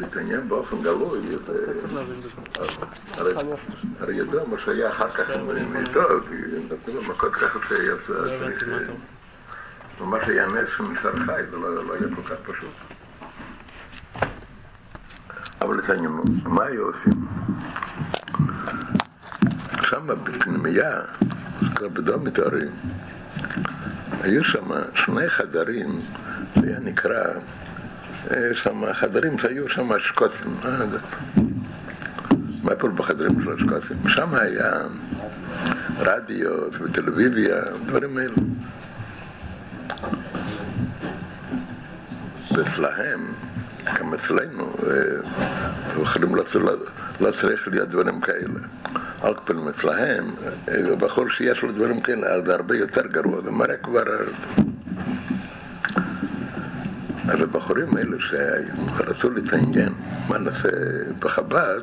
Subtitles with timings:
[0.00, 1.20] להתעניין באופן גלוי,
[4.00, 6.34] הרי ידוע מה שהיה אחר כך עם איתו, כי
[6.64, 8.46] נתנו לו מכות ככה שיצא,
[10.00, 12.74] ממש היה נס שנשאר חי, זה לא היה כל כך פשוט.
[15.60, 17.14] אבל התעניינו, מה היו עושים?
[19.82, 21.00] שם בפנימייה,
[21.80, 22.70] בדומיטורים,
[24.20, 26.00] היו שם שני חדרים,
[26.56, 27.24] זה היה נקרא,
[28.54, 30.56] שם חדרים שהיו שם שקוטים,
[32.62, 34.08] מה פה בחדרים של השקוטים?
[34.08, 34.72] שם היה
[35.98, 38.34] רדיו וטלוויזיה, דברים האלה.
[42.52, 43.20] ואצלהם,
[43.84, 44.76] גם אצלנו,
[46.02, 46.34] יכולים
[47.20, 48.60] לא צריך להיות דברים כאלה.
[49.22, 50.24] על כפלים אצלהם,
[50.98, 54.04] בחור שיש לו דברים כאלה, זה הרבה יותר גרוע, זה מראה כבר...
[57.28, 59.92] אז הבחורים האלו שרצו להתעניין
[60.28, 60.68] מה נעשה
[61.18, 61.80] בחב"ד,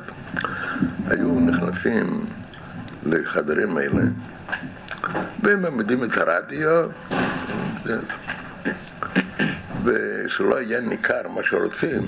[1.06, 2.26] היו נכנסים
[3.06, 4.02] לחדרים האלה
[5.42, 6.88] והם מעמידים את הרדיו
[9.84, 12.02] ושלא יהיה ניכר מה שרוצים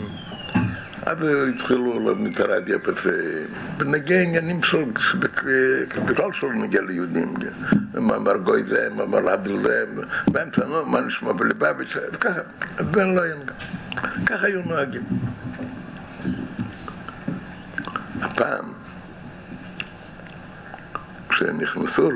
[1.06, 1.18] אז
[1.54, 2.78] התחילו להעמיד את הרדיו
[3.78, 4.84] ונגיע עניינים של,
[6.04, 7.34] בכלל שלא נגיע ליהודים
[7.94, 9.84] מאמר גוי זה, מאמר להבדיל זה
[10.28, 12.40] באמצע, נו, מה נשמע בליבביץ' וככה,
[12.78, 13.34] אז בן לא היה
[14.26, 15.02] ככה היו נוהגים.
[18.20, 18.64] הפעם
[21.28, 22.10] כשנכנסו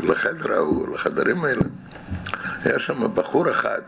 [0.00, 1.62] לחדר ההוא, לחדרים האלה
[2.64, 3.80] היה שם בחור אחד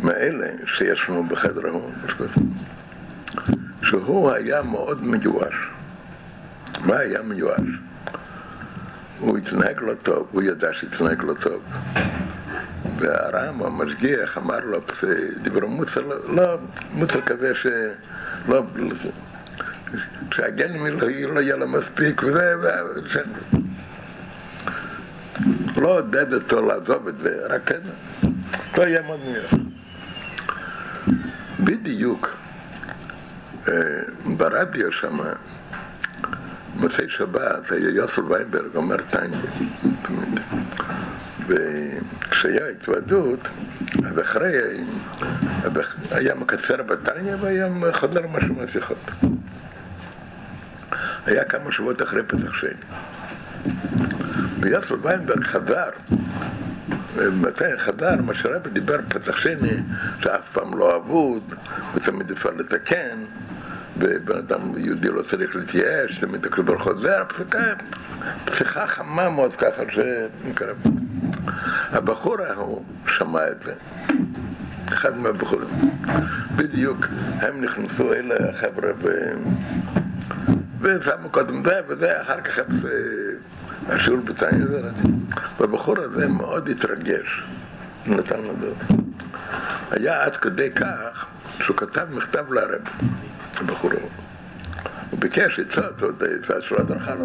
[0.00, 1.90] מאלה שישנו בחדר ההוא,
[3.82, 5.54] שהוא היה מאוד מיואש.
[6.80, 7.60] מה היה מיואש?
[9.18, 11.62] הוא התנהג לא טוב, הוא ידע שהתנהג לא טוב.
[12.98, 14.78] והרם, המשגיח, אמר לו,
[15.42, 16.58] דיברו מוצר, לא,
[16.92, 17.66] מוצר כזה ש...
[18.48, 18.62] לא,
[20.34, 23.22] שהגנים לא יהיה לו מספיק וזה, וזה,
[25.76, 27.80] לא עודד אותו לעזוב את זה, רק כן,
[28.76, 29.67] לא יהיה מאוד מיואש.
[31.60, 32.36] בדיוק
[34.36, 35.18] ברדיו שם,
[36.74, 39.38] מוצאי שבת, היה יוסף ויינברג אומר טניה
[41.46, 43.40] וכשהיה התוועדות,
[44.06, 44.52] אז אחרי
[46.10, 49.10] היה מקצר בטניה והיה חוזר משהו מהשיחות.
[51.26, 52.70] היה כמה שבועות אחרי פתח שני.
[54.60, 55.90] ויוסף ויינברג חזר
[57.32, 59.82] מתי חדר, מה שרבי דיבר פתח שני,
[60.20, 61.54] שאף פעם לא אבוד,
[61.94, 63.18] ותמיד אפשר לתקן,
[63.98, 67.22] ובן אדם יהודי לא צריך להתייאש, תמיד הקדוש חוזר,
[68.44, 70.72] פסיכה חמה מאוד ככה, שנקרא.
[71.92, 73.72] הבחור ההוא שמע את זה,
[74.88, 75.68] אחד מהבחורים.
[76.56, 77.06] בדיוק,
[77.40, 78.92] הם נכנסו אלה החבר'ה
[80.80, 82.58] ושמו קודם זה וזה, אחר כך
[83.86, 84.64] השיעור בתניא
[85.60, 87.42] והבחור הזה מאוד התרגש,
[88.06, 88.98] נתן לו זאת.
[89.90, 91.26] היה עד כדי כך
[91.62, 92.80] שהוא כתב מכתב לרב,
[93.56, 94.10] הבחור ההוא.
[95.10, 97.24] הוא ביקש עצות, עוד עצה שלא הדרכה לו.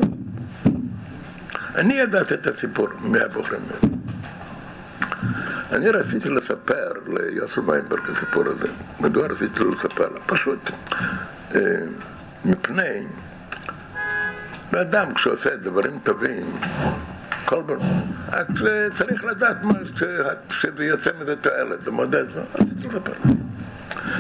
[1.75, 3.93] אני ידעתי את הסיפור מהבוחרים האלה.
[5.71, 8.67] אני רציתי לספר ליוסף ויינברג את הסיפור הזה.
[8.99, 10.19] מדוע רציתי לספר לה?
[10.25, 10.71] פשוט
[12.45, 13.05] מפני
[14.73, 16.57] ואדם כשעושה דברים טובים,
[17.45, 17.77] כל דבר,
[18.31, 18.47] רק
[18.97, 19.73] צריך לדעת מה,
[20.49, 22.25] שזה יוצא מזה תועלת, זה מודד,
[22.55, 23.11] רציתי לספר.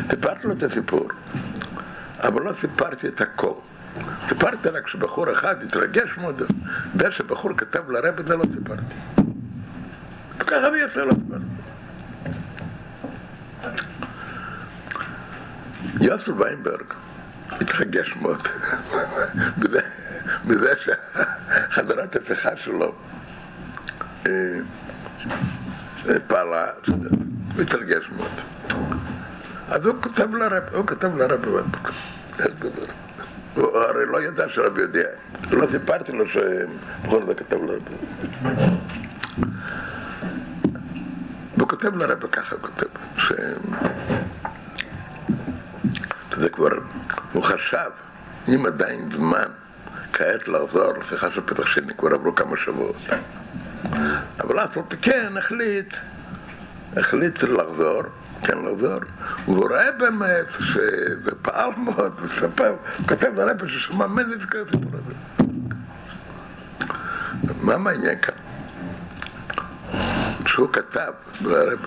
[0.09, 1.07] סיפרתי לו את הסיפור,
[2.19, 3.53] אבל לא סיפרתי את הכל.
[4.27, 6.41] סיפרתי רק שבחור אחד התרגש מאוד,
[6.99, 8.95] זה שבחור כתב לרב את זה לא סיפרתי.
[10.37, 11.43] וככה זה יצא לא סיפרתי.
[16.01, 16.85] יוסף ויינברג
[17.61, 18.47] התרגש מאוד
[20.45, 22.95] בזה שחברת השיחה שלו
[26.27, 26.67] פעלה,
[27.55, 28.31] מתרגש מאוד.
[29.69, 31.45] אז הוא כותב לרב, הוא כותב לרב,
[33.55, 35.07] הוא הרי לא ידע שרב יודע,
[35.51, 37.81] לא סיפרתי לו שבכל זאת כתב לרב.
[41.57, 43.31] והוא כותב לרב ככה, כותב, ש...
[46.39, 46.69] זה כבר,
[47.33, 47.89] הוא חשב,
[48.47, 49.49] אם עדיין זמן
[50.13, 52.95] כעת לחזור, לשיחה של פתח שני, כבר עברו כמה שבועות.
[54.39, 55.93] אבל אף על כן החליט,
[56.97, 58.03] החליט לחזור,
[58.43, 58.99] כן לחזור,
[59.45, 64.91] הוא רואה באמת שזה פעל מאוד, וספר, הוא כותב לרבי ששמע מני זה כזה סיפור
[64.93, 65.13] הזה.
[67.61, 68.42] מה מעניין כאן?
[70.45, 71.11] שהוא כתב,
[71.41, 71.79] לרב,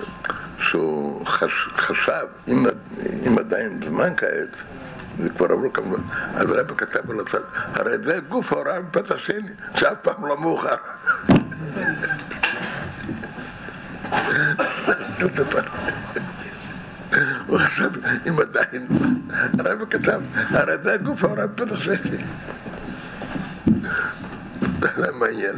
[0.58, 2.66] שהוא חש, חשב, אם,
[3.26, 4.56] אם עדיין זמן כעת,
[5.18, 6.02] זה כבר עברו כמובן,
[6.34, 7.38] אז הרב כתב על הצד,
[7.74, 10.74] הרי זה גוף ההוראה מפת השני, שאף פעם לא מאוחר.
[17.46, 17.90] הוא חשב,
[18.28, 18.86] אם עדיין,
[19.58, 20.20] הרב כתב,
[20.50, 22.24] הרי זה גוף ההוראה מפת השני.
[24.80, 25.56] זה מעניין.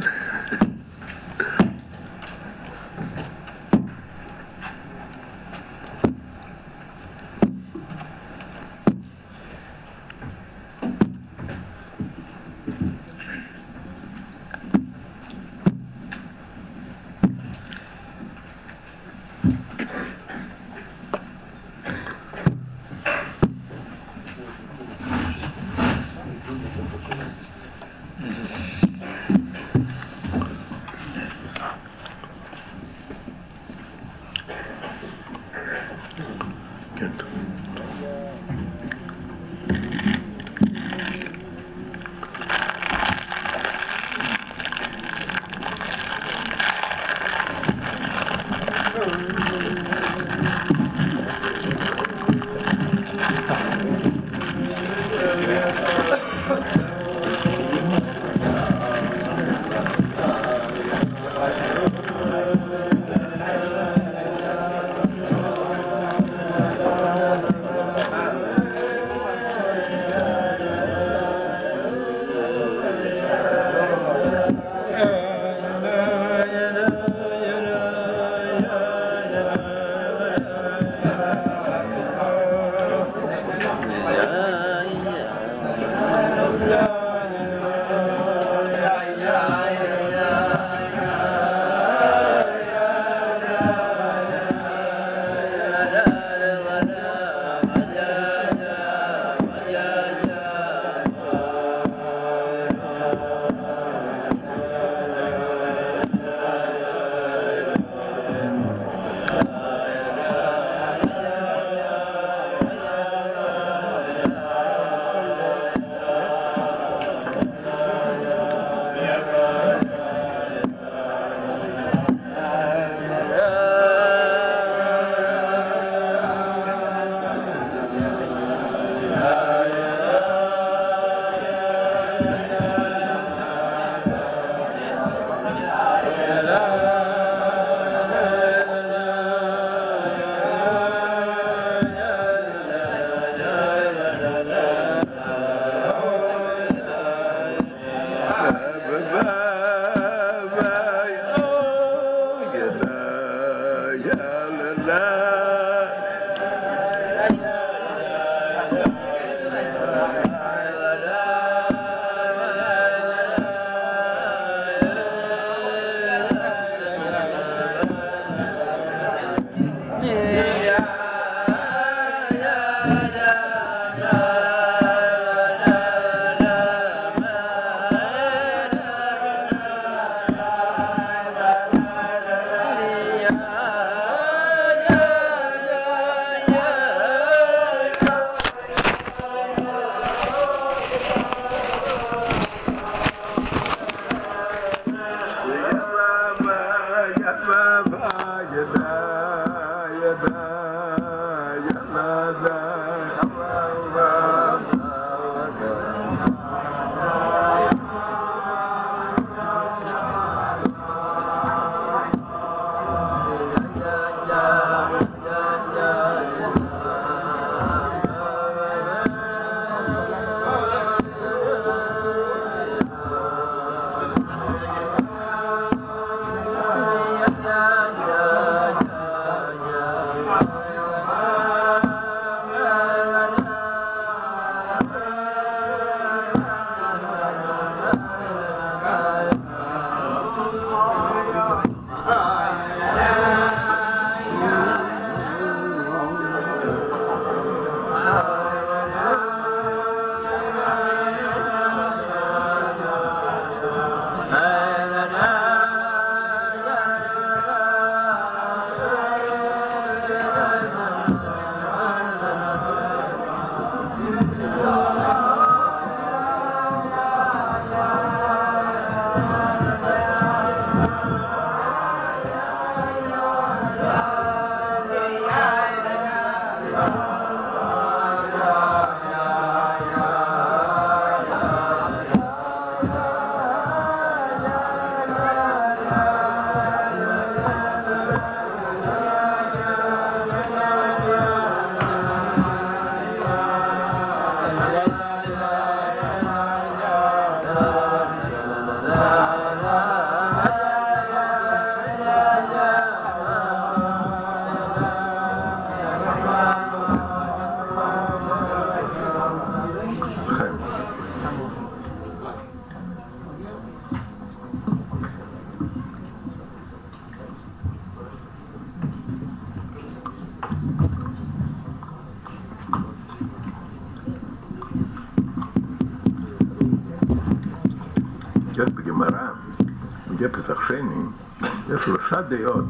[332.29, 332.65] דעות.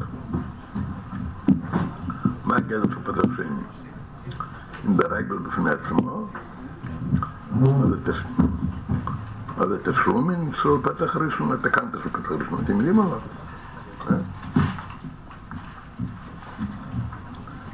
[2.46, 3.62] מה הגדר של פתח שני?
[4.88, 6.28] אם ברגל בפני עצמו,
[9.58, 13.20] אז התשלומים של פתח ראשון, התקנת של פתח ראשון, אתם יודעים עליו?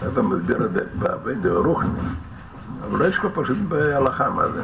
[0.08, 1.90] אתה מסביר את זה בעבי דאורוכני,
[2.84, 4.64] אבל יש כבר פשוט בהלכה מה זה.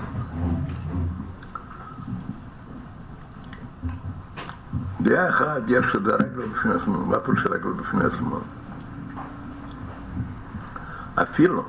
[5.01, 8.40] דעה אחת, יש שזה רגל בפני עצמו, מה פירוש רגל בפני עצמו?
[11.16, 11.63] אפילו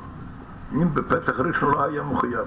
[0.72, 2.46] אם בפתח ראשון לא היה מחויב.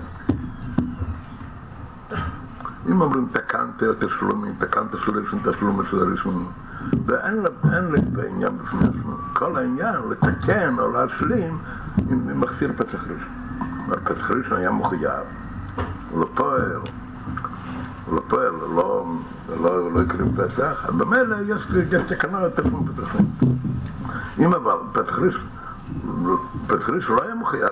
[2.89, 6.47] אם אומרים תקנת תשלומים, תקנת של ראשון תשלומים של הראשון,
[7.05, 7.45] ואין
[7.91, 9.15] לי עניין בפני עצמו.
[9.33, 11.57] כל העניין לתקן או להשלים
[12.11, 13.99] אם מחסיר פתח ראשון.
[14.05, 15.23] פתח ראשון היה מחויב,
[16.09, 16.79] הוא לא פועל,
[18.05, 19.05] הוא לא פועל, לא,
[19.61, 21.67] לא, לא יקרים פסח, אז במילא יש,
[22.07, 23.25] תקנה לתשלום פתח ראשון.
[24.39, 25.47] אם אבל פתח ראשון
[26.67, 27.69] פתח ראשון לא היה מחויב,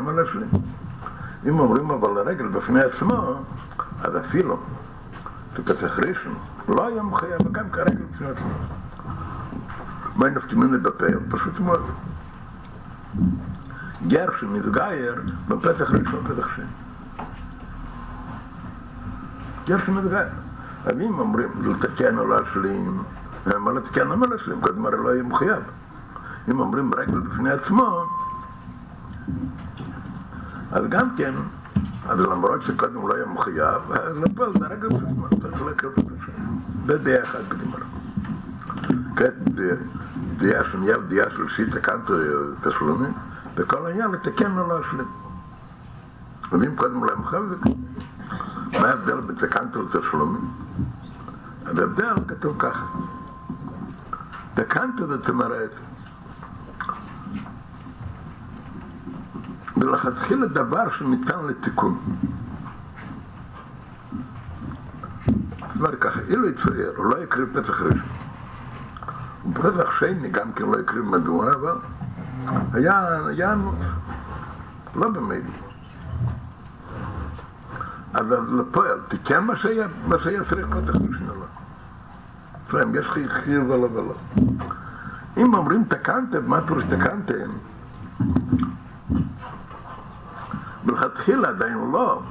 [0.00, 0.48] מה להשלים.
[1.48, 3.42] אם אומרים אבל לרגל בפני עצמו,
[4.02, 4.58] אז אפילו
[5.56, 6.34] שפתח ראשון
[6.68, 8.48] לא היה מחויב גם כרגל בפני עצמו.
[10.16, 11.18] מה נפתימים לדפר?
[11.30, 11.86] פשוט מאוד.
[14.06, 16.64] גר שמתגייר בפתח ראשון פתח שני.
[19.66, 20.28] גר שמתגייר.
[20.84, 23.02] אז אם אומרים לתקן או להשלים,
[23.46, 24.60] מה לתקן או מה להשלים?
[24.60, 25.62] קודם הרי לא יהיה מחויב.
[26.50, 28.04] אם אומרים רגל בפני עצמו,
[30.72, 31.34] אז גם כן,
[32.08, 33.82] אז למרות שקודם לא היה מחויב,
[34.60, 36.32] רגל בפני עצמו, צריך לקרוא את זה.
[36.86, 37.80] זה דעה אחת בגמרא.
[39.16, 39.34] כעת
[40.38, 42.10] דעה שנייה ודעה שלישית תקנת
[42.62, 43.12] תשלומים,
[43.54, 45.06] וכל העניין לתקן או להשלים.
[46.52, 47.42] ואם קודם לא היה מחויב,
[48.80, 50.50] מה ההבדל בתקנת לתשלומים?
[51.66, 52.86] ההבדל כתוב ככה,
[54.54, 55.70] תקנת זאת אומרת
[59.90, 61.98] ולכתחילה דבר שניתן לתיקון.
[65.58, 68.00] זאת אומרת ככה, אילו יצויר, הוא לא יקריב פתח ראשון.
[69.46, 71.76] בפתח שני גם כן לא יקריב מדוע, אבל
[72.72, 73.74] היה, היה ענות,
[74.96, 75.50] לא במילא.
[78.14, 81.46] אז לפועל, תיקן מה שהיה, מה שהיה צריך פתח ראשון לא.
[82.66, 84.14] זאת אומרת, יש חיוב ולא ולא.
[85.36, 87.50] אם אומרים תקנתם, מה פירוש תקנתם?
[90.84, 92.22] מלכתחילה עדיין לא,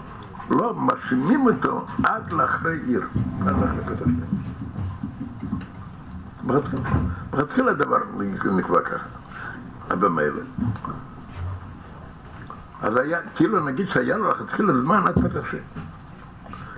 [0.49, 3.07] לא מאשימים אותו עד לאחרי עיר,
[3.41, 4.25] עד.
[7.33, 7.97] מלכתחילה הדבר
[8.45, 9.05] נקבע ככה,
[9.95, 10.41] במילא.
[12.81, 15.59] אז היה, כאילו נגיד שהיה לו לכתחילה זמן עד פתח שני.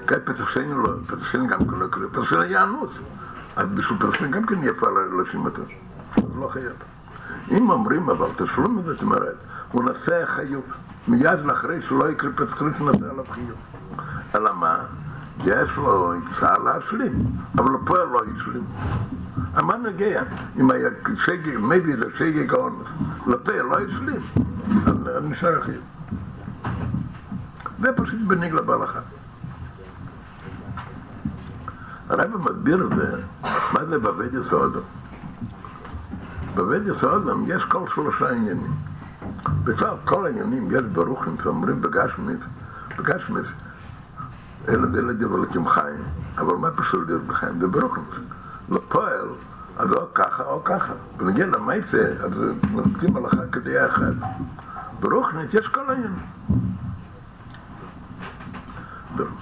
[0.08, 2.90] כעת פתח שני לא, פתח שני גם כן לא קורה, פתח שני היה ענות.
[3.56, 4.88] אז בשביל פתח שני גם כן אפשר
[5.18, 5.62] להאשים אותו,
[6.18, 6.74] אז לא חייב.
[7.52, 9.36] אם אומרים אבל תשלום את זה, זאת אומרת,
[9.72, 10.64] הוא נעשה חיוב.
[11.08, 13.58] מיד לאחרי שלא יקרה פתחית נעשה עליו חיוב.
[14.36, 14.78] אלא מה?
[15.46, 18.64] יש לו הצעה להשלים, אבל הפועל לא השלים.
[19.54, 20.24] מה נגיע?
[20.60, 20.90] אם היה
[21.26, 22.88] שגג, מביא לשגג האונס,
[23.28, 24.22] לפה לא השלים,
[24.86, 25.84] אז נשאר החיוב.
[27.80, 29.00] זה פשוט בניגלה בהלכה.
[32.10, 34.80] הרב מסביר את זה, מה זה בבית יסודו.
[36.56, 38.91] בבית יסודו יש כל שלושה עניינים.
[39.64, 42.40] בכלל, כל העניינים, יש ברוכם שאומרים בגשמית,
[42.98, 43.46] בגשמית,
[44.68, 46.04] אלה ואלה דבלקים חיים,
[46.38, 47.60] אבל מה פשוט להיות בחיים?
[47.60, 48.02] זה ברוכם.
[48.70, 49.28] לפועל,
[49.78, 50.94] אז או ככה או ככה.
[51.18, 52.32] ונגיע למייסה, אז
[52.72, 54.14] נותנים הלכה כדעה אחת.
[55.00, 56.14] ברוכנית יש כל העניין.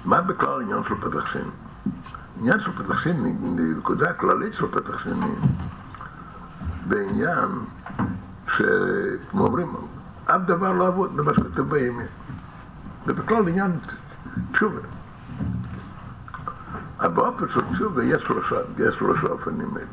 [0.06, 1.52] מה בכלל העניין של פתח שני?
[2.40, 5.36] עניין של פתח שני, נקודה כללית של פתח שני,
[6.88, 7.50] בעניין
[8.58, 9.76] שכמו אומרים,
[10.26, 12.08] אף דבר לא אבוד במה שכתוב בימין.
[13.06, 13.72] זה בכלל עניין
[14.52, 14.82] תשובה.
[17.00, 18.24] אבל באופן של תשובה יש
[18.98, 19.88] שלושה, אופנים האלה.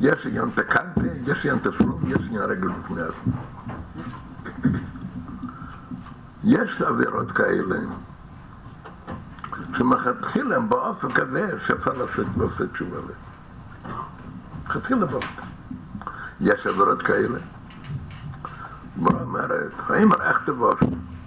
[0.00, 3.32] יש עניין תקנטה, יש עניין תשלום, יש עניין רגל בפני עצמו.
[6.44, 7.76] יש עבירות כאלה
[9.78, 12.26] שמלכתחילה הם באופן כזה שאפשר לעשות
[12.72, 13.18] תשובה עליהם.
[14.64, 15.55] מלכתחילה באופן.
[16.40, 17.38] יש עבירות כאלה.
[18.96, 20.80] הגמרא אומרת, האם איך תבוש?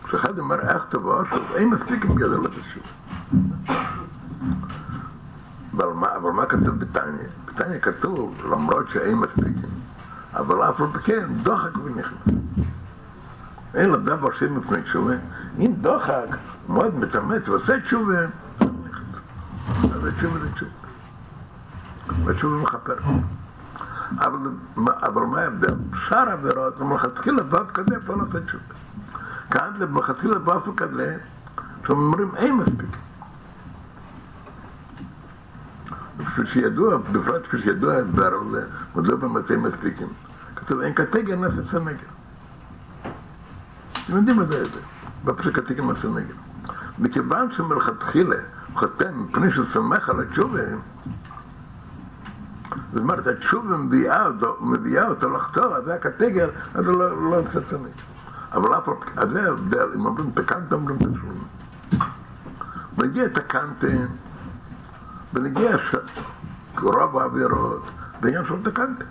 [0.03, 2.83] כשאחד אומר איך תבוש, אז אין מספיק עם גדול לתשוב.
[5.73, 7.27] אבל מה, אבל מה כתוב בתניא?
[7.45, 9.69] בתניא כתוב, למרות שאין מספיקים,
[10.33, 12.35] אבל אף על כן, דוחק ונכנס.
[13.75, 15.13] אין לו דבר שם מפני תשובה.
[15.59, 16.25] אם דוחק,
[16.69, 18.19] מאוד מתאמץ ועושה תשובה,
[20.01, 20.71] ותשובה זה תשובה.
[22.25, 22.95] ותשובה מכפר.
[24.17, 25.75] אבל, אבל מה ההבדל?
[26.07, 28.63] שאר עבירות, מלכתחילה באופן כזה אפשר לעשות תשובה.
[29.51, 31.17] כאן מלכתחילה באופן כזה,
[31.85, 32.89] שאומרים אין מספיק.
[36.25, 38.63] כפי שידוע, בפרט כפי שידוע ההסבר על
[38.95, 40.07] מדוע במתי מספיקים.
[40.55, 42.07] כתוב אין קטגר נפש הנגר.
[44.05, 44.63] אתם יודעים מה זה
[45.25, 46.33] בפרק התקן נפש הנגר.
[46.99, 48.35] מכיוון שמלכתחילה
[48.73, 50.59] חותם מפני שהוא סומך על התשובה,
[52.93, 57.41] זאת אומרת, התשובה מביאה אותו, מביאה אותו לחתור, אז זה הקטגר, אז הוא לא, לא
[57.71, 57.89] הנגר.
[58.51, 61.43] אבל אף אז זה ההבדל, אם אומרים תקנת, אומרים תשלום.
[62.97, 64.05] מגיע תקנתם,
[65.33, 65.77] ונגיע
[66.81, 67.89] רוב העבירות
[68.21, 69.05] בעניין של תקנתם.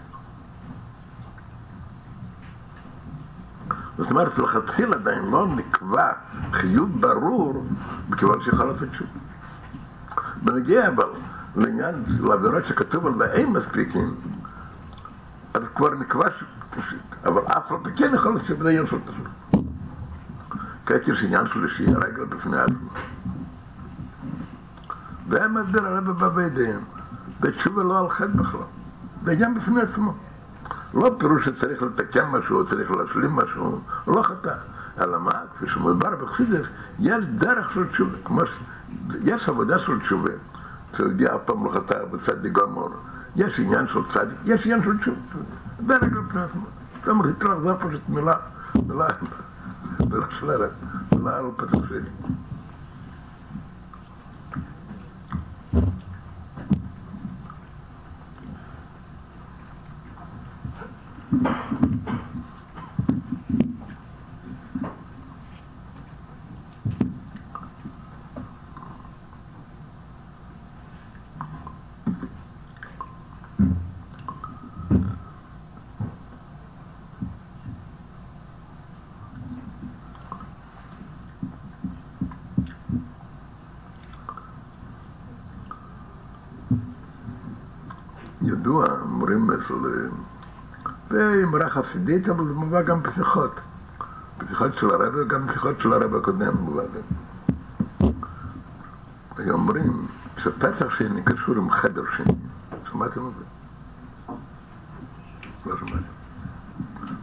[3.98, 6.12] זאת אומרת, לכתחילה עדיין לא נקבע
[6.52, 7.66] חיוב ברור
[8.08, 9.06] מכיוון שיכול לעשות שוב.
[10.44, 11.08] ונגיע אבל
[11.56, 14.14] לעניין, לעבירות שכתוב על ואין מספיקים,
[15.54, 16.44] אז כבר נקבע ש...
[17.24, 19.64] אבל אף פי כן יכול להיות שזה עניין של תשלום.
[20.86, 22.88] כעת יש עניין שלישי, הרגל בפני עצמו.
[25.28, 26.80] והם מסביר הרבה בבדיהם,
[27.40, 28.60] ותשובה לא על חטא בכלל,
[29.24, 30.14] זה עניין בפני עצמו.
[30.94, 34.54] לא פירוש שצריך לתקן משהו, צריך להשלים משהו, לא חטא.
[35.00, 36.66] אלא מה, כפי שמדבר בחסידס,
[36.98, 38.50] יש דרך של תשובה, כמו ש...
[39.24, 40.30] יש עבודה של תשובה,
[40.96, 42.90] שיהודי אף פעם לא חטא בצדיק גמור,
[43.36, 45.18] יש עניין של צדיק, יש עניין של תשובה,
[45.86, 46.66] דרך לפני עצמו.
[47.00, 48.36] זאת אומרת, צריך לחזור פשוט מילה,
[48.88, 49.06] מילה,
[50.00, 50.70] מילה שלרת,
[51.12, 52.00] מילה על פתח שלי.
[88.68, 89.74] ידוע, אומרים אצל...
[91.10, 93.60] זה אמרה חסידית, אבל זה מובא גם בשיחות.
[94.38, 98.10] בשיחות של הרב וגם בשיחות של הרב הקודם מובא גם.
[99.36, 102.34] היו אומרים שפתח שני קשור עם חדר שני.
[102.90, 103.44] שמעתם על זה?
[105.66, 105.96] לא שמעתם.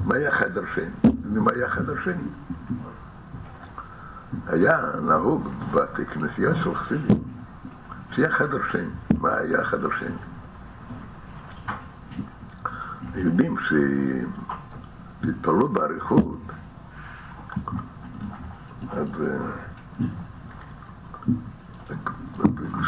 [0.05, 1.11] מה היה חדר שני?
[1.33, 2.27] ומה היה חדר שני?
[4.47, 7.23] היה נהוג בבתי כנסייה של חסידים
[8.11, 8.89] שיהיה חדר שני.
[9.19, 10.34] מה היה חדר שני?
[13.15, 13.55] יודעים
[15.21, 16.39] שהתפללו באריכות,
[18.91, 19.07] אז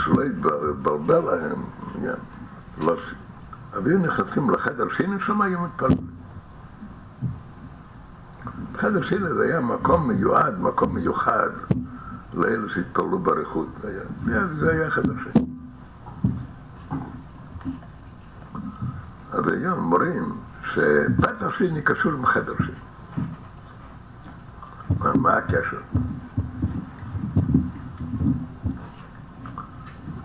[0.04, 1.62] שלא יתבלבל להם,
[3.74, 6.08] אז היו נכנסים לחדר שני, שם היו מתפללים.
[8.76, 11.50] חדר שני זה היה מקום מיועד, מקום מיוחד
[12.34, 13.68] לאלה שהתפללו באריכות.
[14.60, 15.57] זה היה חדר שני.
[19.38, 20.24] אז היום אומרים
[20.74, 22.76] שפתח שני קשור עם חדר שני.
[25.16, 25.80] מה, הקשר?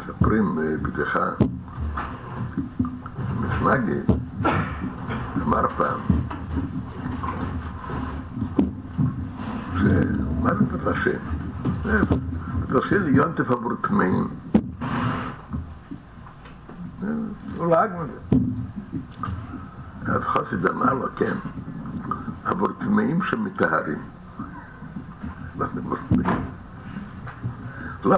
[0.01, 1.31] מספרים בדיחה,
[3.41, 4.01] מסנגי
[5.43, 6.01] אמר פעם,
[9.79, 10.51] שמה
[10.85, 11.13] זה שני?
[12.63, 14.29] פתח שני יונטף עבור טמאים.
[17.57, 18.42] הוא לעג מזה.
[20.13, 21.35] אז חסיד אמר לו, כן,
[22.45, 23.99] עבור טמאים שמטהרים.
[28.05, 28.17] לא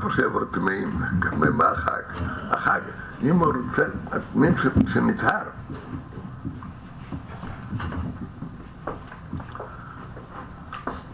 [0.00, 2.02] פשוט עבור טמאים, כמו החג.
[2.50, 2.80] החג,
[3.22, 4.54] אם הוא רוצה, הטמאים
[4.86, 5.44] שנטהר.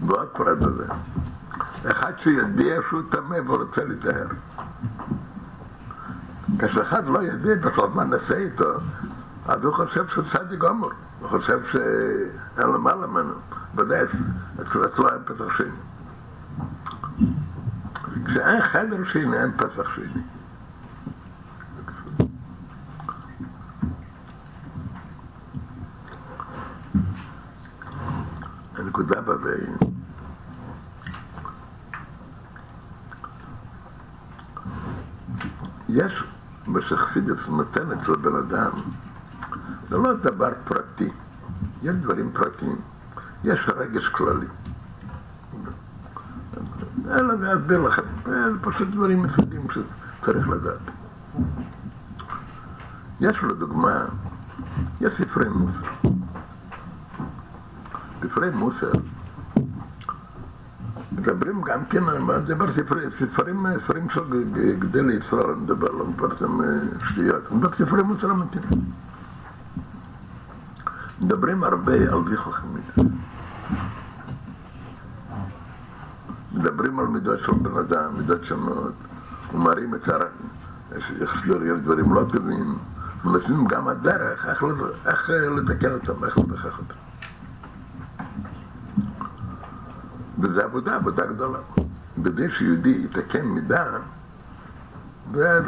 [0.07, 0.87] ועוד פרט בזה.
[1.91, 4.27] אחד שיודע שהוא טמא ורוצה לטהר.
[6.59, 8.75] כשאחד לא יודע בכלל מה נעשה איתו,
[9.47, 13.35] אז הוא חושב שהוא צדיק גמור, הוא חושב שאין למעלה ממנו,
[13.75, 14.01] ודאי
[14.63, 15.69] אצלו אין פתח שני.
[18.25, 20.23] כשאין חדר שני אין פתח שני.
[28.77, 29.67] הנקודה בזה
[35.89, 36.25] יש
[36.67, 38.71] מה שחסידס נותנת לבן אדם
[39.89, 41.09] זה לא דבר פרטי,
[41.83, 42.77] יש דברים פרטיים,
[43.45, 44.47] יש רגש כללי.
[47.11, 49.67] אלא אני אסביר לכם, זה פשוט דברים מסוימים,
[50.25, 50.79] צריך לדעת.
[53.21, 54.05] יש לדוגמה,
[55.01, 56.11] יש ספרי מוסר.
[58.23, 58.93] ספרי מוסר
[61.13, 62.03] מדברים גם כן,
[62.47, 64.45] זה בספרים, ספרים, ספרים של
[64.79, 66.59] גדל ישראל, מדבר, לא מפרסם
[67.09, 67.43] שטויות,
[67.79, 69.04] ספרי מוסר אמיתיים.
[71.25, 72.85] מדברים הרבה על וי חכמית.
[76.53, 78.93] מדברים על מידות של בן אדם, מידות שונות,
[79.55, 80.25] ומראים את הרע,
[81.21, 82.79] יש דברים לא טובים,
[83.25, 84.65] מנסים גם הדרך, איך,
[85.07, 86.95] איך לתקן אותם, איך לתכח אותם.
[90.39, 91.59] וזו עבודה, עבודה גדולה.
[92.19, 93.85] בזה שיהודי יתקן מידה,
[95.35, 95.61] זה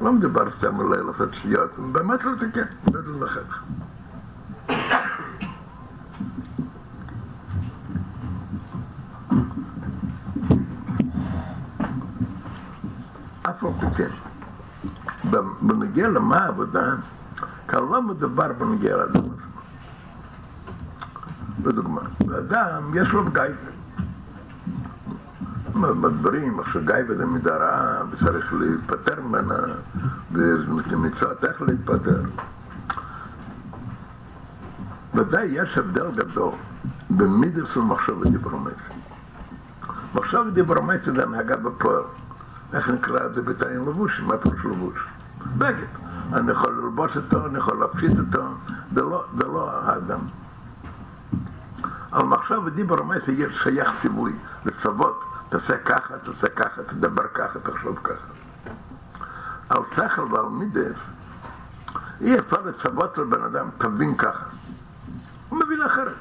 [0.00, 3.62] לא מדבר סתם על אלף שטויות, באמת לתקן, באמת לנכח.
[13.42, 14.10] אף פי כן,
[15.62, 16.94] בנגיע למה העבודה,
[17.68, 19.46] כאן לא מדובר בנגיע לאדם עצמו.
[21.64, 23.70] לדוגמה, לאדם יש לו גייבה.
[25.80, 29.54] בדברים, עכשיו גייבה זה מידה רעה, וצריך להיפטר ממנה,
[30.32, 32.22] ומצוות איך להתפטר.
[35.16, 36.52] ודאי יש הבדל גדול
[37.10, 38.96] בין מידס ומחשב ודיברומטרי.
[40.14, 42.02] מחשב ודיברומטרי זה הנהגה בפועל.
[42.72, 44.20] איך נקרא את זה בתאים לבוש?
[44.20, 45.06] מה פירוש לבוש?
[45.58, 45.86] בגד.
[46.32, 48.44] אני יכול ללבוש אותו, אני יכול להפשיט אותו,
[48.94, 50.18] זה לא, זה לא האדם.
[52.12, 54.32] על מחשב ודיבר המעשה יש שייך ציווי,
[54.64, 58.26] לצוות, תעשה ככה, תעשה ככה, תדבר ככה, תחשוב ככה.
[59.68, 60.96] על שכל ועל מידס,
[62.20, 64.55] אי אפשר לצוות לבן אדם, תבין ככה.
[65.48, 66.14] הוא מבין אחרת.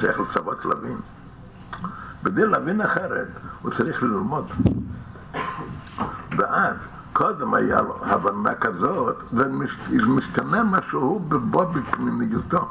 [0.00, 0.96] צריך לצוות להבין.
[2.24, 3.28] כדי להבין אחרת,
[3.62, 4.52] הוא צריך ללמוד.
[6.38, 6.76] ואז,
[7.12, 12.68] קודם היה לו הבנה כזאת, ומשתנה משהו בו בפנימיותו.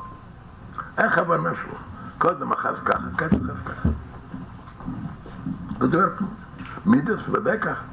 [0.98, 1.78] איך הבנה שלו?
[2.18, 3.90] קודם אחז ככה, כעת אחז ככה.
[5.80, 6.10] זה דבר
[6.86, 7.84] מידס ודאי ככה.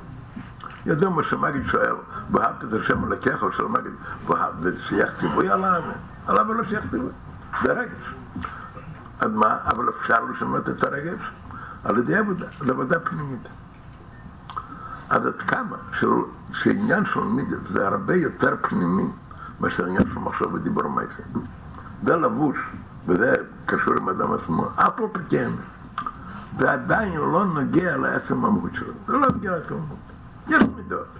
[0.86, 1.94] יודע מה שמגיד שואל,
[2.30, 3.92] ואהבת את השם אלוקיך, או שמגיד,
[4.58, 5.82] זה שייך ציווי עליו,
[6.26, 7.00] עליו לא ציווי,
[7.62, 8.14] זה רגש.
[9.20, 11.30] אז מה, אבל אפשר לשנות את הרגש?
[11.85, 13.48] על ידי עבודה, עבודה פנימית.
[15.11, 15.76] אז עד כמה
[16.52, 19.06] שעניין של מידס זה הרבה יותר פנימי
[19.61, 21.24] מאשר עניין של מחשב ודיבור מייסים.
[22.04, 22.59] זה לבוש,
[23.06, 23.35] וזה
[23.66, 25.50] קשור עם אדם עצמו, אף פי כן,
[26.59, 29.98] זה עדיין לא נוגע לעצם המהות שלו, זה לא נוגע לעצם המהות.
[30.48, 31.19] יש מידות.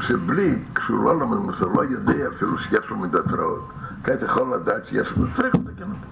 [0.00, 3.68] שבלי, כשהוא לא לומד מוסר, לא יודע אפילו שיש לו מידות רעות,
[4.04, 6.08] כעת יכול לדעת שיש לו, צריך לתקן אותו.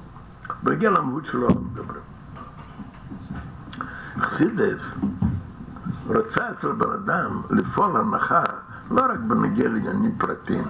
[0.62, 2.02] בנגיע למהות שלו לא מדברים.
[4.18, 4.82] חסידס
[6.08, 8.42] רצה אצל בן אדם לפעול הנחה
[8.90, 10.64] לא רק בנגיע לעניינים פרטיים,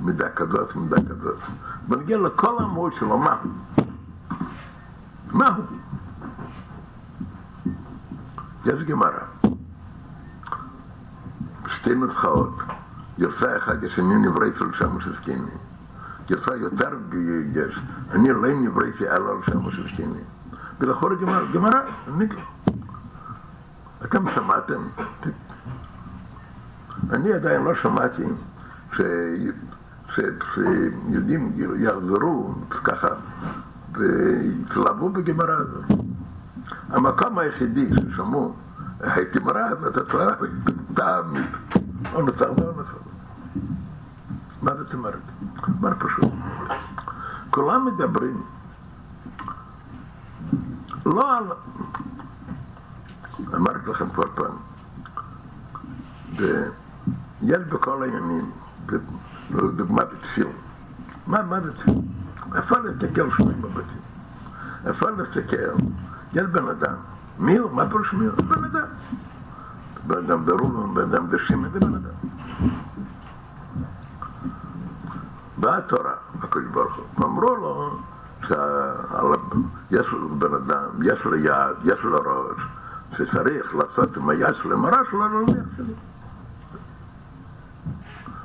[0.00, 1.38] מידה כזאת ומידה כזאת,
[1.88, 3.52] בנגיע לכל המהות שלו, מה הוא?
[5.32, 5.64] מה הוא?
[8.66, 9.10] יש גמרא,
[11.70, 12.62] שתי נוסחאות,
[13.18, 15.50] גרסה אחת יש אני נברייתי על שמו שסקיני,
[16.28, 16.88] גרסה יותר
[17.54, 17.80] יש,
[18.10, 20.20] אני לא נברייתי אלא על שמו שסקיני,
[20.80, 21.10] ולאחור
[21.52, 21.80] גמרא,
[22.16, 22.40] נקרא.
[24.04, 24.82] אתם שמעתם,
[27.10, 28.22] אני עדיין לא שמעתי
[30.14, 32.54] שיהודים יחזרו
[32.84, 33.08] ככה
[33.92, 35.84] והתלהבו בגמרא הזאת.
[36.88, 38.54] המקום היחידי ששמעו
[39.00, 40.26] הגמרא אצלה
[40.94, 41.34] טעם
[42.14, 42.98] או נוצר ולא נוצר.
[44.62, 45.20] מה זאת אומרת?
[45.68, 46.32] דבר פשוט.
[47.50, 48.42] כולם מדברים
[51.06, 51.44] לא על...
[53.54, 54.56] אמרתי לכם כבר פעם,
[57.42, 58.50] יש בכל העניינים,
[59.50, 60.46] לדוגמה בתפיל,
[61.26, 61.94] מה, מה זה תפיל?
[62.58, 64.00] אפשר להסתכל שונים בבתים,
[64.90, 65.56] אפשר להסתכל,
[66.32, 66.94] יש בן אדם,
[67.40, 67.70] מי הוא?
[67.72, 68.34] מה פירוש מי הוא?
[68.36, 68.86] בן אדם.
[70.06, 72.28] בן אדם דרום, בן אדם דשים, זה בן אדם.
[75.58, 77.98] באה התורה, הקדוש ברוך הוא, אמרו לו
[78.40, 80.06] שיש
[80.38, 82.62] בן אדם, יש לו יד, יש לו ראש,
[83.16, 85.94] שצריך לעשות עם היד שלו, עם הראש שלו, לא נניח שלו.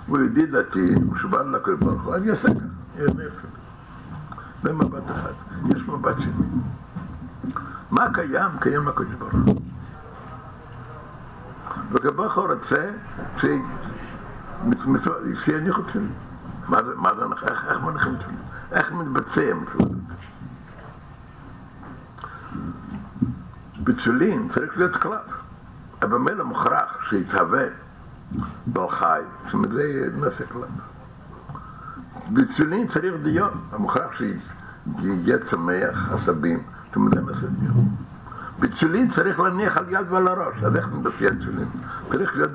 [0.07, 3.47] הוא ידיד דתי, משובד לקדוש ברוך הוא, אני אעשה ככה, יהיה נפל.
[4.63, 5.33] זה מבט אחד.
[5.75, 6.45] יש מבט שני.
[7.95, 8.49] מה קיים?
[8.59, 9.61] קיים הקדוש ברוך הוא.
[11.91, 12.91] וקדוש הוא רוצה
[15.45, 16.11] שיניחו תפילין.
[16.67, 16.83] מה
[17.15, 18.41] זה, איך, איך מניחים תפילין?
[18.71, 19.91] איך מתבצע המצוות הזאת?
[23.83, 25.17] בצולין צריך להיות כלל.
[26.01, 27.63] אבל ממילא מוכרח שיתהווה
[28.67, 30.69] בעל חי, זאת אומרת זה נעשה כלל.
[32.33, 36.63] בצולין צריך דיון, המוכרח שיהיה צמח, עשבים,
[37.25, 37.95] זה נעשה דיון.
[38.59, 41.67] בצולין צריך להניח על יד ועל הראש, אז איך מבצע צולין?
[42.09, 42.51] צריך להיות,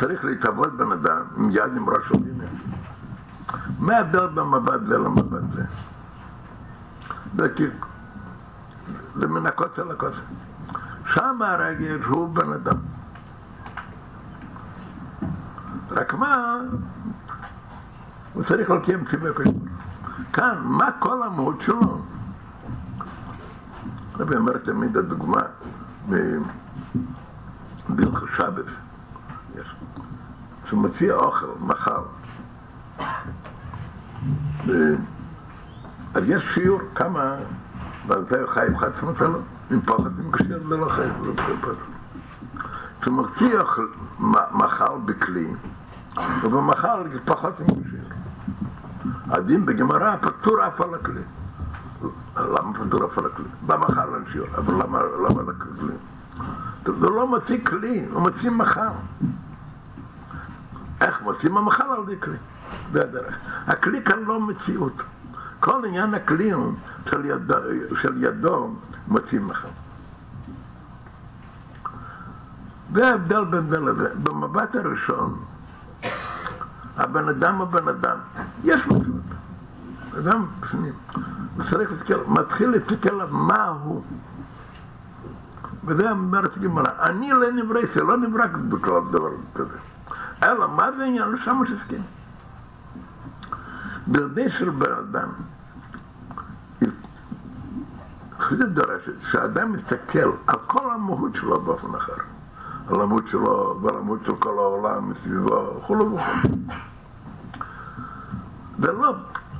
[0.00, 2.48] צריך להתהוות בן אדם עם יד עם ראש של ימין.
[3.78, 5.62] מה ההבדל במבט זה למבט זה?
[7.36, 7.72] זה כאילו,
[9.16, 10.20] זה מן הקוצר לקוצר.
[11.06, 12.76] שם הרגש הוא בן אדם.
[15.90, 16.56] רק מה,
[18.32, 19.54] הוא צריך לקיים ציווי הקדוש
[20.32, 22.01] כאן, מה כל המהות שלו?
[24.22, 25.40] רבי אומר תמיד הדוגמה
[27.88, 28.64] מבלך שבת,
[30.70, 32.02] שמציע אוכל, מחר.
[36.14, 37.36] אז יש שיעור כמה,
[38.06, 39.38] ועל זה חיים חד לו,
[39.70, 41.72] עם פחד עם קשיר ללא חיים, לא פחד.
[43.04, 43.58] שמוציא
[44.52, 45.48] מחל בכלי,
[46.42, 48.04] ובמחל פחות עם קשיר.
[49.30, 51.22] הדין בגמרא פטור אף על הכלי.
[52.36, 53.46] למה פטור אף על הכלי?
[54.14, 55.94] אין שיעור, אבל למה, למה לכלי?
[56.84, 58.88] זה לא מוציא כלי, הוא מוציא מחל.
[61.00, 62.36] איך מוצאים המחל על ידי כלי?
[62.92, 63.34] זה הדרך.
[63.66, 65.02] הכלי כאן לא מציאות.
[65.60, 66.52] כל עניין הכלי
[67.10, 67.54] של ידו,
[68.02, 68.74] של ידו
[69.08, 69.68] מוצאים מחל.
[72.94, 74.08] זה ההבדל בין זה לזה.
[74.22, 75.38] במבט הראשון,
[76.96, 78.16] הבן אדם הוא בן אדם.
[78.64, 79.22] יש מציאות.
[80.18, 80.92] אדם בפנים.
[81.56, 84.02] צריך להסתכל, מתחיל להסתכל עליו מה הוא.
[85.84, 89.78] וזה אומרת גמרא, אני לא נברא, זה לא נברא בכלל דבר כזה.
[90.42, 91.28] אלא מה זה עניין?
[91.28, 92.02] לא שם שעסקים.
[94.06, 95.28] בידי של בן אדם,
[98.50, 102.16] זה דורשת שאדם מסתכל על כל המהות שלו באופן אחר.
[102.88, 106.18] על המהות שלו ועל המהות של כל העולם מסביבו וכולו וכולו.
[108.78, 109.14] ולא,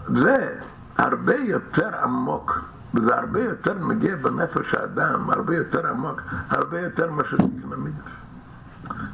[0.08, 0.58] זה
[0.98, 2.60] הרבה יותר עמוק,
[2.94, 7.96] וזה הרבה יותר מגיע בנפש האדם, הרבה יותר עמוק, הרבה יותר מאשר תיקן המידס.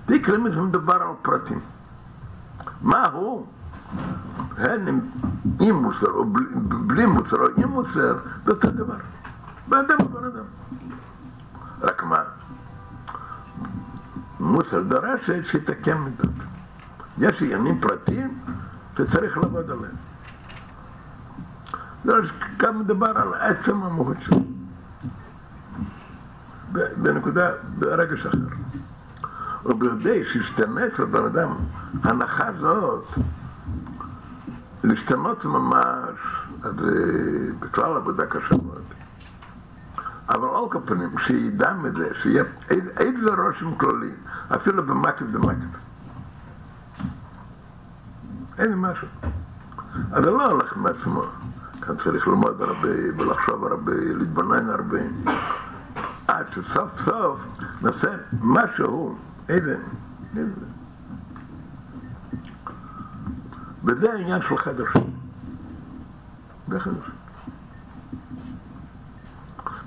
[0.06, 1.60] תיק לימד מדובר על פרטים.
[2.82, 3.46] מה הוא?
[4.56, 5.00] הן
[5.60, 6.44] עם מוסר או בלי,
[6.86, 8.96] בלי מוסר או עם מוסר, זה אותו דבר.
[9.68, 10.44] באדם הוא בן אדם.
[11.82, 12.22] רק מה?
[14.40, 16.30] מוסר דורשת שיתקן מידות.
[17.18, 18.38] יש עניינים פרטיים
[18.96, 20.07] שצריך לעבוד עליהם.
[22.04, 22.12] זה
[22.56, 24.42] גם מדבר על עצם המהות שלו.
[26.96, 28.38] בנקודה, ברגש אחר.
[29.64, 31.54] ובידי שהשתמש לבן אדם
[32.02, 33.04] הנחה זאת,
[34.84, 36.16] להשתנות ממש,
[36.62, 36.74] אז
[37.60, 38.82] בכלל עבודה קשה מאוד.
[40.28, 42.44] אבל על כל פנים, שידע מזה, שיהיה
[42.96, 44.10] איזה רושם כללי,
[44.54, 45.78] אפילו במקב דמקב.
[48.58, 49.08] אין משהו.
[50.12, 51.24] אז זה לא הולך מעצמו.
[51.88, 54.98] כאן צריך ללמוד הרבה ולחשוב הרבה, להתבונן הרבה.
[56.28, 57.40] עד שסוף סוף
[57.82, 58.08] נעשה
[58.42, 59.80] משהו אבן,
[60.32, 60.68] אבן.
[63.84, 65.02] וזה העניין של חדר שני.
[66.68, 67.14] זה חדר שני.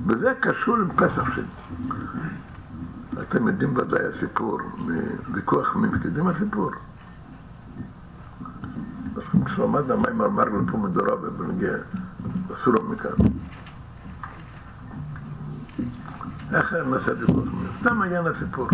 [0.07, 1.45] וזה קשור עם פסח שני.
[3.21, 4.59] אתם יודעים ודאי הסיפור,
[5.27, 6.27] מוויכוח מינסקי, יודעים
[9.31, 9.45] הסיפור?
[9.45, 10.21] כשלמד המים
[10.77, 11.73] מדורה ובנגיע,
[12.53, 13.25] אסור לו מכאן.
[16.53, 17.45] איך נעשה ויכוח?
[17.79, 18.67] סתם עניין הסיפור.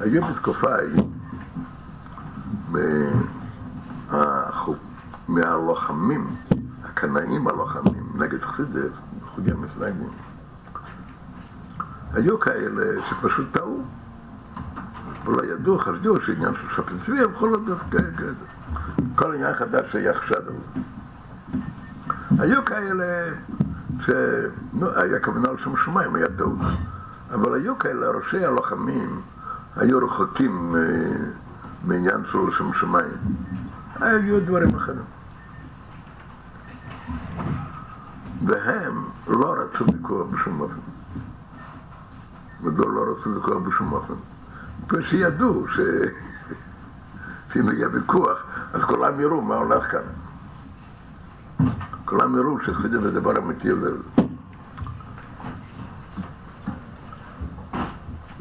[0.00, 1.02] היו בתקופה ההיא
[5.28, 6.26] מהלוחמים,
[6.84, 8.92] הקנאים הלוחמים נגד חסידס,
[9.26, 10.08] חוגי המפלגים,
[12.14, 13.82] היו כאלה שפשוט טעו
[15.24, 17.78] ולא ידעו, חשדו שעניין של שופט צבי, ובכל זאת
[19.14, 20.84] כל עניין חדש שהיה חשד עליו.
[22.38, 23.28] היו כאלה
[24.00, 26.58] שהיה כוונה על שם שמיים, היה טעות.
[27.34, 29.20] אבל היו כאלה, ראשי הלוחמים
[29.76, 30.74] היו רחוקים
[31.84, 33.16] מעניין של שם שמיים.
[34.00, 35.04] היו דברים אחרים.
[38.46, 40.93] והם לא רצו ויכוח בשום אופן.
[42.64, 44.14] מדוע לא רצו ויכוח בשום אופן?
[44.92, 45.80] ושידעו ש...
[47.52, 50.00] שאם יהיה ויכוח, אז כולם יראו מה הולך כאן.
[52.04, 53.68] כולם יראו שחסידים זה דבר אמיתי.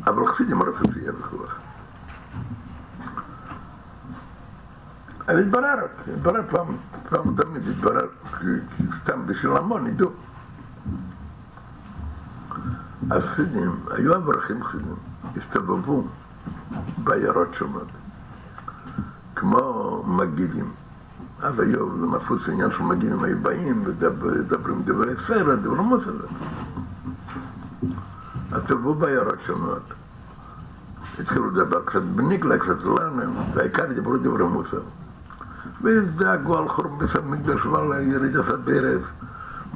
[0.08, 1.56] אבל חסידים רצו שיהיה ויכוח.
[5.28, 6.68] אז התברר, התברר פעם,
[7.10, 8.08] פעם תמיד התברר,
[9.02, 10.12] סתם בשביל המון ידעו.
[13.10, 14.96] אז חידים, היו אברכים חידים,
[15.38, 16.08] הסתובבו
[17.04, 17.88] בעיירות שונות,
[19.36, 20.72] כמו מגידים.
[21.42, 26.12] אז היו, זה מפוס עניין של מגידים, היו באים ודברים דברי סרט, דברי מוסר.
[28.52, 29.94] אז הסתובבו בעיירות שונות.
[31.20, 34.82] התחילו לדבר קצת בניקלה, קצת זולנה, והעיקר דיברו דברי מוסר.
[35.82, 39.12] ודאגו על חורם בית המקדש ועל ירידת הדרך,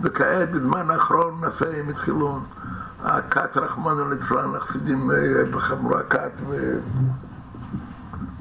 [0.02, 2.40] וכעת בזמן האחרון נפאים התחילו
[3.04, 5.12] הכת רחמנו ליצלן, החסידים
[5.52, 6.32] בחמרו הכת,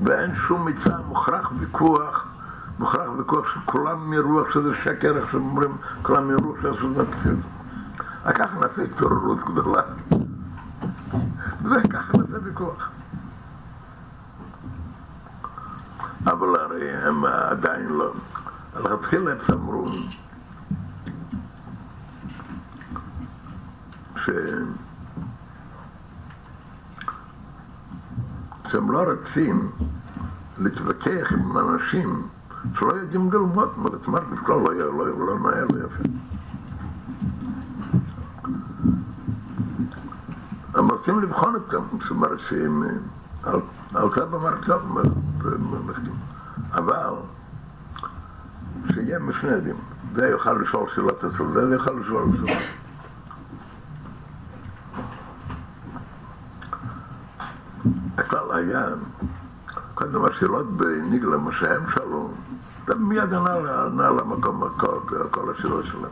[0.04, 2.26] ואין שום מצע, מוכרח ויכוח,
[2.78, 7.30] מוכרח ויכוח שכולם מרוח שזה שקר, איך שאומרים, כולם מרוח שעשו את זה.
[8.34, 9.82] ככה נעשה התעוררות גדולה.
[11.64, 12.90] וככה נעשה ויכוח.
[16.26, 18.12] אבל הרי הם עדיין לא.
[18.76, 19.86] לכתחילה הם סמרו
[24.26, 24.30] ש...
[28.70, 29.70] שהם לא רוצים
[30.58, 32.28] להתווכח עם אנשים
[32.78, 36.02] שלא יודעים ללמוד, זאת אומרת, בכלל לא, לא, לא, לא נהיה לו יפה.
[40.74, 42.82] הם רוצים לבחון אותם, זאת אומרת שהם...
[43.44, 43.60] על
[44.30, 44.76] במרצה
[45.86, 46.14] מסכים.
[46.72, 47.14] אבל
[48.92, 49.76] שיהיה משני עדים.
[50.14, 52.62] זה יוכל לשאול שאלות אצל זה יוכל לשאול שאלות.
[58.18, 58.86] הכלל היה,
[59.94, 62.30] קודם השאלות בניגלה, מה שהם שאלו,
[62.98, 64.62] מיד ענה למקום
[65.30, 66.10] כל השאלות שלהם.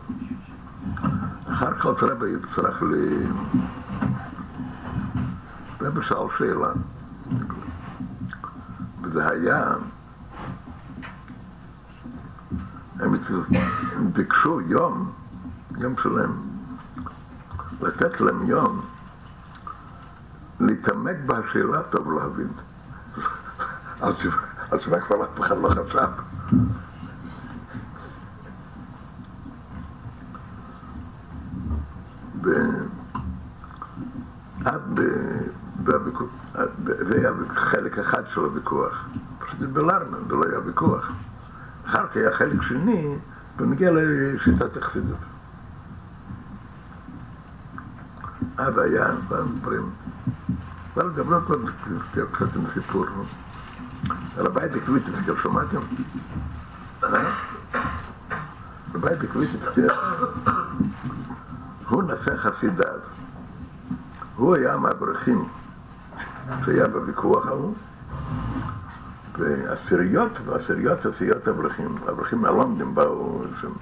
[1.48, 2.94] אחר כך רבי צריך ל...
[5.80, 6.68] רבי שאל שאלה.
[9.02, 9.72] וזה היה,
[13.00, 13.14] הם
[14.12, 15.12] ביקשו יום,
[15.78, 16.32] יום שלם,
[17.80, 18.80] לתת להם יום
[20.60, 22.48] להתעמק בשאלה טוב להבין.
[24.70, 26.08] על תשובה כבר אף אחד לא חשב.
[36.84, 39.08] זה היה חלק אחד של הוויכוח.
[39.38, 41.12] פשוט בלרמן, זה לא היה ויכוח.
[41.86, 43.16] אחר כך היה חלק שני,
[43.56, 45.16] ונגיע לשיטת החסידות.
[48.56, 49.08] אז היה,
[49.60, 49.90] דברים.
[50.94, 51.56] אבל מדברים כבר
[52.32, 53.06] קצת עם סיפור.
[54.38, 55.78] על הבית בקוויטבסקר, שמעתם?
[58.94, 59.88] הבית בקוויטבסקר,
[61.88, 62.98] הוא נשא חסידיו.
[64.36, 65.48] הוא היה מהברכים.
[66.64, 67.74] שהיה בוויכוח ההוא,
[69.38, 73.72] ועשיריות, ועשיריות עשיות אברכים, אברכים הלונדים באו שם,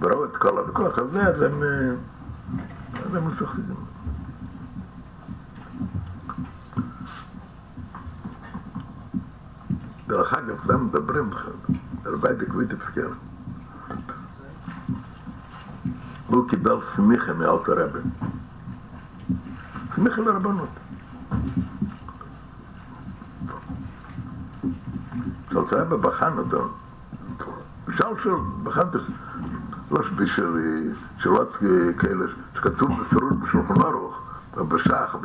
[0.00, 1.62] וראו את כל הוויכוח הזה, אז הם,
[3.04, 3.14] אז
[10.30, 11.30] דרך אגב, למה מדברים
[12.04, 13.08] על ביידק ויטפסקר?
[16.26, 17.98] הוא קיבל סמיכה מאלתר רבי.
[19.94, 20.68] סמיכה לרבנות.
[25.52, 26.68] רבי בחן אותו.
[27.96, 28.30] שאל של,
[28.62, 28.94] בחן את
[29.90, 30.28] לא בשביל
[31.18, 31.56] שאלות
[31.98, 32.24] כאלה
[32.54, 34.22] שכתוב בפירוט בשולחן ערוך,
[34.56, 35.16] או בשח,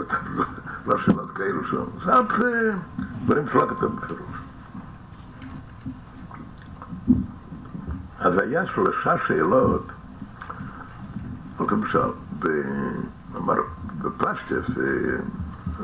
[0.85, 1.83] לא שאלות כאלו שם.
[2.05, 2.73] זה
[3.25, 4.34] דברים שלא כתוב בפירוש.
[8.35, 9.91] אז היה שלושה שאלות,
[11.59, 12.09] למשל,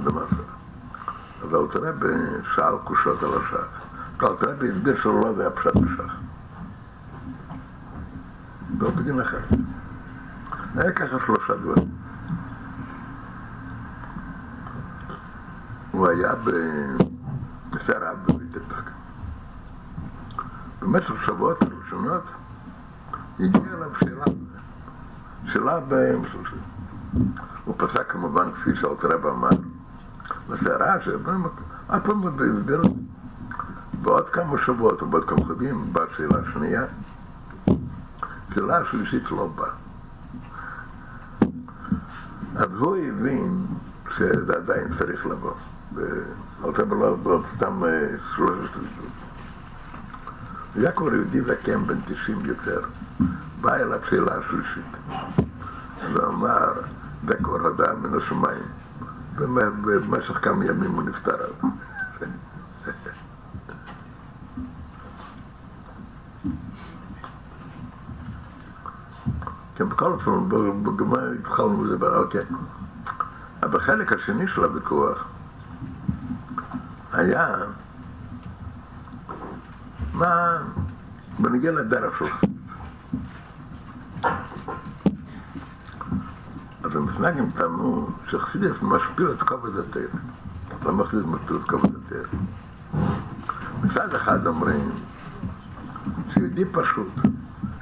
[0.03, 0.43] זה מה זה.
[1.41, 3.67] אבל תראה בשאל קושות על השח.
[4.21, 6.15] רבי הסביר שלא זה הפשט בשח.
[8.79, 9.39] לא בדין אחר.
[10.75, 11.89] היה ככה שלושה דברים.
[15.91, 16.33] הוא היה
[17.69, 18.89] בסערה בביטפק.
[20.81, 22.23] במשך שבועות הראשונות
[23.39, 24.25] הגיעה אליו שאלה,
[25.45, 26.37] שאלה באמצע
[27.65, 29.49] הוא פסק כמובן כפי שאלתרעב אמר,
[30.49, 31.21] בסערה שאף
[32.03, 32.81] פעם לא הסביר
[34.01, 36.83] בעוד כמה שבועות או בעוד כמה חודשים באה שאלה שנייה,
[38.53, 39.69] שאלה השלישית לא באה.
[42.55, 43.65] אז הוא הבין
[44.17, 45.53] שזה עדיין צריך לבוא.
[45.93, 47.83] ואלתר לא סתם
[48.35, 48.71] שלושת
[50.75, 52.81] היה כבר יהודי זקן בן 90 יותר,
[53.61, 54.97] בא אל שאלה השלישית
[56.13, 56.73] ואמר,
[57.27, 58.63] זה כבר הודעה מן השמיים.
[59.81, 61.35] במשך כמה ימים הוא נפטר
[69.75, 70.49] כן, בכל אופן,
[70.83, 72.45] בגמרי התחלנו לדבר, אוקיי.
[73.63, 75.27] אבל החלק השני של הוויכוח
[77.13, 77.55] היה
[80.13, 80.57] מה
[81.39, 82.43] בנגיע לדרך שלך.
[86.83, 90.07] אז המפנגים טענו שחסידס משפיל את כובד התל.
[90.85, 92.37] למה חסידס משפיל את כובד התל?
[93.83, 94.89] מצד אחד אומרים
[96.33, 97.11] שיהודי פשוט,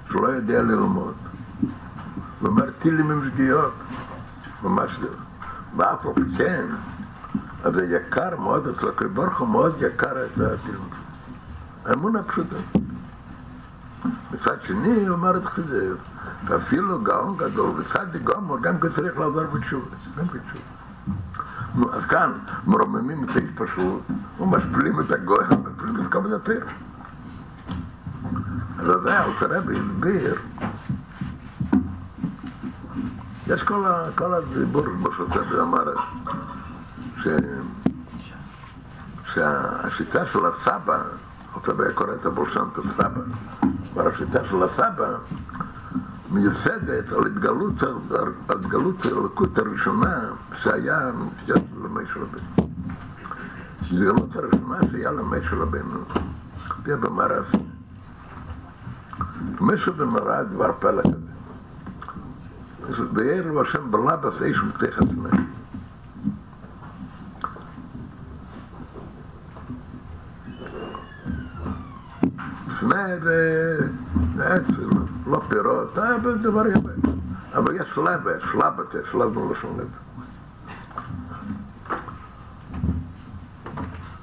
[0.09, 1.13] שלא יודע ללמוד,
[2.41, 3.73] ואומר טילים עם שגיאות,
[4.63, 5.09] ממש לא.
[5.77, 6.65] ואף על כן,
[7.63, 8.87] אז זה יקר מאוד, אצל
[9.37, 10.98] הוא מאוד יקר את הטילים.
[11.85, 12.55] האמונה פשוטה.
[14.31, 15.97] מצד שני, הוא אומר את חסידס,
[16.45, 20.39] ואפילו גאון גדול וצדיק גמור, גם כן צריך לעזור בתשובה, גם כן
[21.93, 22.31] אז כאן
[22.67, 24.01] מרוממים את האיש פשוט,
[24.39, 26.65] ומשפילים את הגוי, משפילים את כבוד התיר.
[28.79, 30.35] אז זה אלתרבי הסביר,
[33.47, 35.93] יש כל, הדיבור בשוצר אמר
[37.23, 37.27] ש,
[39.33, 41.01] שהשיטה של הסבא,
[41.55, 43.21] אלתרבי קורא את הבולשנט הסבא,
[43.93, 45.17] אבל השיטה של הסבא
[46.31, 50.19] מיוסדת על התגלות, על התגלות האלוקות הראשונה
[50.53, 52.69] שהיה מפגש למשה רבנו.
[53.81, 55.99] התגלות הראשונה שהיה למשה רבנו,
[56.85, 57.47] זה במרס.
[59.61, 61.29] משה במראה דבר פלא כזה.
[63.13, 65.33] ויהיה לו השם בלבס איש ופתח עצמך.
[75.27, 76.89] לא פירות, אבל דבר יפה.
[77.53, 79.87] אבל יש לבה, שלבתה, שלבנו לשון לב.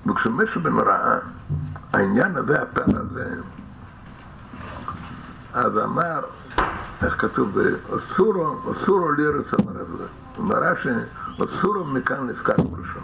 [0.07, 1.19] וכשמישהו בן רעה,
[1.93, 3.35] העניין הזה, הפעל הזה,
[5.55, 6.21] אז אמר,
[7.03, 10.05] איך כתוב, אסורו, אסורו לירץ אמר את זה.
[10.37, 13.03] הוא מראה שאסורו מכאן נזכר בראשון.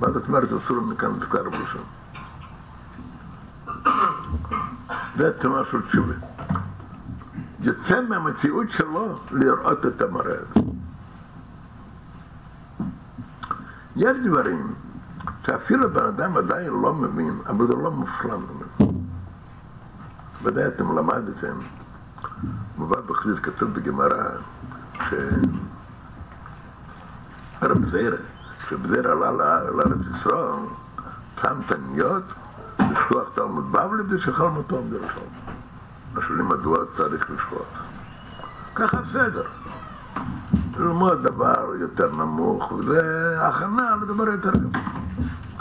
[0.00, 1.84] מה זאת אומרת אסורו מכאן נזכר בראשון?
[5.16, 6.14] זה תנועה של תשובה.
[7.60, 10.66] יוצא מהמציאות שלו לראות את המראה הזה.
[13.96, 14.74] יש דברים
[15.46, 19.02] שאפילו בן אדם עדיין לא מבין, אבל זה לא מופלא ממנו.
[20.42, 21.56] ודאי אתם למדתם,
[22.78, 24.28] מובא בחזית כתוב בגמרא,
[24.94, 25.14] ש...
[27.62, 28.16] רב זירא,
[28.58, 29.30] כשבזיר עלה
[29.70, 30.58] לארץ ישראל,
[31.40, 32.24] שם תניות,
[32.92, 35.28] לשלוח תלמוד בבלי ושכל מותו בראשון.
[36.16, 37.66] השאלים מדוע צריך לשלוח.
[38.74, 39.44] ככה סדר.
[40.76, 44.82] ללמוד דבר יותר נמוך, וזה הכנה לדבר יותר גבוה.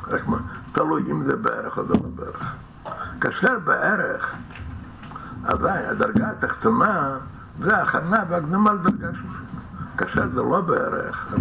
[0.08, 0.38] רק מה,
[0.72, 2.54] תלוי אם זה בערך או זה לא בערך.
[3.22, 4.34] כאשר בערך,
[5.44, 7.18] עדיין הדרגה התחתונה
[7.60, 9.38] זה הכנה והקדמה לדרגה שלישית.
[9.98, 11.34] כאשר זה לא בערך,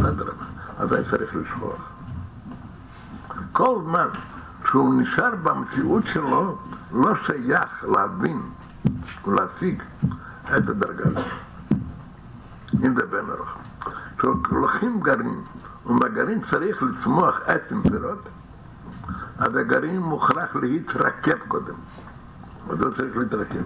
[0.78, 1.90] עדיין צריך לשכוח.
[3.52, 4.06] כל זמן
[4.70, 6.58] שהוא נשאר במציאות שלו,
[6.92, 8.42] לא שייך להבין
[9.26, 9.82] ולהשיג
[10.44, 11.26] את הדרגה הזאת.
[12.84, 13.58] אם זה בן ארוך.
[14.18, 15.40] כשלוקחים גרעין,
[15.86, 18.28] ומהגרעין צריך לצמוח עצם פירות,
[19.38, 21.74] אז הגרעין מוכרח להתרכב קודם.
[22.70, 23.62] מדוע צריך להתרכב?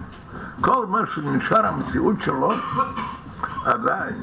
[0.61, 2.51] כל מה שנשאר המציאות שלו,
[3.65, 4.21] עדיין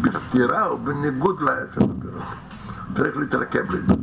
[0.00, 2.22] בסתירה או בניגוד לעצם הפירות.
[2.96, 3.94] צריך להתרכב לזה.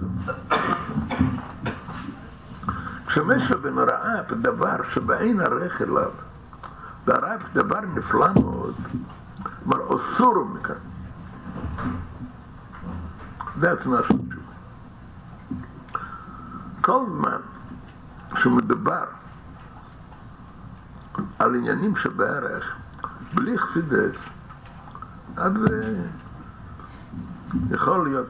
[3.12, 6.12] כשמשהו בן ראה בדבר שבאין ערך אליו,
[7.06, 8.76] והראה דבר נפלא מאוד,
[9.64, 10.76] כלומר אסור מכאן.
[13.60, 14.52] זה התנועה של תשובה.
[16.82, 17.38] כל זמן
[18.38, 19.06] שמדובר
[21.40, 22.76] על עניינים שבערך,
[23.34, 24.16] בלי חסידס,
[25.38, 25.54] אז
[27.72, 28.28] יכול להיות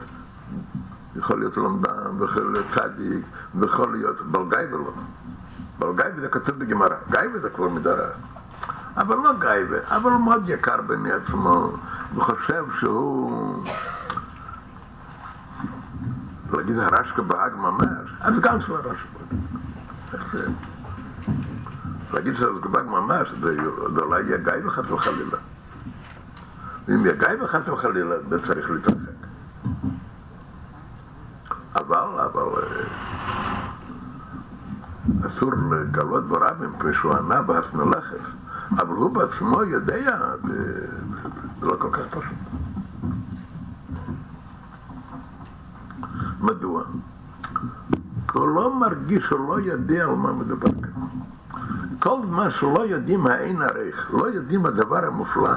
[1.16, 4.92] יכול להיות לומדן, ויכול להיות צדיק, ויכול להיות בלגייבה לא.
[5.78, 8.08] בלגייבה זה כתוב בגמרא, גייבה זה כבר מדרה.
[8.96, 11.72] אבל לא גייבה, אבל הוא מאוד יקר בעיני עצמו,
[12.14, 13.64] וחושב שהוא...
[16.52, 19.18] להגיד הרשקה בהאג ממש, אז גם של הרשקה.
[22.12, 25.38] להגיד שהרשקה בהאג ממש, זה אולי יהיה גייבה חס וחלילה.
[26.88, 28.96] ואם יהיה גייבה חס וחלילה, זה צריך להתרחק.
[31.74, 32.62] אבל, אבל
[35.26, 38.26] אסור לגלות ברבים מפני שהוא ענה בעצמו לחף.
[38.70, 40.18] אבל הוא בעצמו יודע,
[41.60, 42.38] זה לא כל כך פשוט.
[46.40, 46.82] מדוע?
[48.32, 51.02] הוא לא מרגיש, הוא לא יודע על מה מדובר כאן.
[51.98, 55.50] כל זמן שלא יודעים האין ערך, לא יודעים הדבר המופלא,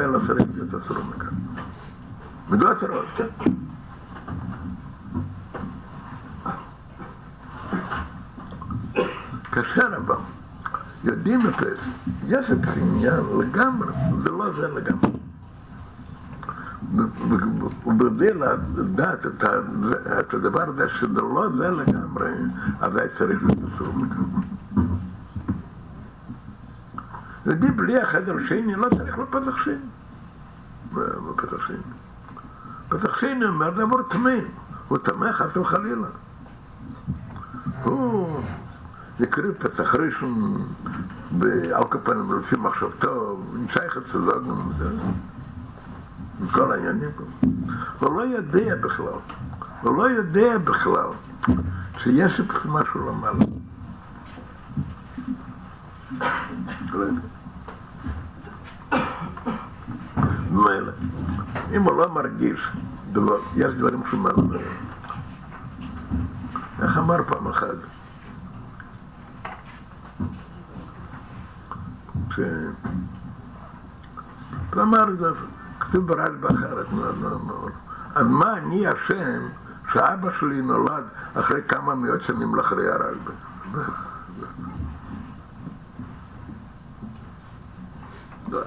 [0.00, 1.34] אין לו צריך להיות אסור מכאן.
[2.50, 3.02] מדוע אתה רואה?
[9.52, 10.16] כאשר אבל
[11.04, 11.74] יודעים את זה,
[12.26, 13.92] יש את העניין לגמרי,
[14.22, 15.10] זה לא זה לגמרי.
[17.86, 18.32] ובכדי
[18.74, 22.30] לדעת את, הדבר הזה שזה לא זה לגמרי,
[22.80, 24.46] אז היה צריך להיות אסור לגמרי.
[27.46, 29.74] יודעים בלי החדר שני לא צריך לפתח שני.
[31.36, 31.76] פתח שני?
[32.88, 34.44] פתח שני אומר דבר תמים,
[34.88, 36.08] הוא טמא חס וחלילה.
[37.84, 38.40] הוא
[39.20, 40.62] נקרא פתח ראשון,
[41.74, 44.88] על כל פנים לפי מחשבתו, נמצא איך אצלו גם זה.
[46.40, 47.46] עם כל העניינים פה.
[48.00, 49.06] הוא לא יודע בכלל,
[49.82, 51.08] הוא לא יודע בכלל
[51.98, 53.44] שיש משהו למעלה.
[56.92, 57.20] לא יודע.
[60.50, 60.92] מילא,
[61.72, 62.60] אם הוא לא מרגיש,
[63.56, 64.68] יש דברים שהוא מרגיש.
[66.82, 67.74] איך אמר פעם אחת?
[72.30, 72.40] ש...
[74.74, 75.26] הוא אמר, זה
[75.80, 76.86] כתוב ברשב"א אחרת.
[78.14, 79.42] אז מה אני אשם
[79.92, 81.04] שאבא שלי נולד
[81.34, 83.32] אחרי כמה מאות שנים לאחרי הרשב"א?
[88.50, 88.60] לא.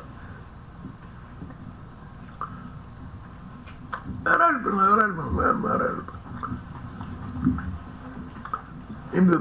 [4.25, 6.15] הרשב"א, מה הרשב"א, מה מה הרשב"א?
[9.17, 9.35] אם זה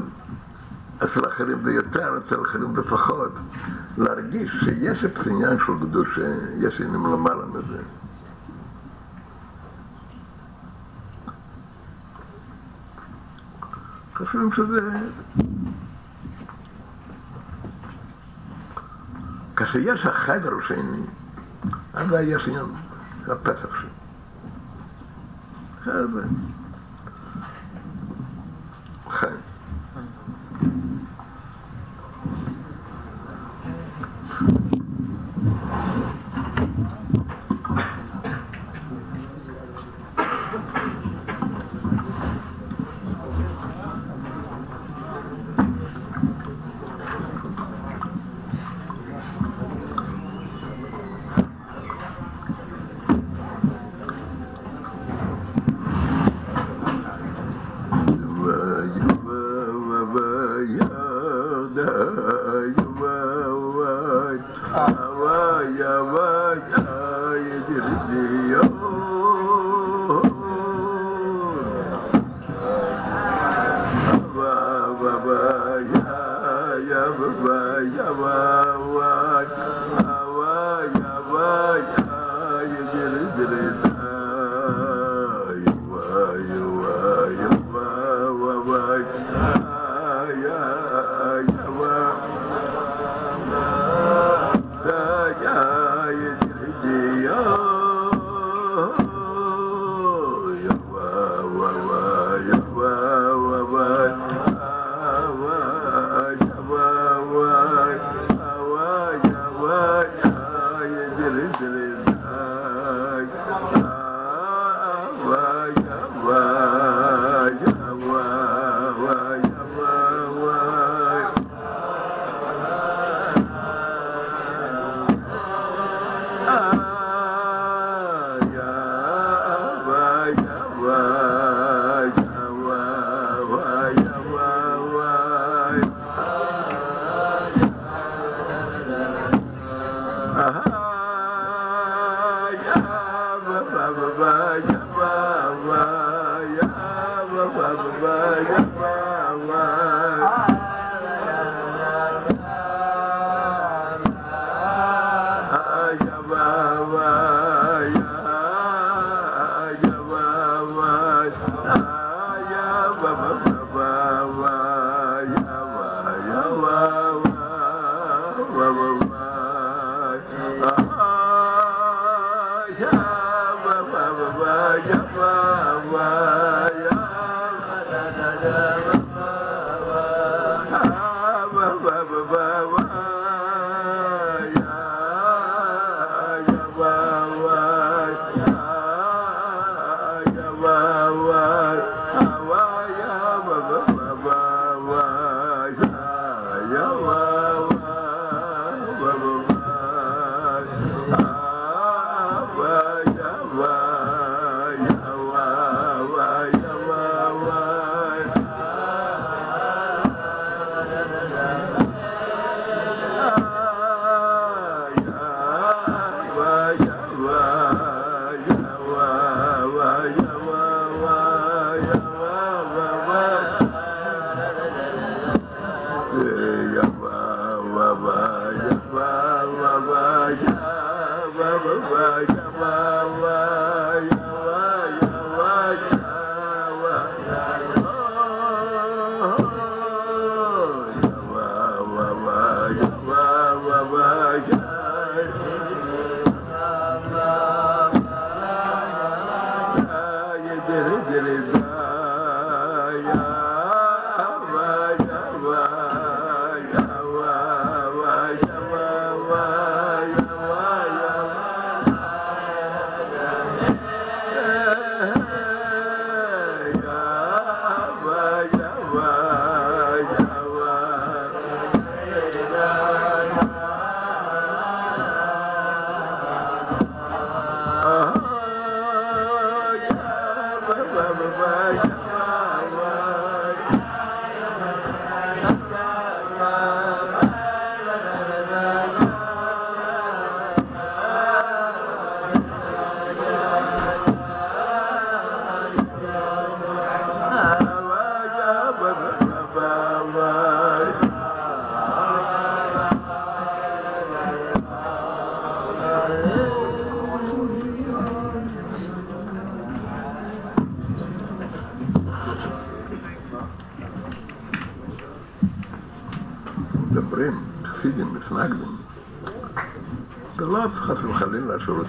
[1.05, 3.33] אצל אחרים זה יותר, אצל אחרים זה פחות,
[3.99, 6.19] להרגיש שיש את העניין של קדוש,
[6.59, 7.83] יש עניינים למעלה מזה.
[14.17, 14.81] חושבים שזה...
[19.57, 21.03] כשיש החדר השני,
[21.95, 22.67] אז יש עניין,
[23.29, 23.89] הפתח שלו.
[25.85, 26.23] זה...
[29.11, 29.54] חיים.
[34.41, 34.64] you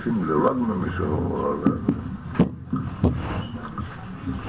[0.06, 1.56] שרוצים ללעוג ממישהו או...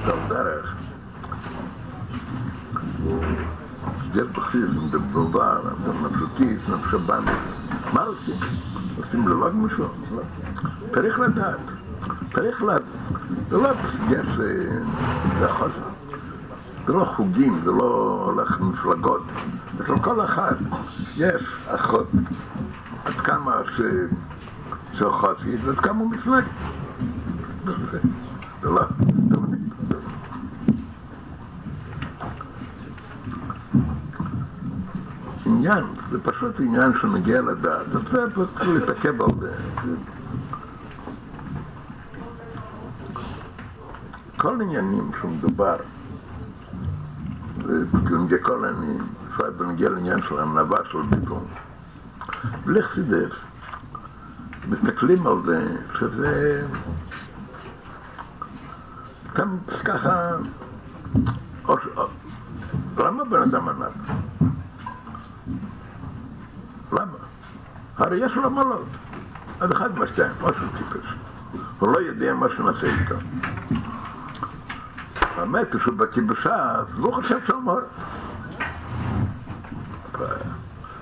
[0.05, 0.75] זה על דרך.
[4.15, 5.61] יש בחסידים בבובר,
[6.03, 7.31] נפשותי, נפשבני.
[7.93, 8.35] מה רוצים?
[8.97, 9.85] רוצים ללעוג מישהו?
[10.15, 10.21] לא.
[10.93, 11.59] צריך לדעת.
[12.33, 12.81] צריך לדעת.
[13.51, 13.69] לא
[14.09, 14.27] יש...
[15.39, 15.89] זה חוסר.
[16.87, 19.23] זה לא חוגים, זה לא הולך מפלגות.
[19.81, 20.55] אצל כל אחד
[21.17, 22.07] יש אחות,
[23.05, 23.81] עד כמה ש...
[24.99, 26.43] שאחותי, ועד כמה הוא מפלג.
[28.61, 28.81] זה לא...
[35.45, 37.91] עניין, זה פשוט עניין שמגיע לדעת.
[37.91, 39.53] זה צריך להתעכב על זה.
[44.37, 45.77] כל עניינים שמדובר,
[48.41, 51.43] כל העניינים, בפרט בנגיע לעניין של ענווה של ביטול.
[52.65, 53.33] בלי חסידס,
[54.69, 56.63] מסתכלים על זה, שזה...
[59.35, 60.31] גם ככה...
[61.67, 61.77] או,
[62.97, 64.17] למה בן אדם ענב?
[66.91, 67.17] למה?
[67.97, 68.85] הרי יש לו מעלות.
[69.59, 71.13] אז אחד מהשתיים, שהוא טיפש.
[71.79, 73.15] הוא לא יודע מה שנעשה איתו.
[75.19, 77.81] האמת, כשהוא בקיא בש"ס, הוא חושב שהוא מורה.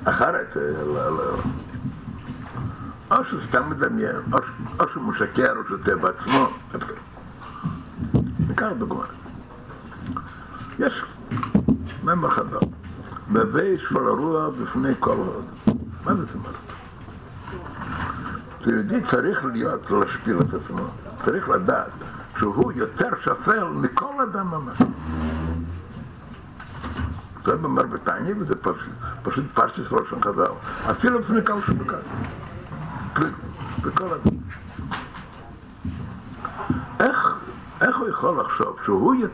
[0.04, 1.38] אחרת, או
[4.80, 6.48] או שהוא משקר, או שהוא שותה בעצמו.
[8.48, 9.04] ניקח דוגמא.
[10.80, 11.04] יש
[12.04, 12.64] ממר חדש,
[13.32, 15.46] בבי של הרוח בפני כל עוד.
[16.06, 16.56] מה זאת אומרת?
[18.68, 20.88] יהודי צריך להיות, להשפיל את עצמו,
[21.26, 21.92] צריך לדעת
[22.38, 24.78] שהוא יותר שפל מכל אדם ממש.
[27.46, 28.54] זה במר בתניא, וזה
[29.24, 30.52] פשוט פרשת ראשון חז"ל.
[30.92, 31.98] אפילו לפני כל שבקל.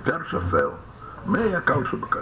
[0.05, 0.67] יותר שפל
[1.25, 2.19] מהקל שבקל?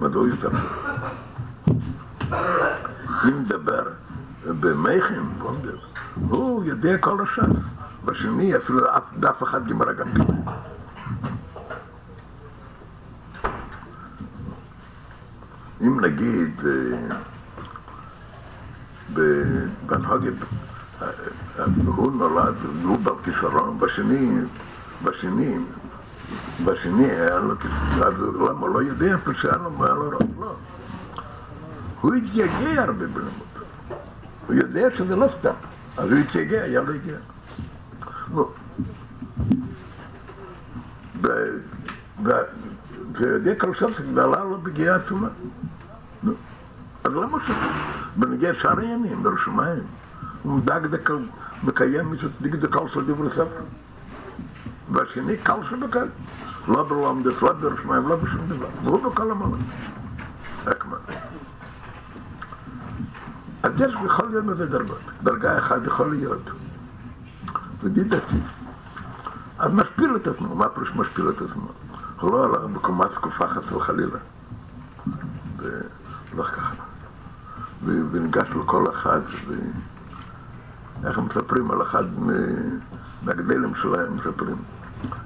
[0.00, 2.36] מדוע יותר שפל?
[3.24, 3.82] אם נדבר
[4.60, 5.22] במכם,
[6.28, 7.62] הוא יודע כל הש"ס.
[8.04, 10.31] בשני אפילו אף דף אחד גמרא גם כן.
[29.24, 30.18] פה שהיה לו מה לא.
[32.00, 33.32] הוא התייגע הרבה בלימוד.
[34.46, 35.54] הוא יודע שזה לא סתם,
[35.96, 37.16] אז הוא התייגע, היה לו הגיע.
[38.30, 38.50] נו.
[43.14, 45.28] ויודע כל סוף שגדלה לו בגיעה עצומה.
[46.22, 46.32] נו.
[47.04, 47.50] אז למה ש...
[48.16, 49.82] בנגיע שאר העניינים, ברשמיים,
[50.42, 50.86] הוא דאג
[51.64, 53.64] מקיים מצוות דיג דקל של דברי ספר.
[54.92, 56.06] והשני קל שבקל.
[56.68, 58.68] לא בלומדס, לא ברשמיים, לא בשום דבר.
[58.84, 59.56] והוא בכל המעלה.
[60.66, 60.96] רק מה.
[63.62, 65.00] אז יש בכל יום איזה דרגות.
[65.22, 66.50] דרגה אחת יכול להיות.
[67.82, 68.36] ודידתי.
[69.58, 70.54] אז משפיל את עצמו.
[70.54, 71.68] מה פירוש משפיל את עצמו?
[72.20, 74.18] הוא לא הלך בקומה זקופה חס וחלילה.
[75.56, 76.74] ולא ככה.
[77.84, 79.20] וניגש לכל אחד,
[81.02, 82.04] ואיך מספרים על אחד
[83.22, 84.56] מהגדלים שלהם, מספרים.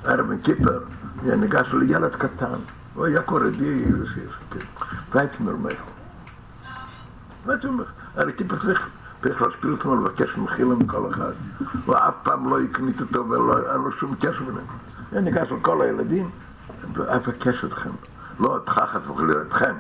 [0.04, 0.78] ערב קיפר,
[1.22, 2.58] ניגש לילד קטן,
[2.94, 3.84] הוא היה קורדי,
[5.12, 5.72] והייתי אומר,
[7.46, 7.84] והייתי אומר,
[8.16, 8.88] הרי קיפר צריך,
[9.22, 11.32] צריך להשפיל אותו ולבקש מחילה מכל אחד,
[11.86, 14.66] הוא אף פעם לא הקנית אותו ולא היה לו שום קשר ביניהם.
[15.12, 16.30] אני ניגש לכל הילדים,
[16.92, 17.90] ואבקש אתכם,
[18.40, 19.74] לא אותך חס וחלילה, אתכם,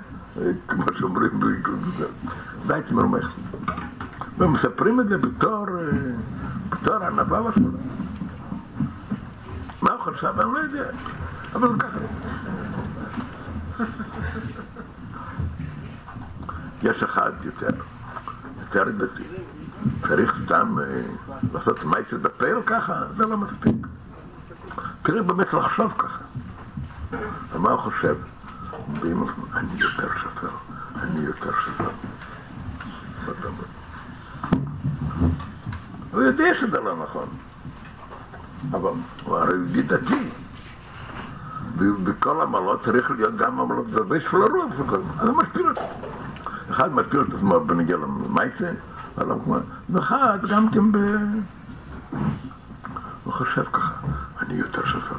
[0.68, 1.40] כמו שאומרים,
[2.66, 3.30] די תמרמך.
[4.38, 5.66] ומספרים את זה בתור,
[6.70, 7.78] בתור ענווה ושמונה.
[10.14, 10.40] חשב?
[10.40, 10.90] אני לא יודע,
[11.54, 11.98] אבל ככה.
[16.82, 17.70] יש אחד יותר,
[18.60, 19.24] יותר דתי.
[20.08, 21.02] צריך סתם אה,
[21.52, 23.04] לעשות מייסר בפייל ככה?
[23.16, 23.86] זה לא מספיק.
[25.06, 26.24] צריך באמת לחשוב ככה.
[27.52, 28.16] ומה הוא חושב?
[29.00, 30.48] ואם אני יותר שפר,
[31.02, 31.90] אני יותר שפר.
[36.10, 37.28] הוא יודע שזה לא נכון,
[38.70, 38.90] אבל
[39.24, 40.28] הוא הרי יהודי דתי.
[42.04, 45.82] בכל עמלות צריך להיות גם עמלות בשביל הרוח, אז הוא משפיל אותו.
[46.70, 48.70] אחד משפיל את עצמו בנגיע למייסה,
[49.90, 50.96] ואחד גם כן ב...
[53.24, 53.92] הוא חושב ככה,
[54.40, 55.14] אני יותר שפר,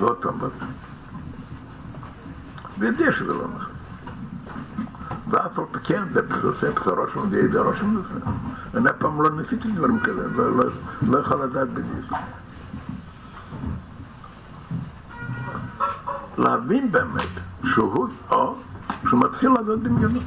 [0.00, 0.68] ועוד פעם, ועוד פעם.
[2.78, 3.72] ויודע שזה לא נכון.
[5.30, 8.14] ואף על פי כן, זה עושה בשורו של די די ראש המנסה.
[8.74, 10.22] אני אף פעם לא ניסיתי דברים כאלה,
[11.02, 12.12] לא יכול לדעת בדיוק.
[16.38, 17.28] להבין באמת
[17.64, 18.54] שהוא, או
[19.08, 20.22] שהוא מתחיל לעשות דמיונות.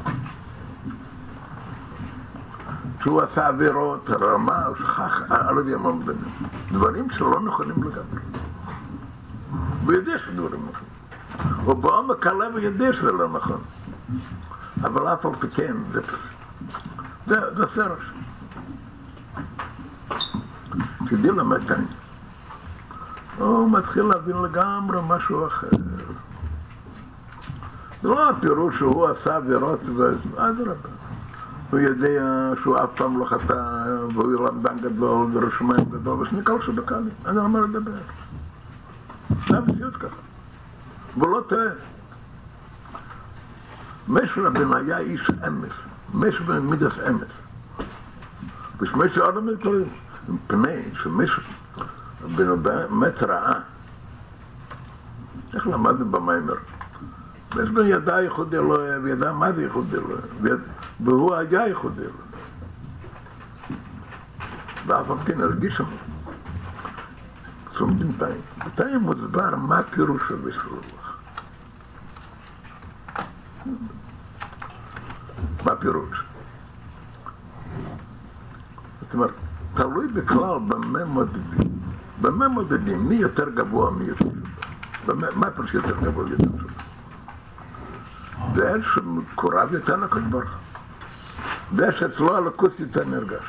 [3.01, 6.13] שהוא עשה עבירות, רמה, הוא שכח, אני לא יודע מה מדבר.
[6.71, 8.21] דברים שלא נכונים לגמרי.
[9.85, 10.91] הוא יודע שדברים נכונים.
[11.65, 13.61] הוא בעומק הלב יודע שזה לא נכון.
[14.81, 16.01] אבל אף על פי כן, זה,
[17.27, 18.03] זה, זה סרש.
[21.07, 21.71] כדי למד
[23.41, 25.67] הוא מתחיל להבין לגמרי משהו אחר.
[28.01, 30.89] זה לא הפירוש שהוא עשה עבירות, ואדרבה.
[31.71, 37.09] הוא יודע שהוא אף פעם לא חטא, והוא למדן גדול ורשמיים גדול, ושניקל שבקאלי.
[37.25, 37.91] אני לא אומר לדבר.
[39.49, 40.15] זה המציאות ככה.
[41.17, 41.67] והוא לא טועה.
[44.07, 45.73] משה רבנו היה איש אמס,
[46.13, 47.27] משה רבנו מידס אמס.
[48.79, 49.87] ושמשה עוד אומר דברים,
[52.21, 53.59] שמשה רבנו באמת ראה.
[55.53, 56.53] איך למדנו במיימר?
[57.53, 60.57] משה רבנו ידע ייחוד אלוהי, וידע מה זה ייחוד אלוהי,
[60.99, 62.31] והוא היה ייחוד אלוהי.
[64.85, 65.83] ואף על כן הרגיש שם.
[67.77, 68.41] צומדים תאים.
[68.65, 71.17] בתאים מוסבר מה הפירוש של בשלוח.
[75.65, 76.23] מה הפירוש?
[79.01, 79.31] זאת אומרת,
[79.73, 81.81] תלוי בכלל במה מודדים.
[82.21, 83.09] במה מודדים?
[83.09, 84.25] מי יותר גבוה, מי יותר
[85.05, 85.27] שונה.
[85.35, 86.73] מה הפירוש יותר גבוה ויותר שונה?
[88.55, 91.77] זה שמקורב יותר לקדוש ברוך הוא.
[91.77, 93.45] זה שאצלו הלקוס יותר נרגש.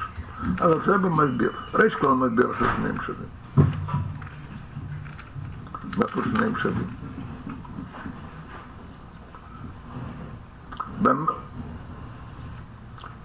[0.60, 1.52] אבל זה במסביר.
[1.74, 3.28] ריש כל מסביר של שניהם שווים.
[5.98, 6.86] מה פה שניהם שווים?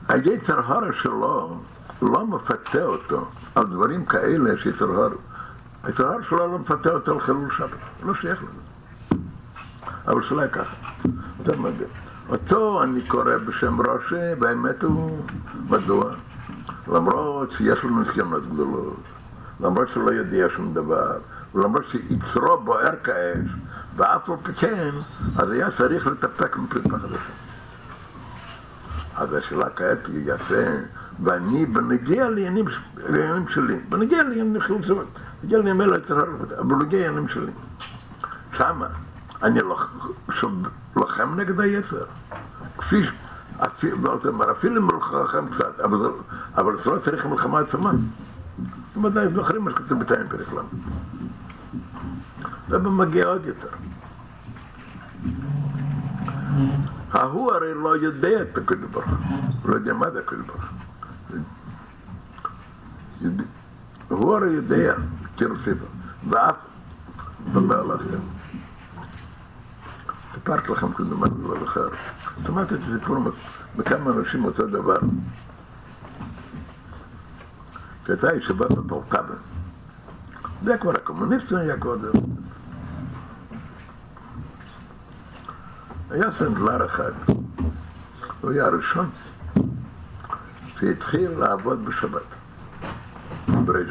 [0.07, 1.59] היצר הרה שלו
[2.01, 5.26] לא מפתה אותו על דברים כאלה שיצר הרה.
[5.83, 7.69] היצר הרה שלו לא מפתה אותו על חילול שבת,
[8.03, 9.21] לא שייך לזה.
[10.07, 10.75] אבל שלא היה ככה.
[11.41, 11.89] אתה מדהים.
[12.29, 15.25] אותו אני קורא בשם ראשי, והאמת הוא,
[15.69, 16.11] מדוע?
[16.87, 19.03] למרות שיש לו ניסיונות גדולות,
[19.59, 21.17] למרות שלא יודע שום דבר,
[21.55, 23.49] ולמרות שיצרו בוער כאש,
[23.95, 24.89] ואף על פי כן,
[25.37, 27.31] אז היה צריך לטפק מפריטה חדשה.
[29.15, 30.63] אז השאלה כעת היא יפה,
[31.23, 32.65] ואני בנגיע לעניינים
[33.49, 35.05] שלי, בנגיע לעניינים בנגיע
[35.43, 35.97] לעניינים האלה,
[36.59, 37.51] אבל בנגיע לעניינים שלי.
[38.57, 38.87] שמה,
[39.43, 39.59] אני
[40.95, 42.05] לוחם נגד היצר.
[42.77, 43.11] כפי ש...
[44.51, 45.79] אפילו אם לוחם קצת,
[46.57, 47.91] אבל זה לא צריך מלחמה עצמה.
[48.91, 50.61] אתם ודאי זוכרים מה שכתוב בתאים פרק ל'.
[52.69, 53.67] זה מגיע עוד יותר.
[57.11, 60.61] ההוא הרי לא יודע את הקדוש ברוך הוא, לא יודע מה זה הקדוש ברוך
[61.29, 61.37] הוא.
[64.07, 64.95] הוא הרי יודע,
[65.37, 65.85] כאילו סיפר,
[66.29, 66.55] ואף
[67.53, 68.19] דבר לכם.
[70.33, 71.87] סיפרתי לכם כמדומני דבר אחר.
[72.45, 73.17] שמעתי את הסיפור
[73.75, 74.99] מכמה אנשים אותו דבר.
[78.05, 79.35] שהייתה ישיבה בפורטבה.
[80.63, 82.11] זה כבר הקומוניסטים היה קודם.
[86.09, 87.11] היה סנדלר אחד,
[88.41, 89.09] הוא היה הראשון
[90.79, 92.21] שהתחיל לעבוד בשבת,
[93.47, 93.89] בריש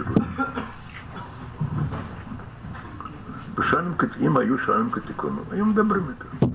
[3.59, 6.47] בשנים, אם היו שנים כתיקונו, היו מדברים איתו.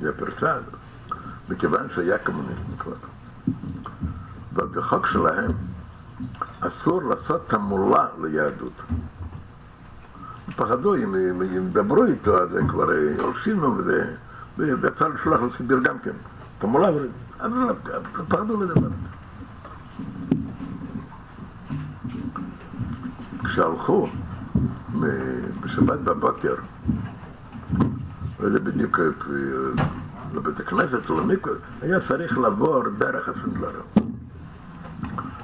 [0.00, 0.74] זה הפרצה הזאת,
[1.48, 2.92] מכיוון שהיה קומוניסטי כבר.
[4.56, 5.50] אבל בחוק שלהם
[6.60, 8.82] אסור לעשות תעמולה ליהדות.
[10.56, 14.14] פחדו, אם ידברו איתו, אז הם כבר הולכים לו, וזה-
[14.58, 16.10] ואפשר לשלוח לסיביר גם כן.
[16.58, 17.08] תעמולה, אבל
[17.48, 17.72] לא,
[18.28, 18.88] פחדו לדבר.
[23.44, 24.08] כשהלכו
[25.60, 26.54] בשבת בבוקר,
[28.40, 29.04] לא יודע בדיוק אה,
[30.34, 33.82] לבית הכנסת או למקווה, היה צריך לעבור דרך הסנדלר.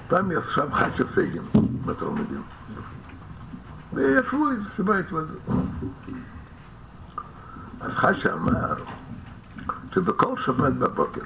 [0.08, 1.42] פעם ישב חשב פייגין
[1.86, 2.42] מהתלמידים,
[3.94, 5.38] וישבו איזה סיבה התוודות.
[7.80, 8.74] אז חשב אמר
[9.94, 11.20] שבכל שבת בבוקר,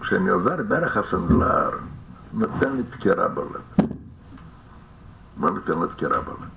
[0.00, 1.70] כשאני עובר דרך הסנדלר,
[2.32, 3.71] נותן לי דקירה בלב.
[5.42, 6.48] מה נותן לו דקירה בלב?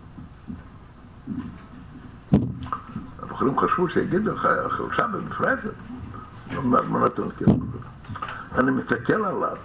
[3.23, 4.47] הבחורים חשבו שיגידו לך,
[4.95, 5.73] שבת בפרסת,
[6.63, 7.83] מה מה נותן לו דקירה בלב?
[8.57, 9.57] אני מסתכל עליו,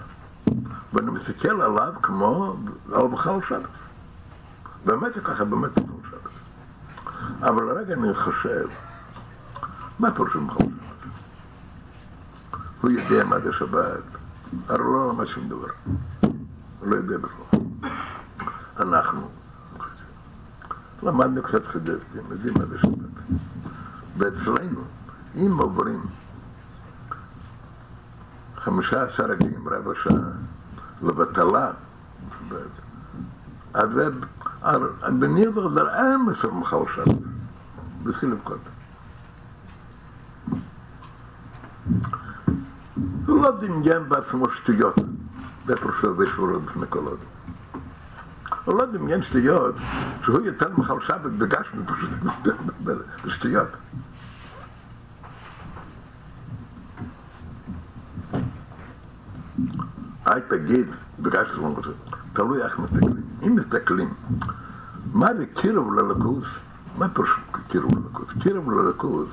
[0.93, 2.57] ואני מסתכל עליו כמו
[2.93, 3.69] על בכלל שבת.
[4.85, 6.33] באמת זה ככה, באמת בכלל שבת.
[7.41, 8.69] אבל לרגע אני חושב,
[9.99, 11.11] מה פירושו בכלל שבת?
[12.81, 14.03] הוא יודע מה זה שבת,
[14.69, 15.69] הרי לא למד שום דבר.
[16.81, 17.61] הוא לא יודע בכלל.
[18.81, 19.29] אנחנו
[21.03, 23.39] למדנו קצת חדשתי, יודעים מה זה שבת.
[24.19, 24.81] ואצלנו,
[25.37, 26.01] אם עוברים
[28.57, 30.15] חמישה עשר רגעים, רבע שעה,
[31.03, 31.71] לבטלה,
[33.73, 33.91] אז
[35.19, 37.17] בנידו זה אין מסר מחל שבת.
[38.03, 38.59] והתחיל לבכות.
[43.27, 44.95] הוא לא דמיין בעצמו שטויות,
[45.67, 47.01] זה פרושו וישורו בפני כל.
[48.65, 49.75] הוא לא דמיין שטויות,
[50.23, 52.11] שהוא יותר מחל שבת בגשמי פשוט
[53.25, 53.69] בשטויות.
[60.27, 60.87] אל תגיד,
[61.19, 61.89] בגלל שזה לא רוצה,
[62.33, 63.23] תלוי איך מסתכלים.
[63.47, 64.15] אם מסתכלים,
[65.13, 66.49] מה זה קירוב ללקוס?
[66.99, 67.31] מה פירוש
[67.69, 68.29] קירוב ללקוס?
[68.43, 69.29] קירוב ללקוס,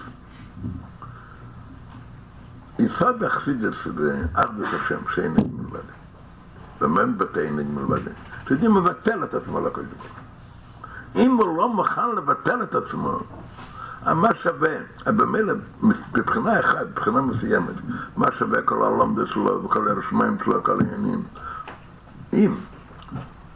[2.80, 5.97] יסוד אכסידס זה אחדות השם, שאין את מלבד.
[6.82, 8.02] ומה מבטא אין את מלבד?
[8.50, 10.12] שזה מבטל את עצמו לקדוש ברוך
[11.14, 11.24] הוא.
[11.24, 13.20] אם הוא לא מוכן לבטל את עצמו,
[14.06, 14.76] מה שווה,
[15.06, 15.54] במילא,
[16.14, 17.74] מבחינה אחת, מבחינה מסוימת,
[18.18, 21.24] מה שווה כל הלומדס שלו וכל הרשמיים שלו, כל העניינים.
[22.34, 22.56] אם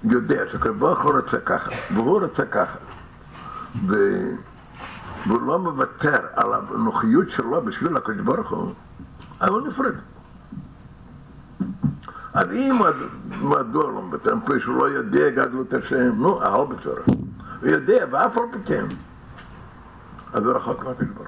[0.04, 2.78] יודע שהקדוש ברוך הוא רוצה ככה, והוא רוצה ככה,
[3.88, 3.96] ו...
[5.28, 8.74] והוא לא מוותר על הנוחיות שלו בשביל הקדוש ברוך הוא,
[9.48, 9.94] הוא נפרד.
[12.34, 12.80] אז אם
[13.42, 17.06] מדוע לא מוותר, מפני שהוא לא יודע גדלות השם, נו, אהל בצורך.
[17.62, 18.86] הוא יודע, ואף על פי כן.
[20.34, 21.28] אז הוא רחוק מהקדוש ברוך.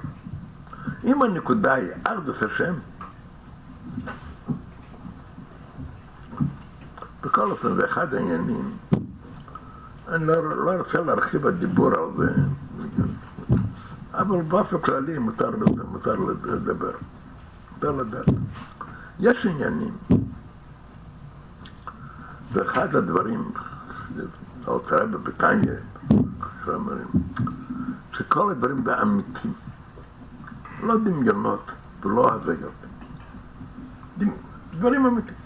[1.04, 2.74] אם הנקודה היא אחדות השם,
[7.22, 8.70] בכל אופן זה אחד העניינים.
[10.08, 12.32] אני לא, לא רוצה להרחיב בדיבור על זה,
[14.14, 15.50] אבל באופן כללי מותר,
[15.90, 16.92] מותר לדבר,
[17.72, 18.26] מותר לדעת.
[19.20, 19.94] יש עניינים,
[22.54, 23.50] ואחד הדברים,
[24.66, 25.74] האוצרה בבריטניה,
[26.64, 27.06] שאומרים,
[28.12, 28.92] שכל הדברים זה
[30.82, 31.70] לא דמיונות
[32.02, 32.72] ולא הזיות,
[34.70, 35.38] דברים אמיתיים.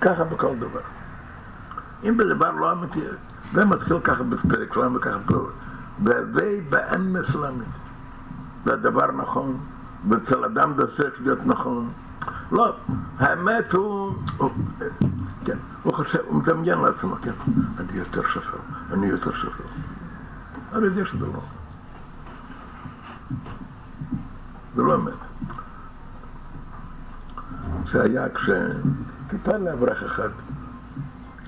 [0.00, 0.80] ככה בכל דבר.
[2.04, 3.00] אם בדבר לא אמיתי,
[3.52, 5.50] זה מתחיל ככה בפרק שלנו וככה בכל
[6.04, 7.70] והווי באמס לא אמיתי.
[8.64, 9.60] והדבר נכון,
[10.08, 11.92] ואצל אדם זה צריך להיות נכון.
[12.52, 12.76] לא,
[13.18, 14.12] האמת הוא,
[15.44, 17.32] כן, הוא חושב, הוא מדמיין לעצמו, כן,
[17.78, 18.58] אני יותר שפר,
[18.92, 19.64] אני יותר שפר.
[20.72, 21.40] הרי יודע שזה לא.
[24.76, 25.12] זה לא אמת.
[27.86, 28.50] שהיה כש...
[29.28, 30.28] טיפה לאברך אחד,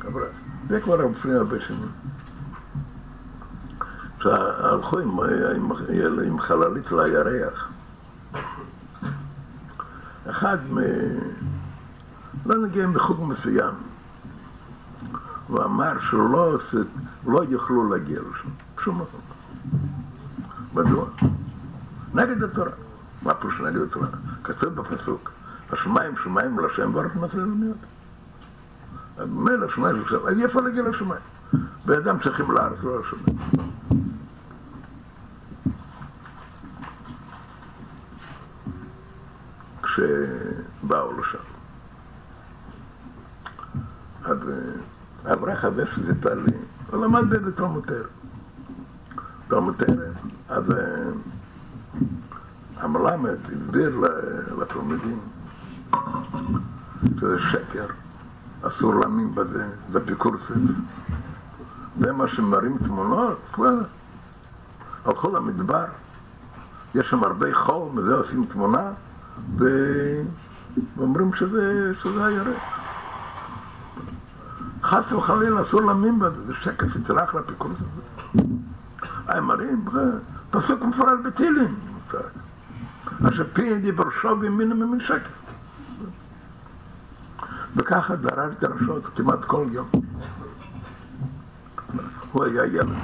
[0.08, 0.28] אברך,
[0.68, 1.88] זה כבר לפני הרבה שנים.
[5.56, 5.70] עם,
[6.24, 7.73] עם חללית לירח.
[10.30, 10.78] אחד מ...
[12.46, 13.74] לא נגיע מחוג מסוים.
[15.46, 16.58] הוא אמר שלא
[17.26, 19.20] לא יוכלו להגיע לשם, בשום מקום.
[20.74, 21.06] מדוע?
[22.14, 22.70] נגד התורה.
[23.22, 24.08] מה פירוש נגד התורה?
[24.44, 25.30] כתוב בפסוק,
[25.72, 27.76] השמיים שמיים לשם ואנחנו נפריע למיות.
[29.28, 31.22] מילא שמיים לשם, אז איפה להגיע לשמיים?
[31.86, 33.38] בן אדם צריכים לארץ, לא לשמיים.
[39.94, 41.38] כשבאו לשם.
[44.24, 44.38] אז
[45.32, 46.52] אברך הזה שסיפר לי,
[46.90, 48.06] הוא למד באיזה תלמוד תרא.
[49.48, 49.82] תלמוד
[50.48, 50.64] אז
[52.76, 54.00] המלמד הסביר
[54.58, 55.18] לתלמידים
[57.20, 57.86] שזה שקר,
[58.62, 60.54] אסור להאמין בזה, זה פיקורסס.
[62.00, 63.38] זה מה שמראים תמונות,
[65.04, 65.84] הלכו למדבר,
[66.94, 68.90] יש שם הרבה חול, מזה עושים תמונה.
[70.96, 72.56] ואומרים שזה, שזה הירק.
[74.82, 78.42] חס וחלילה אסור להאמין בזה, זה שקט שצריך לפיקורסס הזה.
[79.28, 79.84] הם מראים,
[80.50, 81.74] פסוק מפורש בתהילים.
[83.28, 85.30] אשר פי דיבר שוב ימינו ממין שקט.
[87.76, 89.88] וככה דרש דרשות כמעט כל יום.
[92.32, 92.96] הוא היה ילד.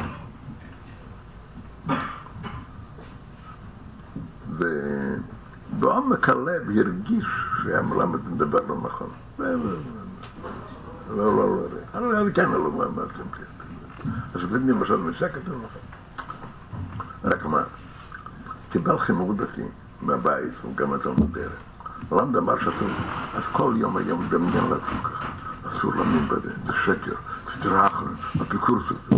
[5.81, 7.25] ובעומק הלב הרגיש
[7.63, 9.09] שהמלמד מדבר לא נכון.
[9.39, 9.47] לא,
[11.17, 11.57] לא, לא,
[11.95, 13.05] לא, אני כן לא מאמר
[14.35, 15.57] אז בני למשל משקט לא?
[15.57, 15.83] נכון.
[17.25, 17.63] רק מה,
[18.73, 19.63] קיבל חינוך דתי
[20.03, 21.53] מהבית, הוא גם התלמוד דרך.
[22.13, 22.89] למד אמר שאסור,
[23.35, 25.27] אז כל יום היה מדמיין לעצמו ככה,
[25.69, 27.15] אסור להאמין בזה, זה שקר,
[27.57, 29.17] סתירה אחרת, הפיקורס הזה.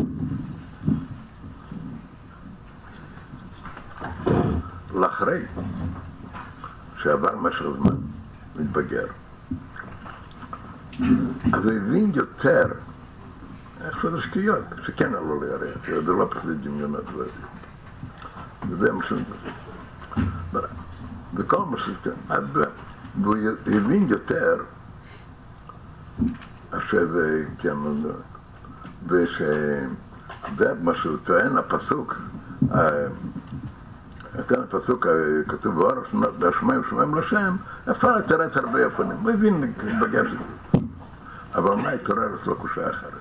[4.94, 5.42] לאחרי
[7.03, 7.96] שעבר משך זמן,
[8.57, 9.07] מתבגר,
[11.53, 12.64] אז הוא הבין יותר
[13.84, 17.05] איך שזה שטויות, שכן עלו לירח, זה לא פשוט דמיונות,
[18.68, 19.22] וזה מה שזה.
[21.34, 22.14] וכל מה שזה,
[23.22, 23.36] והוא
[23.66, 24.57] הבין יותר
[26.90, 27.76] שזה, כן,
[29.07, 32.16] ושזה מה שהוא טוען, הפסוק,
[34.49, 35.07] כאן הפסוק
[35.49, 37.57] כתוב באור והשמיים שמיים לשם,
[37.91, 40.83] אפשר לתרץ הרבה אופנים, הוא הבין, התבגר שזה.
[41.55, 43.12] אבל מה התעורר אצלו קושה אחרת?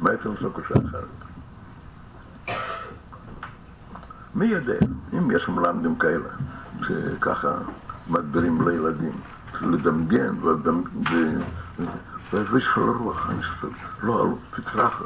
[0.00, 1.26] מה התעורר אצלו קושה אחרת?
[4.34, 4.78] מי יודע,
[5.12, 6.28] אם יש מלמדים כאלה,
[6.82, 7.52] שככה
[8.10, 9.20] מדברים לילדים,
[9.62, 10.40] לדמיין,
[12.32, 13.30] ויש של רוח,
[14.02, 15.02] לא, תצרח,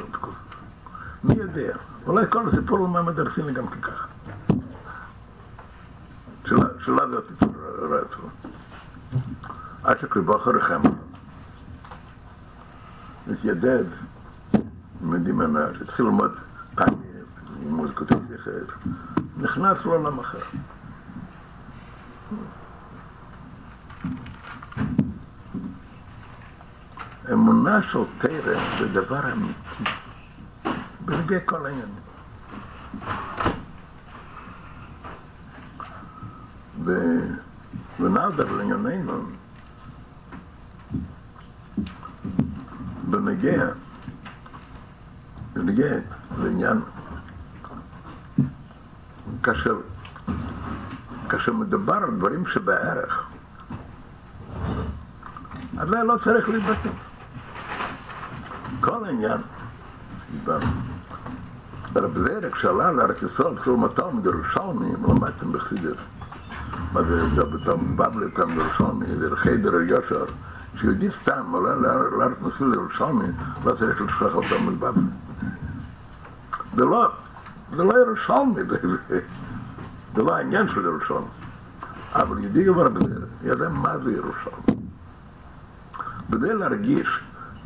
[1.23, 1.73] מי יודע,
[2.07, 4.10] אולי כל הסיפור הוא מעמד הרציני גם ככה.
[6.85, 7.17] שאלה זה
[7.81, 8.21] רצו.
[9.83, 10.81] עד שקריבו אחריכם,
[13.31, 13.83] התיידד
[15.01, 16.31] עם מדימנה, שהתחיל ללמוד
[16.75, 16.95] טניה,
[17.59, 18.51] מוזיקות זכר,
[19.37, 20.39] נכנס לעולם אחר.
[27.33, 29.91] אמונה של תרם זה דבר אמיתי,
[31.05, 31.95] בנגיע כל העניינים.
[37.99, 39.13] ונעדר לענייננו,
[43.09, 43.67] בנגיע,
[45.53, 45.93] בנגיע
[46.37, 46.81] לעניין,
[49.43, 49.77] כאשר,
[51.29, 53.29] כאשר מדובר על דברים שבערך,
[55.77, 56.89] אז לא צריך להתבטא.
[58.79, 59.41] כל העניין,
[61.95, 65.97] רב זרק שעלה לארץ ישראל, צלומתו מירושלמי, למדתם בחסידות.
[66.93, 70.25] מה זה, בתום בבלי, תום ירושלמי, זה חדר יושר.
[70.75, 73.25] כשיהודי סתם עולה לארץ מסלול ירושלמי,
[73.65, 75.03] לא צריך לשכוח אותו מבבלי.
[76.75, 77.11] זה לא,
[77.75, 78.61] זה לא ירושלמי,
[80.15, 81.27] זה לא העניין של ירושלמי.
[82.13, 84.81] אבל יהודי כבר בזה, יודע מה זה ירושלמי.
[86.31, 87.19] כדי להרגיש,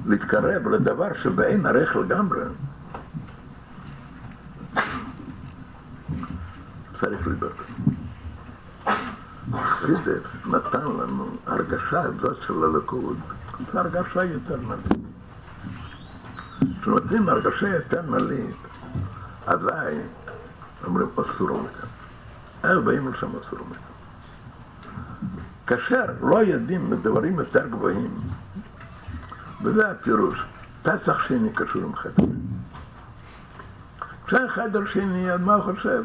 [0.05, 2.41] להתקרב לדבר שבאין ערך לגמרי,
[6.99, 7.49] צריך לדבר.
[9.53, 13.17] חסידס נתן לנו הרגשה הזאת של הליכוד,
[13.73, 15.05] זו הרגשה יותר נלית.
[16.81, 18.55] כשנותנים הרגשה יותר נלית,
[19.47, 19.99] אזי
[20.85, 21.89] אומרים אסור מכאן.
[22.63, 23.81] איך באים לשם אסור מכאן?
[25.67, 28.19] כאשר לא יודעים מדברים יותר גבוהים,
[29.63, 30.43] וזה הפירוש,
[30.83, 32.25] פסח שני קשור עם חדר.
[34.25, 36.03] כשהחדר שני, אז מה הוא חושב?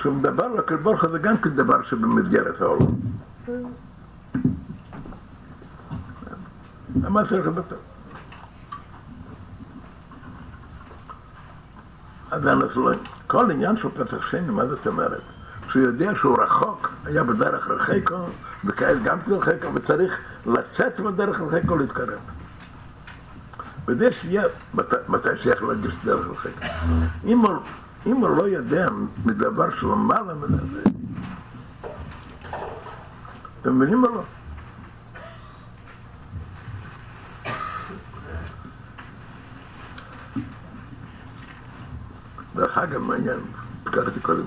[0.00, 2.86] כשהוא מדבר לקדוש ברוך זה גם כן דבר שבמסגרת העולם.
[7.02, 7.76] למה צריך לבטל?
[12.30, 12.92] אז לא...
[13.26, 15.22] כל עניין של פתח שני, מה זאת אומרת?
[15.68, 18.16] כשהוא יודע שהוא רחוק, היה בדרך רחקו,
[18.64, 22.18] וכעת גם כן רחקו, וצריך לצאת בדרך רחקו להתקרב.
[23.88, 24.42] וזה שיהיה,
[25.08, 26.66] מתי שייך להגיש דרך רחקו.
[27.24, 27.42] אם
[28.06, 28.88] אם הוא לא יודע
[29.24, 30.82] מדבר שלמעלה מן הזה,
[33.60, 34.22] אתם מבינים או לא?
[42.54, 43.38] דרך אגב, מעניין,
[43.86, 44.46] הזכרתי קודם,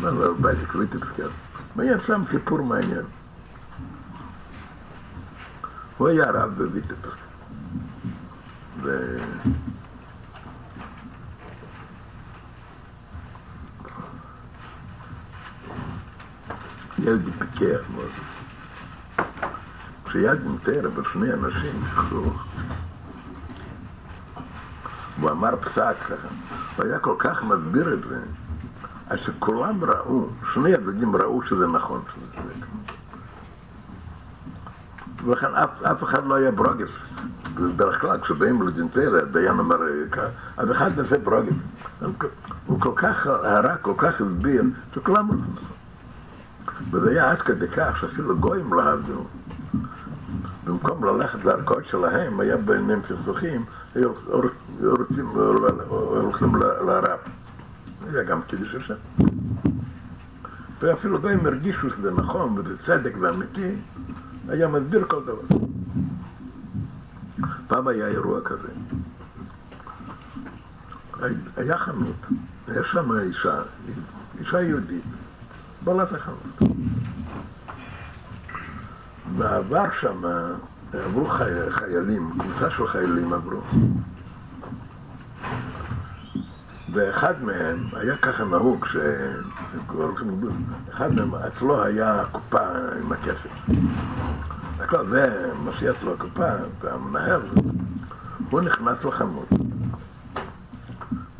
[0.00, 1.28] מה לא בית קריטי הזכר,
[1.76, 3.04] מעניין שם סיפור מעניין.
[5.96, 7.08] הוא היה רב בביטט.
[16.98, 18.10] ילד פיקח מאוד.
[20.04, 21.84] כשיד תרא בשני אנשים,
[25.20, 26.28] הוא אמר פסק ככה,
[26.76, 28.18] הוא היה כל כך מסביר את זה,
[29.10, 32.66] עד שכולם ראו, שני הצדדים ראו שזה נכון, שזה צודק.
[35.24, 36.90] ולכן אף, אף אחד לא היה ברוגף.
[37.54, 39.76] בדרך כלל כשבאים לדינטריה, הדיין אומר
[40.56, 41.52] אז אחד נעשה ברוגף.
[42.66, 44.62] הוא כל כך הרע, כל כך הסביר,
[44.94, 45.28] שכולם
[46.90, 49.24] וזה היה עד כדי כך שאפילו גויים לא עבדו.
[50.64, 53.64] במקום ללכת לערכאות שלהם, היה ביניהם סכסוכים,
[53.94, 54.12] היו
[55.88, 57.18] הולכים לרב.
[58.10, 58.94] היה גם קידוש השם.
[60.80, 63.74] ואפילו גויים הרגישו שזה נכון וזה צדק ואמיתי,
[64.48, 65.56] היה מסביר כל דבר.
[67.68, 68.68] פעם היה אירוע כזה.
[71.56, 72.26] היה חנות,
[72.68, 73.62] היה שם אישה,
[74.40, 75.04] אישה יהודית,
[75.86, 76.72] בעלת החנות.
[79.36, 80.22] ועבר שם,
[80.92, 83.60] עברו חי, חיילים, קבוצה של חיילים עברו.
[86.92, 88.96] ואחד מהם, היה ככה נהוג, ש...
[90.90, 92.68] אחד מהם, אצלו היה קופה
[93.02, 93.66] עם הכסף.
[94.80, 97.40] הכל זה מה שיש לו הקופה, והמנהל,
[98.50, 99.48] הוא נכנס לחנות.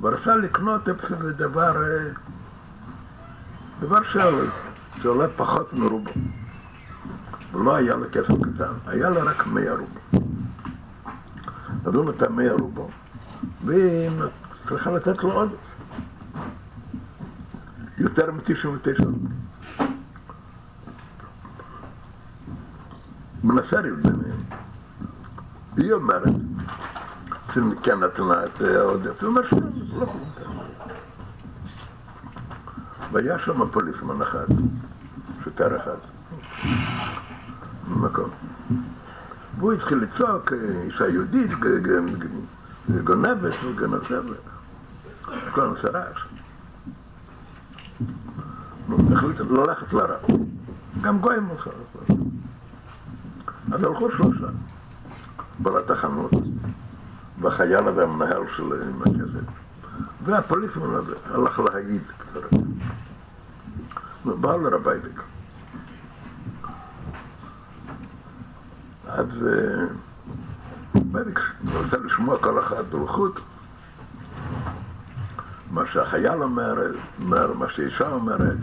[0.00, 0.88] ורצה לקנות
[1.36, 1.82] דבר,
[3.80, 4.50] דבר שעולה,
[5.02, 6.10] שעולה פחות מרובו.
[7.52, 10.26] ולא היה לו כסף קטן, היה לו רק מאה רובו.
[11.84, 12.88] אז הוא נתן מאה רובו,
[13.64, 14.10] והיא
[14.68, 15.54] צריכה לתת לו עוד
[17.98, 19.28] יותר מ-99 רובו.
[23.44, 24.42] מנסה ביניהם.
[25.76, 26.34] היא אומרת,
[27.54, 30.35] שכן נתנה את העודף, היא אומרת שלא כלום
[33.16, 34.46] והיה שם פוליסמן אחד,
[35.44, 35.96] שוטר אחד,
[37.88, 38.30] במקום.
[39.58, 40.52] והוא התחיל לצעוק,
[40.84, 41.50] אישה יהודית,
[43.04, 44.10] גונבת וגנבת,
[45.28, 46.24] הכל נושא רעש.
[49.12, 50.20] החליט ללכת לרב.
[51.02, 51.70] גם גויים מוכר.
[53.72, 54.46] אז הלכו שלושה.
[55.58, 56.32] בעלת החנות,
[57.40, 59.65] והחייל הזה המנהל שלו עם הכסף,
[60.24, 62.58] והפוליסמן הזה הלך להעיד קצת.
[64.24, 65.22] בא לרביידיק.
[69.06, 69.28] אז
[70.94, 71.40] ביידיק
[71.74, 73.40] רוצה לשמוע כל אחד בלחות.
[75.70, 76.74] מה שהחייל אומר,
[77.58, 78.56] מה שאישה אומרת,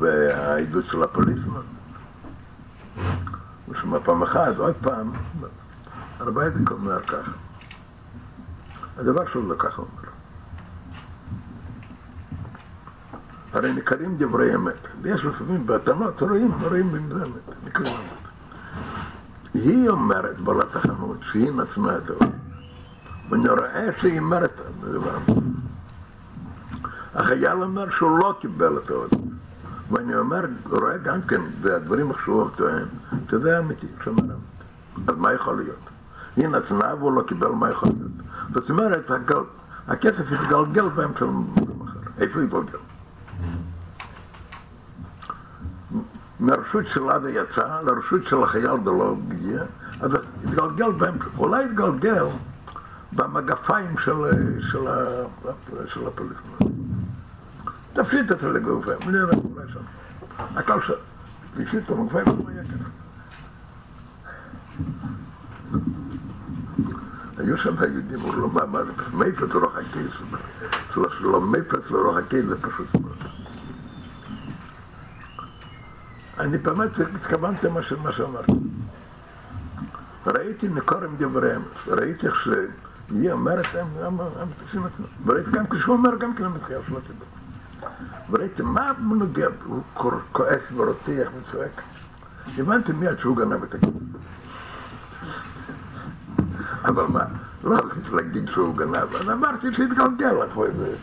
[0.00, 1.60] והעדות של הפוליסמן.
[3.66, 5.12] הוא שמע פעם אחת, עוד פעם,
[6.18, 7.30] הרב היידיק אומר ככה.
[8.98, 9.99] הדבר שהוא לא ככה אומר.
[13.52, 14.88] הרי ניכרים דברי אמת.
[15.02, 18.20] ויש לפעמים בהתאמות, רואים, רואים בזה אמת, ניכרים אמת.
[19.54, 22.14] היא אומרת בעלת החנות שהיא נתנה את זה.
[23.30, 25.40] ואני רואה שהיא אומרת את הדבר הזה.
[27.14, 29.16] החייל אומר שהוא לא קיבל את העודף.
[29.90, 32.86] ואני אומר, רואה גם כן, והדברים שהוא טוען,
[33.30, 35.08] שזה אמיתי, שאומר אמת.
[35.08, 35.90] אז מה יכול להיות?
[36.36, 38.10] היא נתנה והוא לא קיבל, מה יכול להיות?
[38.52, 39.10] זאת אומרת,
[39.88, 41.98] הכסף יתגלגל באמצע למקום אחר.
[42.18, 42.78] איפה יתגלגל?
[46.40, 49.62] מהרשות שלה זה יצא, לרשות של החייל זה לא הגיע,
[50.00, 50.10] אז
[50.44, 52.26] יתגלגל באמצע, אולי יתגלגל
[53.12, 54.12] במגפיים של,
[54.60, 54.84] של,
[55.86, 56.64] של הפוליטיקה.
[57.92, 59.80] תפשיט את זה לגופה, נראה אולי שם.
[60.56, 60.92] הכל שם.
[61.56, 62.90] תפשיט את המגופה, לא היה ככה.
[67.38, 68.48] היו שם היהודים, הוא לא
[68.84, 70.12] זה, מאיפה זה רוח הכיס,
[71.20, 73.39] לא מאיפה זה רוח הכיס, זה פשוט מאוד.
[76.40, 77.66] אני באמת התכוונתי
[78.02, 78.52] מה שאמרתי.
[80.26, 83.86] ראיתי מקורם דברי אמץ, ראיתי איך שהיא אומרת להם,
[85.26, 87.26] וראיתי גם כשהוא אומר גם כן המתחייה של הציבור.
[88.30, 89.82] וראיתי מה מנוגע, הוא
[90.32, 91.82] כועס ורותח וצועק.
[92.58, 93.90] הבנתי מיד שהוא גנב את הכסף.
[96.84, 97.24] אבל מה,
[97.64, 100.96] לא רציתי להגיד שהוא גנב, אז אמרתי שיתגלגל לך איזה...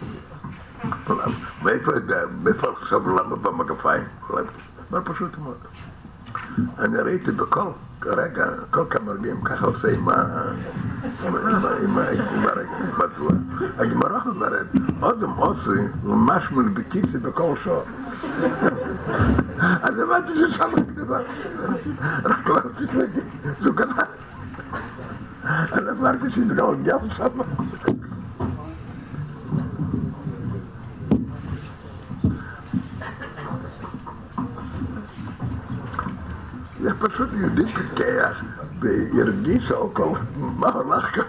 [1.63, 4.03] מאיפה יודע, מאיפה עכשיו למה במגפיים?
[4.89, 5.57] דבר פשוט מאוד.
[6.79, 7.69] אני ראיתי בכל
[8.05, 10.43] רגע, כל כמה רגעים ככה עושה עם ה...
[11.83, 13.31] עם הרגע, בטוח.
[13.77, 14.67] הגמרא אומרת,
[15.01, 15.69] אודם עושי
[16.03, 17.83] ממש מלביקיסי בכל שור.
[19.59, 21.19] אז הבנתי ששם הכתיבה.
[22.23, 23.23] רק לא רציתי להגיד,
[23.61, 23.91] זו גנב.
[25.45, 27.41] אני אמרתי שיתגלגל שם.
[36.87, 38.43] זה פשוט יהודי פיקח
[38.79, 39.71] והרגיש
[40.37, 41.23] מה הולך כאן.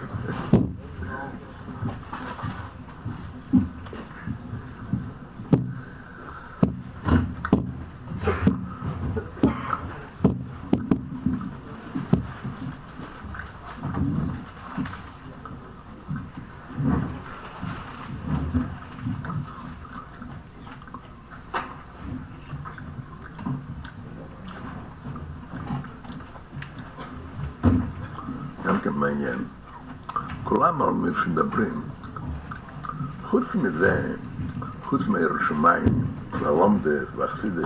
[28.69, 29.37] גם כן מעניין.
[30.43, 31.81] כולם על מי שמדברים.
[33.29, 34.15] חוץ מזה,
[34.83, 37.65] חוץ מירושלים, והלומדס והחסידס,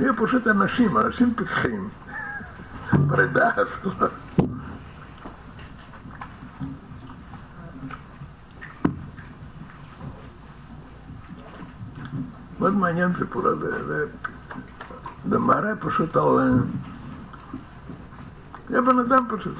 [0.00, 1.88] נהיה פשוט אנשים, אנשים פיקחים.
[3.08, 4.10] פרידה הזאת.
[12.60, 14.06] מאוד מעניין הסיפור הזה,
[15.28, 16.62] זה, מראה פשוט על...
[18.68, 19.54] זה בן אדם פשוט,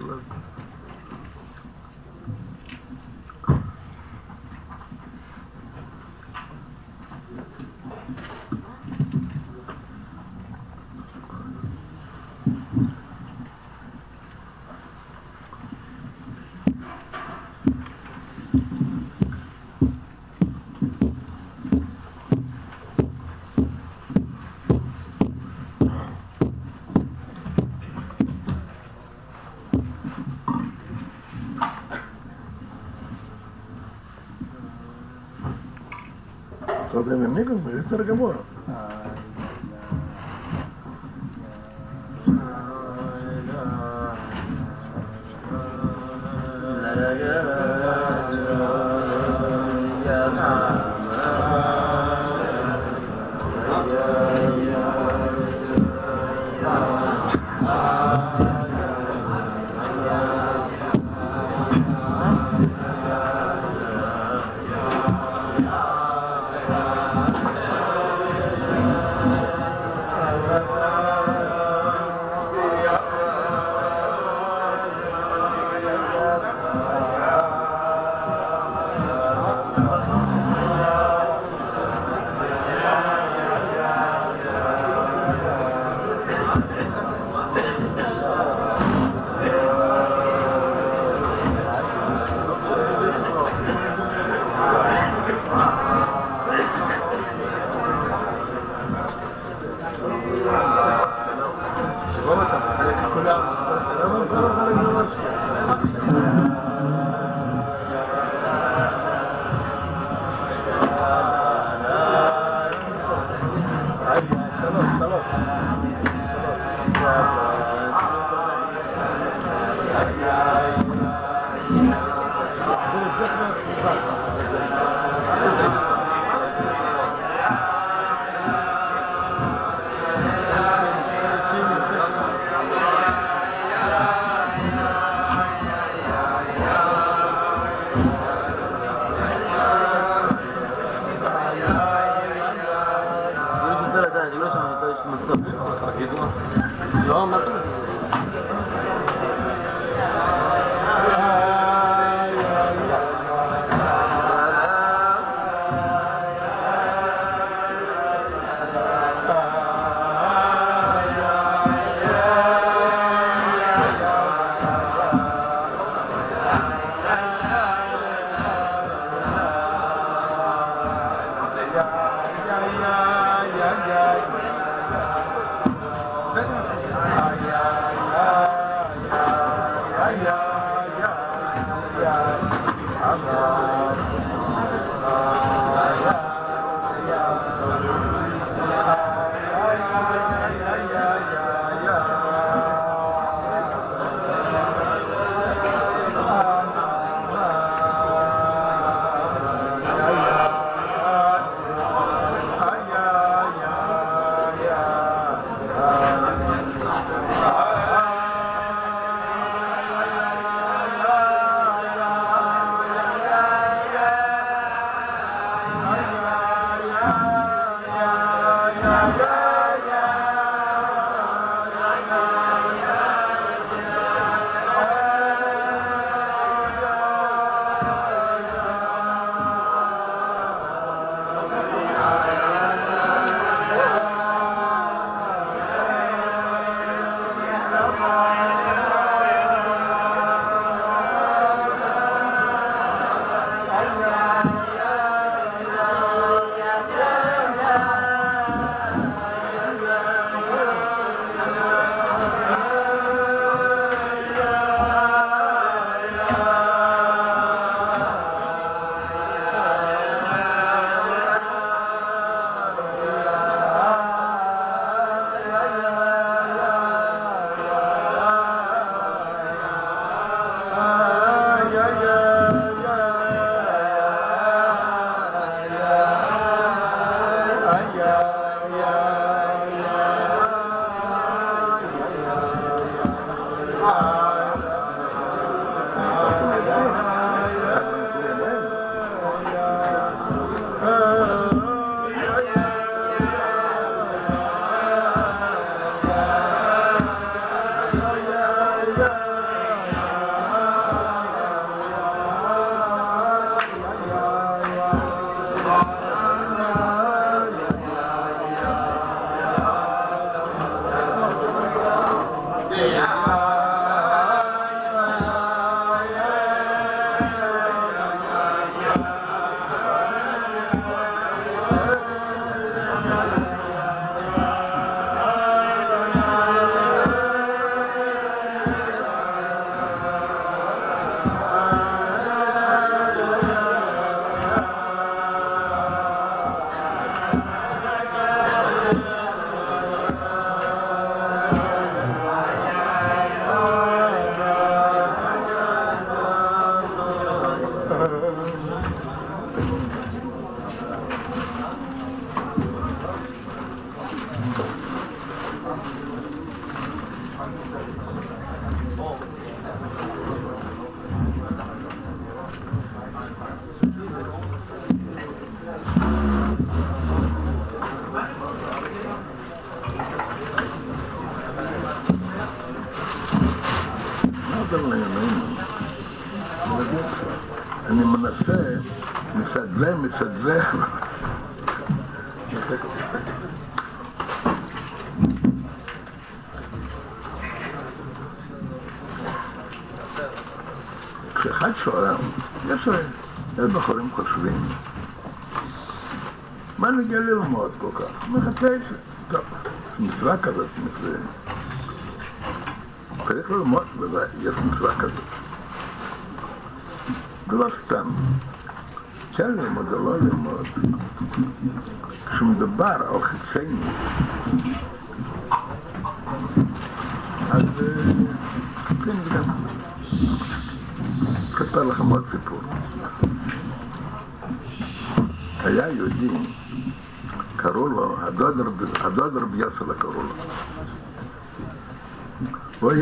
[37.44, 37.54] לא.
[37.88, 38.45] אתה יודע, בניגוד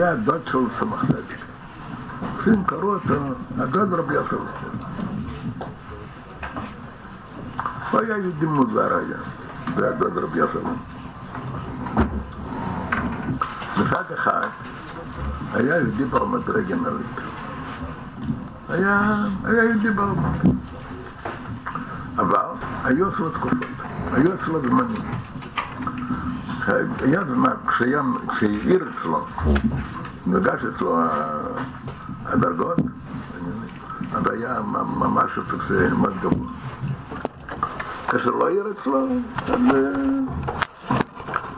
[0.04, 1.38] הוא היה הדוד של סמך צדיק.
[2.38, 3.14] לפעמים קראו אותו
[3.58, 4.38] הדוד רבי יוסלה.
[7.90, 9.16] הוא היה יהודי מוזר היה,
[9.76, 10.70] זה הדוד רבי יוסלה.
[13.80, 14.48] בשעת אחת
[15.54, 17.20] היה יהודי במדרגה מלית.
[18.68, 20.40] היה, היה יהודי ברמת.
[22.16, 22.46] אבל
[22.84, 23.58] היו אצלו תקופות,
[24.12, 25.02] היו אצלו זמנים.
[27.00, 29.26] היה זמן, כשהעיר אצלו,
[30.44, 30.98] נרגש אצלו
[32.26, 32.78] הדרגות,
[34.14, 34.60] אז היה
[34.96, 35.38] ממש
[35.98, 36.48] מאוד גבוה.
[38.08, 39.06] כאשר לא העיר אצלו,
[39.46, 39.60] אז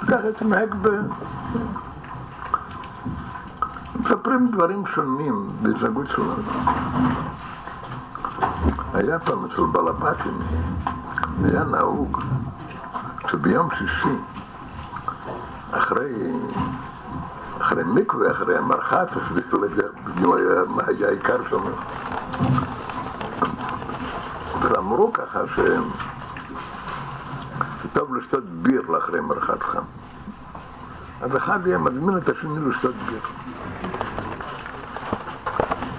[0.08, 0.88] ככה התנהג ב...
[4.00, 6.42] מספרים דברים שונים בהתנהגות שלנו.
[8.94, 10.38] היה פעם אצל בלבטים,
[11.44, 12.22] היה נהוג
[13.30, 14.16] שביום שישי,
[15.70, 16.32] אחרי,
[17.60, 18.30] אחרי מקווה,
[18.96, 19.82] אחרי המרחץ, הסביבו לזה,
[20.68, 21.62] מה היה העיקר שם.
[24.62, 25.40] אז אמרו ככה
[27.84, 29.82] שטוב לשתות ביר לאחרי מרחץ חם.
[31.20, 33.20] אז אחד היה מזמין את השני לשתות ביר.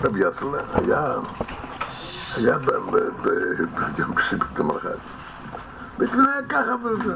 [0.04, 1.14] רבי יצלה היה,
[2.38, 2.58] היה
[3.96, 5.00] ביום שישי במרחץ.
[6.00, 7.16] והתנהג ככה וזה.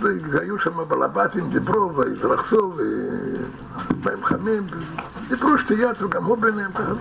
[0.00, 2.71] והיו שם בלבטים, דיברו והתרחצו,
[4.42, 4.66] חמים,
[5.28, 6.92] דיברו שטויות, וגם הוא ביניהם ככה.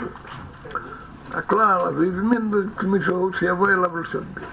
[1.34, 2.51] הכלל, אז הוא הזמין
[2.84, 3.91] מישהו שיבוא אליו
[4.34, 4.47] ביר.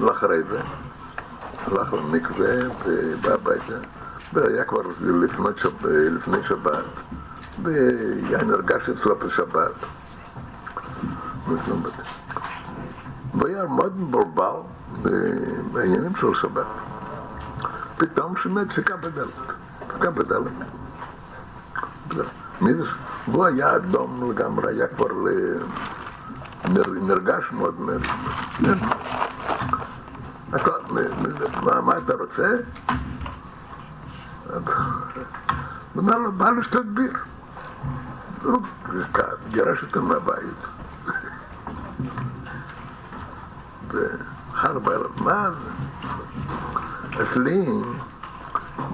[0.00, 0.60] ואחרי זה.
[1.66, 2.54] הלך למקווה
[2.86, 3.74] ובא הביתה.
[4.32, 6.84] והיה כבר לפני, שב, לפני שבת.
[7.62, 9.72] והיה נרגש אצלו בשבת.
[13.34, 14.56] והיה מאוד מבולבל
[15.72, 16.66] בעניינים של שבת
[18.00, 19.28] פתאום שומע דפיקה בדלת
[19.88, 20.52] דפיקה בדלת
[23.28, 25.06] והוא היה אדום לגמרי, היה כבר
[27.02, 28.02] נרגש מאוד מאוד
[31.82, 32.48] מה אתה רוצה?
[35.96, 37.12] אומר לו, בא לשתות ביר.
[38.42, 38.62] הוא
[39.50, 40.66] גירש אותם מהבית.
[43.88, 45.70] ואחר בערב, מה זה?
[47.14, 47.66] אצלי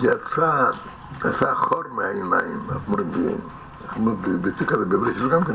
[0.00, 0.70] יצא,
[1.18, 3.38] יצא חור מהעיניים, אנחנו אומרים,
[4.72, 5.54] הזה בברית גם כן,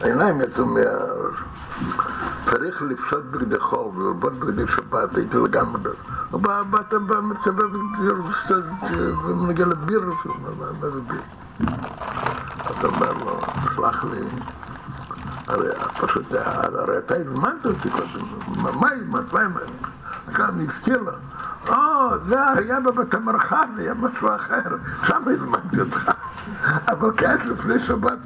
[0.00, 1.36] העיניים יצאו מהראש.
[2.50, 5.90] צריך לפשוט בגדי חול וללבוד בגדי שבת, הייתי לגמרי.
[6.70, 7.64] באת במצבה
[9.24, 10.00] ונגיע לביר,
[10.80, 11.20] מה זה ביר?
[12.70, 13.40] אתה אומר לו,
[13.76, 14.20] סלח לי,
[15.46, 15.68] הרי
[16.00, 18.24] פשוט, הרי אתה הזמנת אותי קודם,
[18.62, 19.32] מה הזמנת?
[19.32, 19.70] מה הזמנת?
[20.28, 21.12] עכשיו אני אזכיר לו,
[21.68, 24.76] או, זה היה בבית המרחב, היה משהו אחר,
[25.06, 26.10] שם הזמנתי אותך.
[26.88, 28.18] אבל כעת לפני שבת,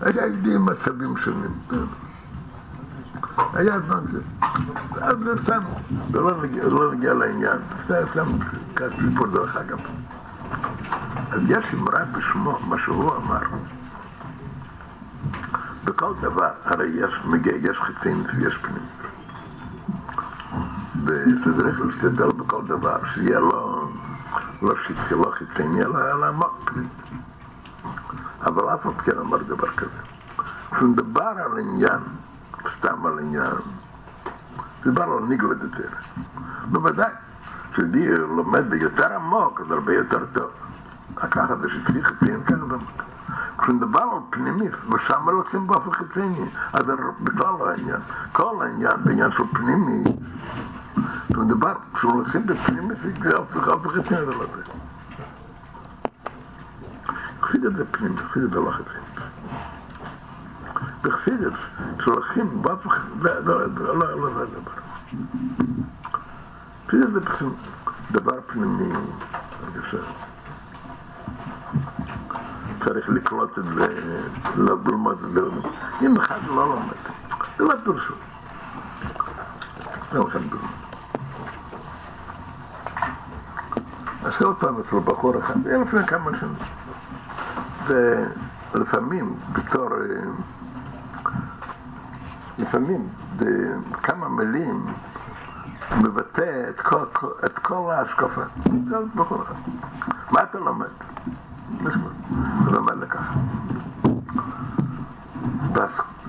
[0.00, 1.58] היה איתי מצבים שונים.
[3.52, 4.20] היה זמן זה.
[5.00, 5.62] אז זה סתם,
[6.12, 6.20] זה
[6.70, 7.58] לא נגיע לעניין.
[7.86, 8.26] זה סתם
[9.00, 9.78] סיפור דרך אגב.
[11.30, 13.40] אז יש אמרה בשמו, מה שהוא אמר.
[15.84, 19.13] בכל דבר, הרי יש מגיע, יש חיצונית ויש פנימית.
[21.04, 23.90] וצריך להשתדל בכל דבר, שיהיה לו,
[24.62, 26.90] לא שטחי, לא חיצוני, אלא עמוק פנימית.
[28.42, 30.00] אבל אף אחד כן אמר דבר כזה.
[30.74, 32.00] כשמדבר על עניין,
[32.76, 33.52] סתם על עניין,
[34.86, 35.88] מדבר על ניגלד יותר.
[36.70, 37.10] בוודאי,
[37.72, 40.50] כשאני לומד ביותר עמוק, אז הרבה יותר טוב.
[41.24, 43.02] לקחת זה שצריך חיצוני, ככה עמוק.
[43.58, 48.00] כשמדבר על פנימית, ושם לוקחים באופן חיצוני, אז זה בכלל לא העניין.
[48.32, 50.04] כל העניין, בעניין של פנימי,
[51.28, 54.10] Du in der Bar, schon noch hin, der Pneum ist, ich darf doch einfach jetzt
[54.10, 54.48] nicht erlaubt.
[57.42, 59.02] Ich finde der Pneum, ich finde der Lache drin.
[61.06, 62.34] Ich finde es, schon ich
[72.84, 73.86] צריך לקלוט את זה,
[74.56, 74.74] לא
[75.12, 75.40] את זה,
[76.02, 76.94] אם אחד לא לומד,
[77.58, 78.14] זה לא תורשו.
[80.12, 80.83] זה לא חדור.
[84.24, 86.54] עשה עוד פעם אצל בחור אחד, זה היה לפני כמה שנים.
[88.74, 89.88] ולפעמים בתור,
[92.58, 94.86] לפעמים בכמה מילים
[95.96, 97.04] מבטא את כל,
[97.44, 98.42] את כל ההשקפה.
[99.14, 99.54] בחור אחד.
[100.30, 100.86] מה אתה לומד?
[101.82, 103.34] אתה לומד לככה.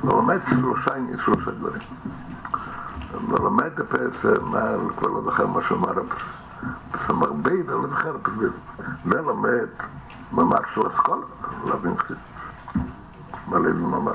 [0.01, 0.91] הוא לומד שלושה,
[1.25, 1.81] שלושה דברים.
[3.11, 4.35] הוא לומד בפסר,
[4.97, 6.44] כבר לא זוכר מה שאמר, בסמר
[7.45, 8.17] בית, אני לא זוכר,
[9.05, 9.67] זה לומד
[10.31, 11.25] מאמר של אסכולה,
[11.65, 12.15] להבין קצת
[13.47, 14.13] מה לוי מאמר.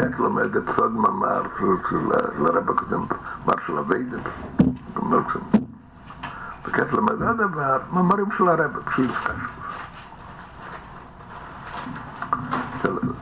[0.00, 3.04] איך לומד את סוד מאמר של הרב הקודם,
[3.46, 4.18] מאמר של הווידה,
[4.94, 5.42] במלכסון.
[6.64, 9.34] וכך לומד עוד דבר, מאמרים של הרב, כשהוא יפקש.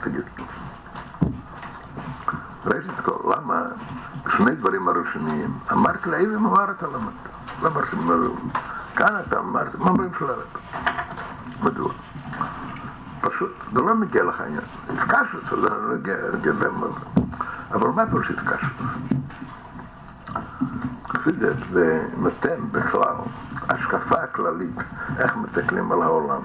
[0.00, 0.24] תגיד.
[2.66, 3.62] ראשית כל, למה
[4.36, 7.37] שני דברים הראשוניים, אמרתי לה, איזה מאמר אתה למד?
[7.62, 7.96] לא אמרתי,
[8.96, 10.46] כאן אתה אמרת, מאמרים של הרב.
[11.62, 11.92] מדוע?
[13.20, 14.62] פשוט, זה לא מגיע לך עניין.
[14.88, 16.68] התקשרות, זה לא מגיע לזה.
[17.72, 18.72] אבל מה פירוש התקשרות?
[21.08, 23.14] חסידת זה נותן בכלל
[23.68, 24.76] השקפה כללית,
[25.18, 26.40] איך מסתכלים על העולם.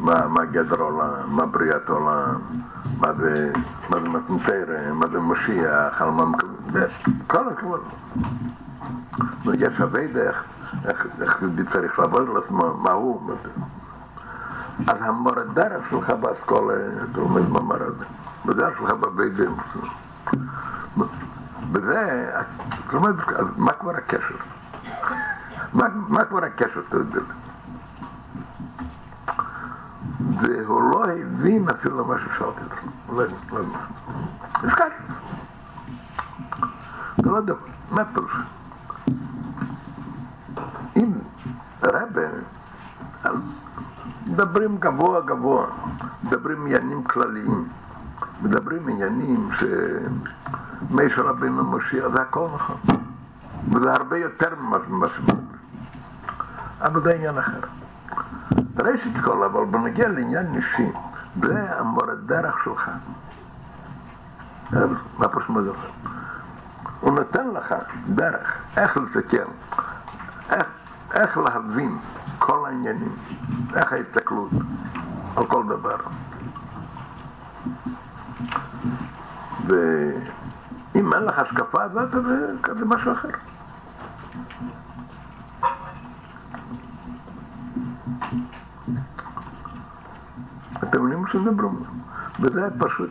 [0.00, 2.34] מה, מה גדר העולם, מה בריאת העולם,
[3.00, 3.52] מה זה,
[3.90, 6.49] מה זה מתנתרא, מה זה משיח, על מה מקווים,
[7.26, 7.80] כל הכבוד.
[9.54, 10.44] יש הרבה דרך.
[10.84, 11.06] איך,
[11.42, 13.32] יהודי צריך לעבוד על עצמו, מה הוא.
[14.86, 16.74] אז המורה דרך שלך באסכולה,
[17.10, 18.04] אתה לומד מאמר הזה,
[18.46, 19.54] בדרך שלך בבית דין.
[21.72, 24.34] בזה, אתה לומד, אז מה כבר הקשר?
[25.72, 27.20] מה, כבר הקשר, אתה יודע?
[30.40, 32.76] והוא לא הבין אפילו מה ששאלתי אותו.
[33.12, 33.60] לא לא
[34.62, 34.70] לא
[37.18, 37.54] יודע,
[37.90, 38.32] מה פירוש?
[40.96, 41.12] אם
[41.82, 42.28] רבה,
[44.26, 45.66] מדברים גבוה גבוה,
[46.24, 47.68] מדברים עניינים כלליים,
[48.42, 52.76] מדברים עניינים שמי של רבינו מושיע, זה הכל נכון.
[53.72, 55.46] וזה הרבה יותר ממה שמדברים.
[56.80, 57.60] אבל זה עניין אחר.
[58.78, 60.92] ראשית כל, אבל בנגיע לעניין אישי,
[61.42, 62.90] זה המורה דרך שלך.
[65.18, 65.70] מה פשוט זה?
[67.00, 67.74] הוא נותן לך
[68.08, 69.50] דרך איך לסתכל,
[70.50, 70.66] איך
[71.12, 71.98] איך להבין
[72.38, 73.16] כל העניינים,
[73.74, 74.50] איך ההסתכלות
[75.36, 75.96] על כל דבר.
[79.66, 83.28] ואם אין לך השקפה הזאת, זה, זה משהו אחר.
[90.82, 91.84] אתם מבינים מה שמדברים?
[92.40, 93.10] וזה פשוט,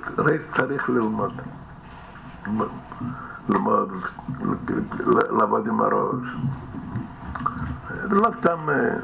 [0.56, 1.41] צריך ללמוד.
[3.50, 3.92] ללמוד,
[5.10, 6.28] לעבוד עם הראש.
[8.10, 8.96] זה לא סתם, אה,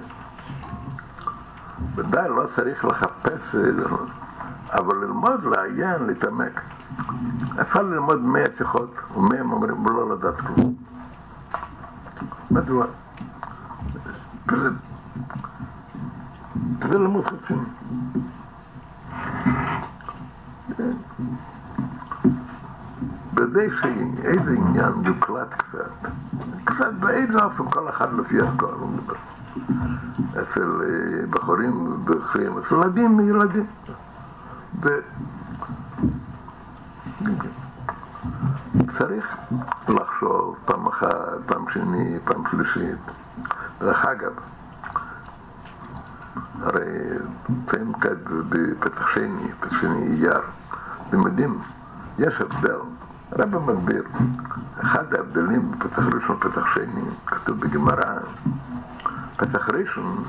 [1.95, 3.55] ודאי לא צריך לחפש,
[4.73, 6.61] אבל ללמוד, לעיין, להתעמק.
[7.61, 10.75] אפשר ללמוד מאה שיחות, ומאה אומרים ולא לדעת כלום.
[12.51, 12.85] מדוע?
[16.89, 17.65] זה לימוד חצים.
[23.35, 26.09] כדי שאיזה עניין יוקלט קצת,
[26.63, 29.15] קצת באיזה אופן כל אחד לפי הכל, הוא מדבר.
[30.41, 30.81] אצל
[31.29, 33.65] בחורים ובחורים, אצל ילדים מילדים.
[38.97, 39.35] צריך
[39.89, 41.07] לחשוב פעם אחת,
[41.45, 42.99] פעם שני, פעם שלישית.
[43.79, 44.33] דרך אגב,
[46.61, 46.85] הרי
[47.49, 48.13] נמצאים כאן
[48.49, 50.41] בפתח שני, פתח שני אייר,
[51.09, 51.59] אתם יודעים,
[52.19, 52.79] יש הבדל,
[53.31, 54.03] הרב מסביר,
[54.77, 58.19] אחד ההבדלים בפתח ראשון ופתח שני, כתוב בגמרא,
[59.37, 60.23] פתח ראשון,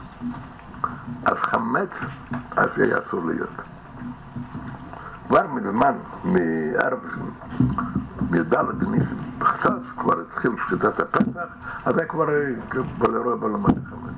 [1.24, 1.88] אז חמץ,
[2.56, 3.50] אז היה אסור להיות.
[5.28, 5.92] כבר מזמן,
[6.24, 6.98] מערב,
[8.30, 8.54] מי"ד
[8.88, 11.48] ניסים בחצץ, כבר התחיל שחיטת הפסח,
[11.84, 12.26] אז היה כבר
[12.98, 14.14] בלרוע בלמד חמץ.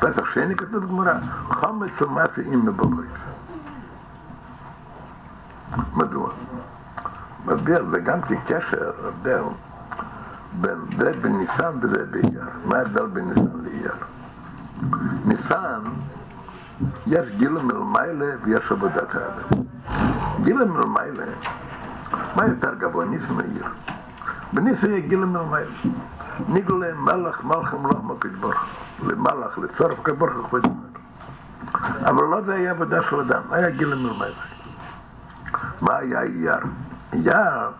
[0.00, 1.18] פסח שני כתוב בגמרא,
[1.50, 3.10] חמץ ומטה אימא בבית.
[5.94, 6.30] מדוע?
[7.46, 9.42] מסביר, וגם כקשר, הבדל,
[10.60, 12.44] בין זה בניסן וזה באייר.
[12.64, 13.94] מה ההבדל בין ניסן לאייר?
[15.24, 15.80] ניסן,
[17.06, 19.62] יש גילה מלמיילה ויש עבודת האדם.
[20.42, 21.24] גילה מלמיילה,
[22.36, 23.04] מה יותר גבוה?
[23.04, 23.66] ניסן העיר.
[24.52, 25.70] בניסן יהיה גילה מלמיילה.
[26.48, 28.64] ניגלה מלך מלכם לא מקדש ברוך
[29.02, 30.66] למלך, לצורף כברוך וכבוד
[32.00, 34.55] אבל לא זה היה עבודה של אדם, היה גילה מלמיילה.
[35.82, 36.58] מה היה אייר?
[37.12, 37.70] אייר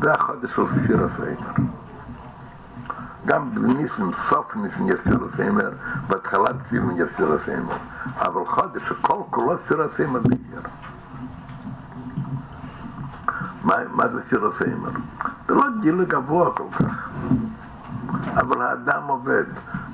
[0.00, 1.52] זה החודש של ספיר הסיימר.
[3.26, 5.70] גם בניסן, סוף ניסן יש ספיר הסיימר,
[6.06, 7.76] בהתחלת סימן יש ספיר הסיימר.
[8.16, 10.62] אבל חודש שכל כולו ספיר הסיימר זה אייר.
[13.64, 14.90] מה, זה ספיר הסיימר?
[15.48, 17.08] זה לא גיל גבוה כל כך.
[18.34, 19.44] אבל האדם עובד,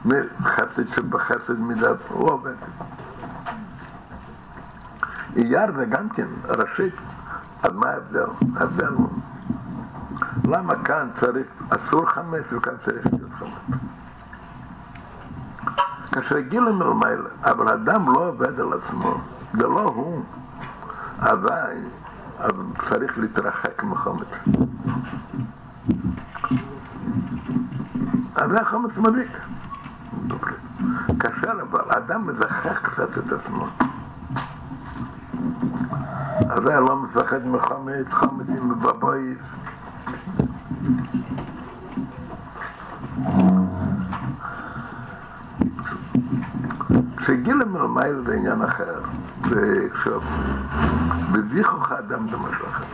[0.04, 2.54] מחסד שבחסד מידת, הוא עובד.
[5.36, 6.94] אייר זה גם כן, ראשית,
[7.64, 8.26] אז מה ההבדל?
[8.56, 9.08] ההבדל הוא,
[10.44, 13.78] למה כאן צריך, אסור חמץ וכאן צריך להיות חמץ?
[16.12, 19.20] כאשר גיל מלמעלה, אבל אדם לא עובד על עצמו,
[19.52, 20.22] זה לא הוא,
[21.18, 21.72] אבל
[22.38, 22.52] אז
[22.88, 24.28] צריך להתרחק מחמץ.
[28.36, 29.38] אז זה החמץ מדליק.
[31.20, 33.66] כאשר אבל אדם מזכח קצת את עצמו.
[36.50, 39.38] אז זה לא מפחד מחמץ, חמצים בבית.
[47.16, 49.00] כשגיל מלמייל זה עניין אחר,
[49.42, 50.20] ועכשיו,
[51.32, 52.84] בדיחוך האדם זה משהו אחר.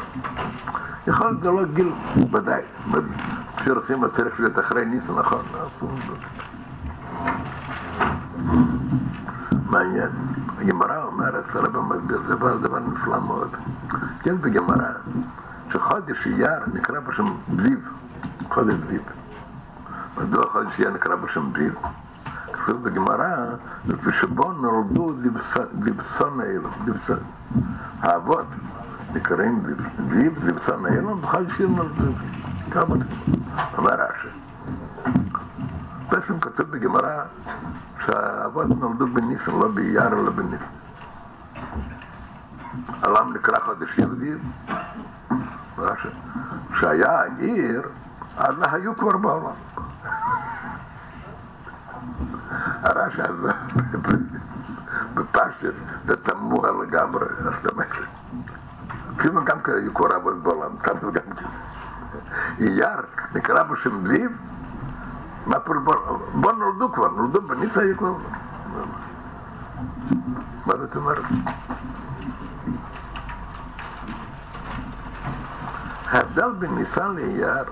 [1.07, 1.93] יכול להיות זה לא גיל,
[2.33, 2.63] ודאי,
[3.57, 5.43] כשרוצים צריך להיות אחרי ניסו, נכון,
[9.71, 10.11] מעניין.
[10.61, 13.57] הגמרא אומרת, הרב מסביר, דבר, דבר נפלא מאוד.
[14.23, 14.89] כן, בגמרא,
[15.73, 17.25] שחודש אייר נקרא בשם
[17.63, 17.79] זיו,
[18.51, 19.01] חודש זיו.
[20.19, 21.73] מדוע חודש אייר נקרא בשם זיו?
[22.53, 23.37] כתוב בגמרא,
[23.89, 25.15] לפי שבו נולדו
[25.85, 26.69] זיבסון האלו,
[28.01, 28.47] האבות
[29.15, 29.63] נקראים
[30.11, 32.13] זיו, זיבסון האלו, וחודש אייר נולדו.
[32.71, 32.95] כמה
[33.79, 34.29] אומר רש"י.
[36.11, 37.23] בעצם כתוב בגמרא
[38.07, 40.65] שהאבות נולדו בניסן, לא באייר אלא בניסן.
[43.03, 44.33] עולם נקרא חודש יהודי,
[46.73, 47.83] כשהיה עיר,
[48.37, 49.55] אז היו כבר בעולם.
[52.83, 53.53] הרש"י הזה
[55.15, 55.75] בפשט
[56.07, 57.27] זה תמוה לגמרי,
[57.63, 57.89] זאת אומרת,
[59.19, 61.47] כאילו גם כן היו כבר אבות בעולם, תמיד גם כן.
[62.59, 63.01] אייר
[63.35, 64.31] נקרא בשם זיו,
[65.51, 65.75] מה פה,
[66.35, 68.13] בוא נולדו כבר, נולדו בניסה היו כבר.
[70.67, 71.25] מה זאת אומרת?
[76.11, 77.65] ההבדל בין ניסן לאייר,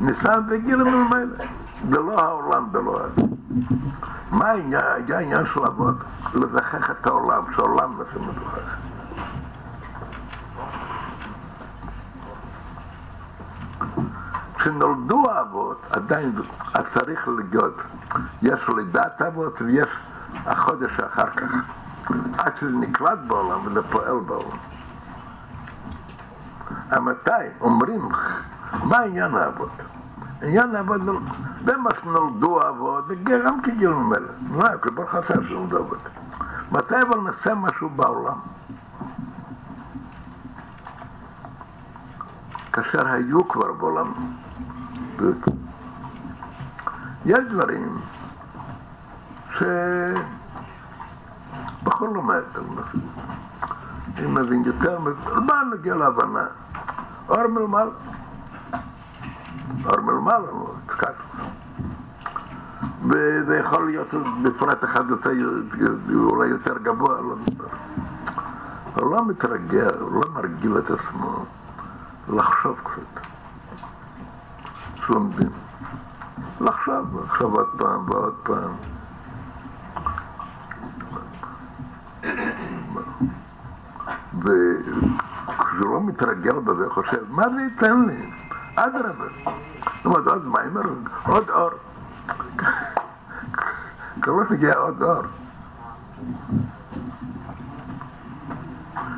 [0.00, 1.44] ניסן זה גיל מלמעלה,
[1.90, 3.00] זה לא העולם, זה לא...
[4.30, 4.50] מה?
[4.50, 5.96] היה העניין של אבות,
[6.34, 8.76] לזכח את העולם, שהעולם נעשה מדוכח.
[14.66, 16.32] כשנולדו האבות, עדיין
[16.94, 17.82] צריך להיות,
[18.42, 19.88] יש לידת אבות ויש
[20.46, 21.52] החודש אחר כך,
[22.38, 24.58] עד שזה נקלט בעולם וזה פועל בעולם.
[27.04, 27.30] מתי
[27.60, 28.08] אומרים,
[28.84, 29.82] מה עניין האבות?
[30.42, 31.00] עניין האבות
[31.64, 36.08] זה מה שנולדו האבות, זה גם כגיל ממילא, לא, כבר חסר שנולדו אבות.
[36.72, 38.38] מתי אבל נעשה משהו בעולם?
[42.72, 44.12] כאשר היו כבר בעולם.
[47.26, 47.98] יש דברים
[49.50, 49.66] שבכל
[52.14, 52.42] לומד,
[54.18, 54.98] אני מבין יותר,
[55.46, 56.46] מה נגיע להבנה?
[57.28, 57.90] אור מלמעלה.
[59.84, 60.46] אור מלמעלה,
[60.88, 61.08] כך.
[63.08, 65.30] וזה יכול להיות בפרט אחד יותר,
[66.14, 67.36] אולי יותר גבוה, לא
[68.94, 71.44] הוא לא מתרגל, הוא לא מרגיל את עצמו
[72.28, 73.35] לחשוב קצת.
[75.06, 75.50] שלומדים.
[76.60, 78.70] לחשוב, לחשוב עוד פעם ועוד פעם.
[84.38, 88.30] וכשהוא לא מתרגל בזה, חושב, מה זה ייתן לי?
[88.74, 89.24] אדרבה.
[89.44, 90.82] זאת אומרת, עוד מיימר,
[91.26, 91.70] עוד אור.
[94.22, 95.22] כבר מגיע עוד אור.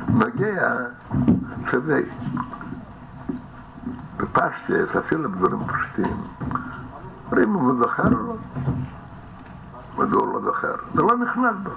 [0.09, 0.69] מגיע
[1.71, 2.01] שזה
[4.19, 6.17] בפשטס, אפילו בדברים פשוטים.
[7.43, 8.35] אם הוא זוכר או לא?
[9.97, 10.75] מדוע הוא לא זוכר?
[10.95, 11.69] זה לא נכנס בו.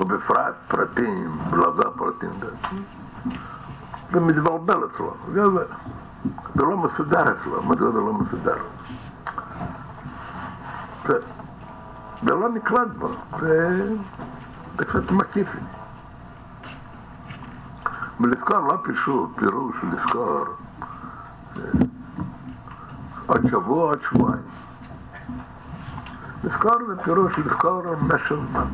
[0.00, 2.30] ובפרט פרטים, לא זה הפרטים,
[4.12, 5.14] זה מתבלבל אצלו.
[6.54, 8.56] זה לא מסודר אצלו, מדוע זה לא מסודר?
[12.22, 13.08] זה לא נקלט בו,
[13.40, 13.94] זה
[14.76, 15.79] קצת מקיף לי.
[18.20, 20.44] ולזכור לא פשוט, פירוש לזכור
[23.26, 24.42] עוד שבוע, עוד שבועיים.
[26.44, 28.64] לזכור זה פירוש לזכור משך זמן.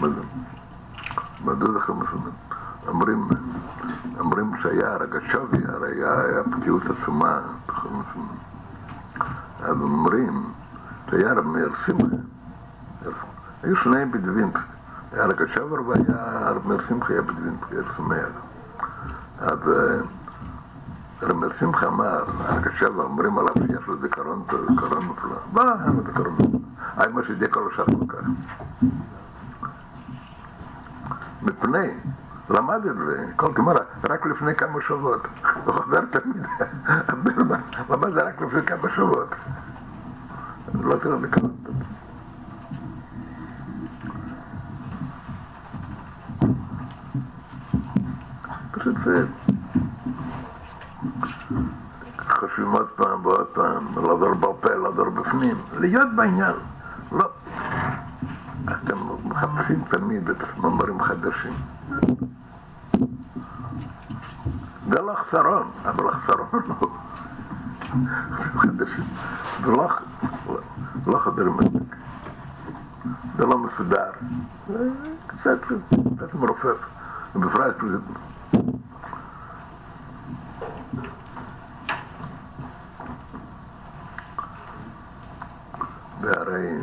[0.00, 0.08] מה?
[1.44, 2.30] מדוע חמש זמן?
[2.88, 3.28] אומרים,
[4.18, 7.40] אומרים שהיה רגשובי, הרי היה, פגיעות עצומה.
[9.62, 10.42] אז אומרים
[11.10, 11.70] שהיה רב מאיר
[13.62, 14.79] היו שניהם בדווינסק.
[15.12, 18.28] היה רגשובר והיה רב מאיר שמחה היה בדווינסק, היה שמח.
[19.38, 19.58] אז
[21.22, 25.36] רב מאיר שמחה אמר, הרגשובר אומרים עליו שיש לו זיכרון, זיכרון מופלא.
[25.52, 26.58] מה, אין לו זיכרון מופלא.
[26.96, 28.28] היה מה שידע כל השאר כל כך.
[31.42, 31.88] מפני
[32.50, 33.80] למד את זה, כל גמרא,
[34.10, 35.26] רק לפני כמה שבועות.
[35.64, 36.46] הוא חוזר תמיד,
[37.90, 39.34] למד את זה רק לפני כמה שבועות.
[40.74, 41.48] לא צריך לקרוא.
[48.80, 49.26] פשוט זה...
[52.28, 56.54] חושבים עוד פעם ועוד פעם, לעזור בפה, לעזור בפנים, להיות בעניין.
[57.12, 57.28] לא.
[58.64, 61.52] אתם מחפשים תמיד את מאמרים חדשים.
[64.88, 66.90] זה לא חסרון, אבל החסרון הוא
[68.56, 69.04] חדשים.
[69.64, 69.88] זה לא,
[71.06, 71.96] לא חדרים מספיק.
[73.36, 74.10] זה לא מסודר.
[75.26, 75.58] קצת,
[76.16, 76.86] קצת מרופף.
[77.34, 77.98] ובפרט זה...
[86.20, 86.78] והרי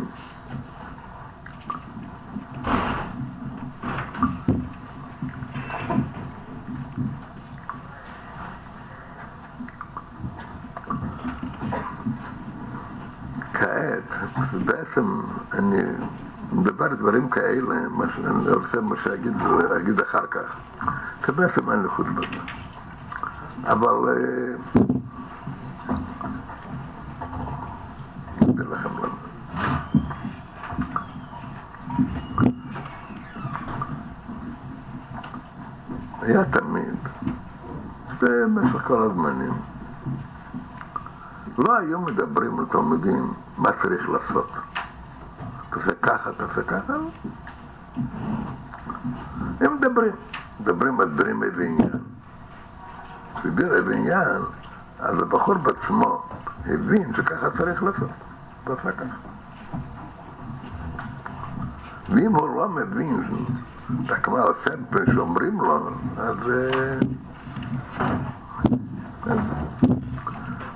[14.66, 15.22] בעצם
[15.54, 15.78] אני
[16.52, 19.34] מדבר דברים כאלה, מה שאני שאגיד
[19.78, 20.56] אגיד אחר כך,
[21.26, 22.42] כי בעצם אין לי חוץ בזה.
[23.64, 23.96] אבל
[28.42, 29.18] אגיד לכם למה.
[36.22, 36.98] היה תמיד,
[38.22, 39.54] במשך כל הזמנים,
[41.58, 44.52] לא היו מדברים לתלמידים מה צריך לעשות.
[45.70, 46.94] תעשה ככה, תעשה ככה.
[49.98, 50.16] מדברים,
[50.60, 52.00] מדברים על דברים איזה עניין.
[53.36, 54.42] כשדיבר איזה עניין,
[55.00, 56.24] אז הבחור בעצמו
[56.66, 58.10] הבין שככה צריך לעשות,
[58.66, 59.18] ועשה ככה.
[62.10, 63.24] ואם הוא לא מבין
[64.08, 64.70] רק מה עושה
[65.16, 66.38] שאומרים לו, אז...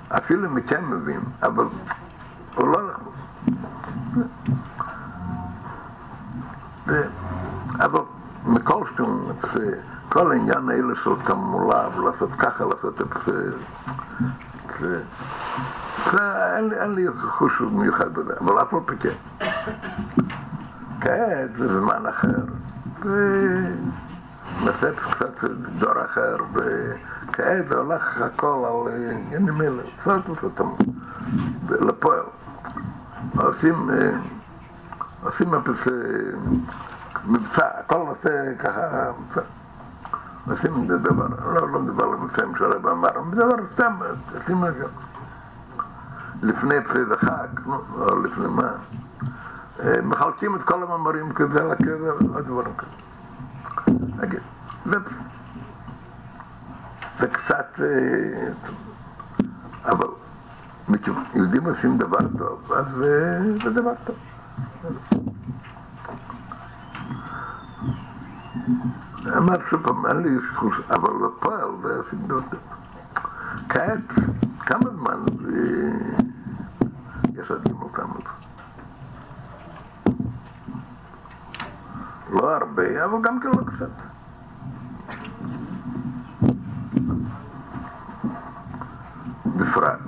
[0.09, 1.65] אפילו אם כן מבין, אבל
[2.55, 2.79] הוא לא...
[7.79, 8.01] אבל
[8.45, 9.31] מכל שטום,
[10.09, 10.31] כל
[11.03, 13.51] של תעמולה ולעשות ככה, לעשות את זה,
[14.79, 15.01] זה,
[16.11, 16.17] זה
[16.57, 19.45] אין, לי חוש מיוחד בזה, אבל אף על פי כן.
[21.01, 22.43] כעת זה זמן אחר,
[23.01, 25.43] ונעשית קצת
[25.79, 30.69] דור אחר, וכעת זה הולך הכל על עניינים אלה, זאת אותם
[31.69, 32.23] לפועל.
[33.37, 33.89] עושים,
[35.23, 35.51] עושים
[37.25, 39.11] מבצע, הכל עושה ככה,
[40.49, 43.93] עושים דבר, לא, לא מדבר על מבצעים של הרב אמר, מדבר סתם,
[44.35, 44.87] עושים משהו.
[46.41, 47.47] לפני הפסד החג,
[47.95, 48.71] או לפני מה,
[50.03, 52.91] מחלקים את כל המאמרים כזה לקבר, או דברים כאלה.
[54.17, 54.39] נגיד,
[57.19, 57.79] זה קצת,
[59.85, 60.07] אבל
[61.33, 62.85] יהודים עושים דבר טוב, אז
[63.63, 64.15] זה דבר טוב.
[69.27, 71.11] אמר שוב פעם, אין לי זכות, אבל
[72.27, 72.59] דבר טוב.
[73.69, 73.99] כעת,
[74.59, 75.19] כמה זמן
[77.33, 78.07] יש עדים אותם?
[82.31, 83.89] לא הרבה, אבל גם כן לא קצת.
[89.45, 89.99] בפרט,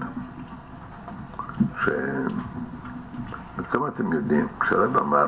[1.83, 5.25] שבעצם אתם יודעים, כשהרב אמר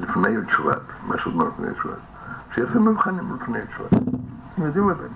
[0.00, 2.13] לפני י' שבט, משהו כמו לפני י'
[2.54, 4.02] שבט, שיעשו מבחנים לפני שבט,
[4.54, 5.08] אתם יודעים את זה.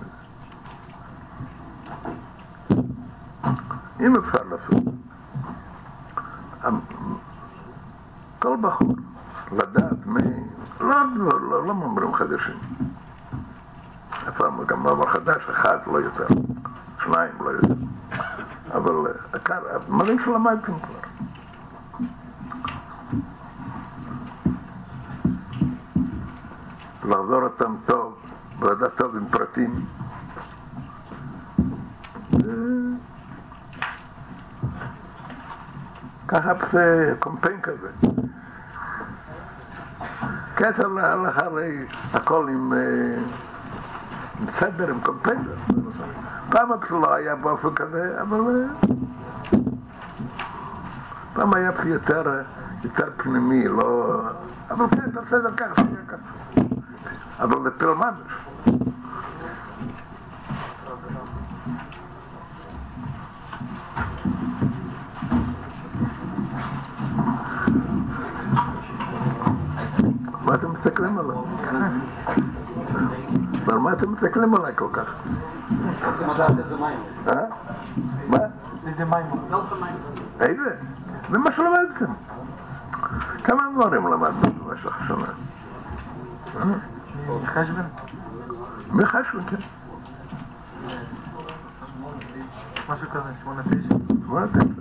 [3.99, 4.83] אם אפשר לעשות,
[8.39, 8.95] כל בחור,
[9.51, 10.21] לדעת מי,
[10.79, 12.57] לא, לא, לא, לא מאמרים חדשים.
[14.29, 16.27] אפילו גם מאמר חדש, אחד, לא יותר,
[17.03, 17.73] שניים, לא יותר.
[18.73, 18.93] אבל
[19.87, 20.98] דברים שלמדתם כבר.
[27.09, 28.15] לחזור אותם טוב,
[28.59, 29.85] ולדעת טוב עם פרטים.
[36.27, 37.89] ככה זה קומפיין כזה.
[40.55, 42.73] כתר להלך הרי הכל עם
[44.59, 45.43] סדר, עם קומפיין.
[46.49, 48.65] פעם זה לא היה באופן כזה, אבל
[51.33, 52.41] פעם היה יותר,
[52.83, 54.21] יותר פנימי, לא...
[54.71, 56.78] אבל כן, בסדר ככה, ככה.
[57.39, 58.15] אבל זה פיל ממש.
[70.41, 71.37] מה אתם מסתכלים עליי?
[73.67, 75.13] על מה אתם מסתכלים עליי כל כך?
[77.27, 77.33] אה?
[78.27, 78.37] מה?
[78.87, 79.25] איזה מים?
[80.39, 80.75] איזה?
[81.31, 82.13] זה מה שלמדתם.
[83.43, 85.25] כמה דברים למדנו במשך השנה?
[87.45, 87.81] חשבן?
[88.89, 89.57] מחשבן, כן.
[92.89, 93.95] משהו כזה, שמונה תשע?
[94.25, 94.73] שמונה תשע.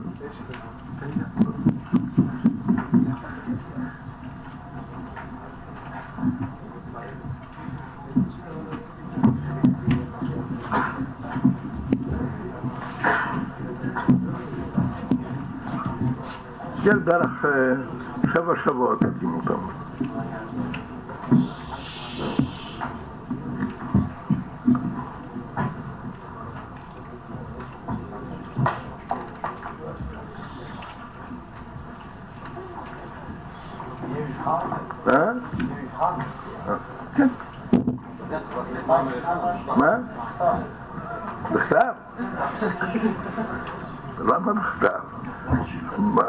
[16.85, 17.45] כן, בערך
[18.33, 19.61] שבע שבועות הקים אותם.
[37.15, 37.29] כן.
[39.77, 39.97] מה?
[41.53, 41.93] בכתב?
[44.19, 45.01] למה בכתב?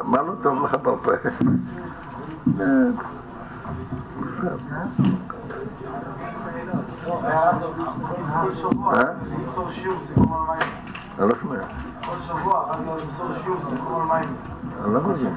[0.03, 1.11] מה לא טוב לך בפה?
[11.19, 11.59] אני לא שומע.
[12.05, 14.35] כל שבוע, רק למסור שיעור סיכום על מים.
[14.83, 15.33] אני לא מבין.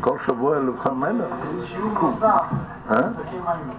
[0.00, 1.26] כל שבוע לבחון מלך?
[1.42, 2.42] איזה שיעור נוסף,
[2.90, 3.00] אה?
[3.10, 3.70] מסכם מים.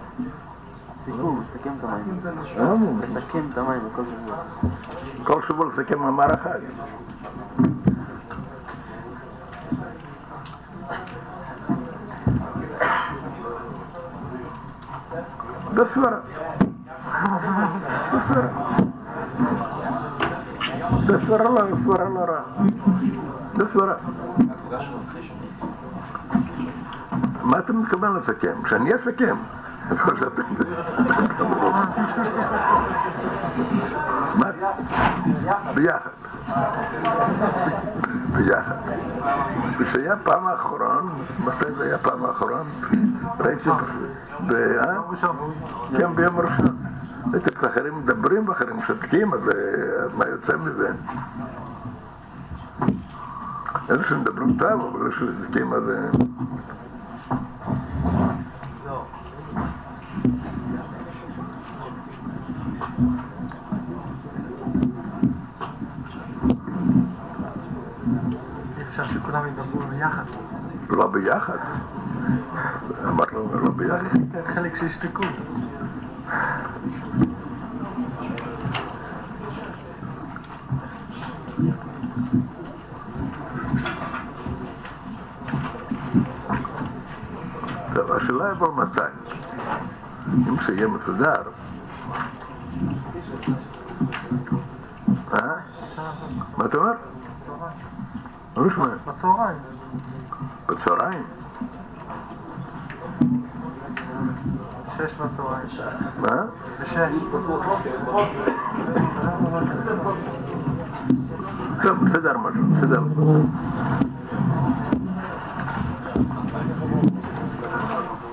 [1.05, 2.97] סיכום, לסכם את המים.
[3.01, 4.37] לסכם את המים בכל שבוע.
[5.23, 6.59] כל שבוע לסכם מאמר אחד.
[15.73, 16.19] בסברה.
[18.13, 18.49] בסברה.
[21.09, 22.41] בסברה לא, בסברה לא רע.
[23.57, 23.93] בסברה.
[27.43, 28.53] מה אתה מתכוון לסכם?
[28.69, 29.35] שאני אסכם?
[35.75, 36.09] ביחד.
[38.35, 38.75] ביחד.
[39.77, 41.09] ושהיה פעם האחרון,
[41.45, 42.67] מתי זה היה פעם האחרון?
[43.39, 43.69] ראיתי,
[44.47, 44.99] ב- אה?
[45.09, 45.35] ראשון.
[45.97, 46.77] כן, ביום ראשון.
[47.35, 50.91] את האחרים מדברים ואחרים שותקים, אז אה, מה יוצא מזה?
[53.89, 55.89] אלה שמדברים טוב, אבל אלה ששותקים, אז...
[55.89, 56.09] אה.
[70.89, 71.57] לא ביחד.
[73.03, 74.17] אמרנו לא ביחד.
[74.45, 75.23] חלק שישתקו.
[87.93, 89.01] טוב, השאלה היא אבל מתי.
[90.49, 91.41] אם שיהיה מסודר.
[95.33, 95.39] אה?
[96.57, 96.91] מה אתה אומר?
[98.57, 98.87] לא שומע.
[99.05, 99.57] בצהריים.
[100.67, 101.38] בצהריים?
[105.07, 105.67] שש בצהריים.
[106.19, 106.45] מה?
[106.81, 107.11] בשש.
[111.81, 113.01] טוב, בסדר משהו, בסדר.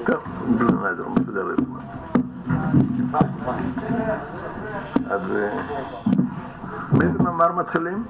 [0.06, 0.20] טוב,
[0.58, 1.80] בלי נדר, מסודר לזמן.
[5.10, 5.62] אז אה,
[6.92, 8.04] מאיזה מאמר מתחילים?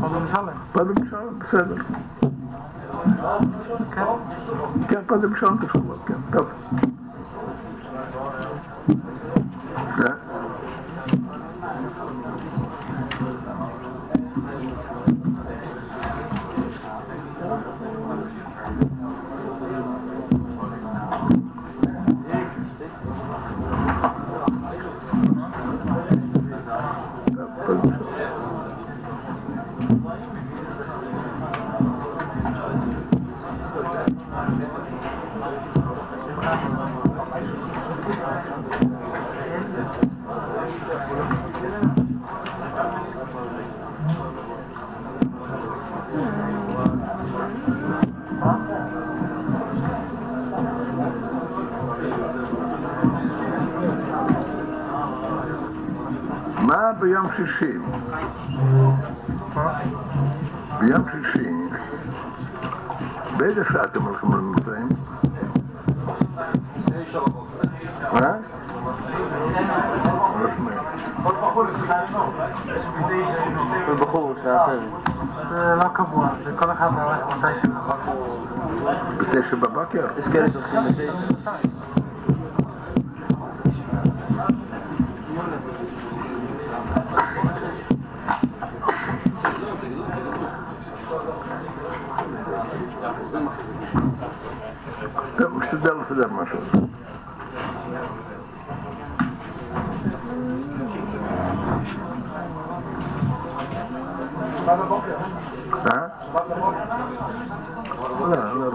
[0.00, 0.48] קודם שלם.
[0.72, 1.76] פדם שלום, בסדר.
[3.92, 4.04] כן.
[4.88, 6.40] כן, פדם שלום תפקוד, כן,
[8.86, 10.29] טוב.
[57.20, 57.78] ביום שישי?
[60.80, 61.48] ביום שישי,
[63.36, 64.88] באיזה שעה אתם הולכים לממצאים?
[68.12, 68.32] מה?
[71.22, 71.34] כל
[74.00, 74.56] בחור זה.
[75.48, 78.16] זה לא קבוע, זה כל אחד הולך מתי שהוא יכול.
[79.18, 80.06] בתשע בבוקר?
[80.18, 81.69] יש כאלה שהולכים לתשע.
[96.20, 96.58] משתדל לסדר משהו.
[105.86, 106.06] אה?
[108.20, 108.70] לא, אני לא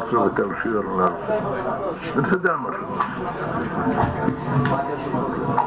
[5.47, 5.64] רוצה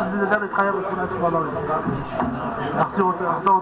[0.00, 1.54] מיוחד בנותו של דידה גם התחייב 18 מעלמים.
[2.78, 3.56] לחזור אותה- לחזור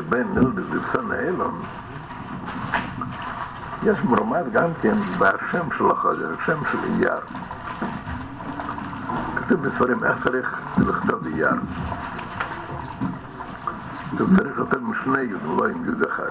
[0.00, 1.60] שבין נילדס לבסן האילון,
[3.82, 7.20] יש מרומד גם כן בשם של החודש, השם של אייר.
[9.36, 11.54] כתוב בספרים איך צריך לכתוב אייר.
[14.12, 16.30] כתוב צריך יותר משני יוד, לא עם יוד אחד.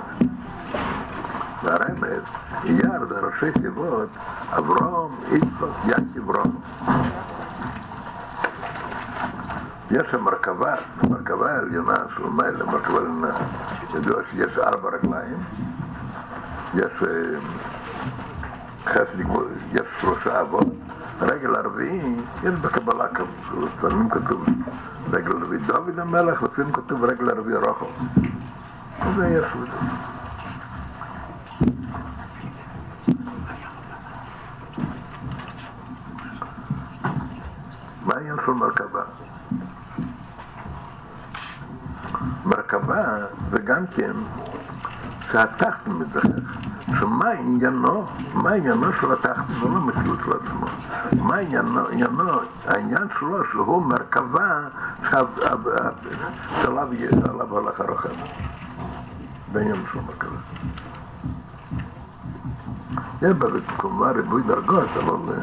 [1.64, 2.24] והרמז,
[2.64, 4.10] אייר זה ראשי תיבות,
[4.50, 6.62] אברום, יצחוק, ינקי ברום.
[9.92, 11.19] יש המרכבה, המרכבה
[11.60, 13.32] העליונה של מיילה, המרכבה העליונה,
[13.96, 15.44] ידוע שיש ארבע רגליים,
[16.76, 17.40] יש אה,
[18.86, 19.20] חסד,
[19.74, 20.68] יש שלושה אבות,
[21.22, 24.46] רגל הרביעי, יש בקבלה כתוב, לפעמים כתוב
[25.12, 27.86] רגל הרביעי דוד המלך, לפעמים כתוב רגל הרביעי רוחו.
[29.16, 29.78] זה יש לזה.
[38.06, 39.04] מה העניין של מרכבה?
[42.46, 43.18] מרכבה
[43.52, 44.12] זה גם כן
[45.32, 46.58] שהתחתן מדחך,
[47.00, 50.66] שמה עניינו, מה עניינו של התחתן, זה לא מציאות של עצמו,
[51.24, 51.82] מה עניינו,
[52.66, 54.68] העניין שלו שהוא מרכבה
[56.62, 58.10] שעליו הלך הרוחב,
[59.54, 60.38] זה העניין של מרכבה.
[63.34, 65.36] בזה כמובן ריבוי דרגות, אבל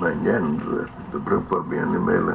[0.00, 0.58] מעניין,
[1.08, 2.32] מדברים כבר בעניינים אלה.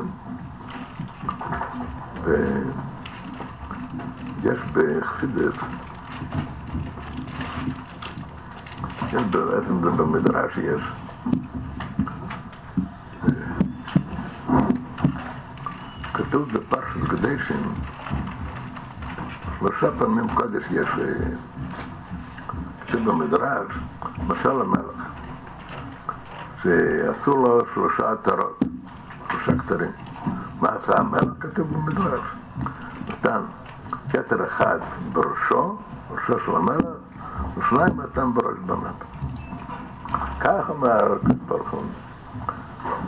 [4.44, 5.54] ויש בחסידס,
[9.14, 9.82] יש בעצם
[10.56, 10.84] זה במדרש יש.
[16.14, 17.74] כתוב בפרשת קדשים,
[19.60, 20.88] שלושה פעמים קודש יש,
[22.88, 23.68] כתוב במדרש,
[24.28, 25.08] משל המלך.
[26.64, 28.64] שעשו לו שלושה עטרות,
[29.32, 29.92] שלושה כתרים.
[30.62, 31.30] מה עשה המלך?
[31.40, 32.20] כתוב במדרש.
[33.08, 33.42] נתן
[34.10, 34.80] כתר אחד
[35.14, 35.78] בראשו,
[36.12, 36.86] ראשו של המלך,
[37.58, 39.04] ושניים נתן בראש בנת.
[40.40, 41.18] כך אומר
[41.48, 41.84] ברוך הוא,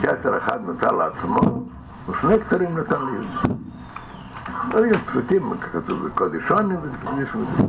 [0.02, 1.64] כתר אחד נתן לעצמו,
[2.38, 4.90] כתרים נתן ליהודי.
[4.90, 7.62] יש פסוקים, כתוב בקודישוני ויש מזה.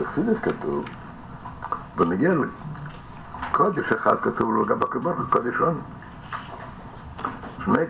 [0.00, 0.84] בחסידס כתוב
[1.96, 2.30] בנגיע
[3.50, 5.78] לקודש אחד כתוב לו גם בקבר קודש עוני.
[7.64, 7.84] שני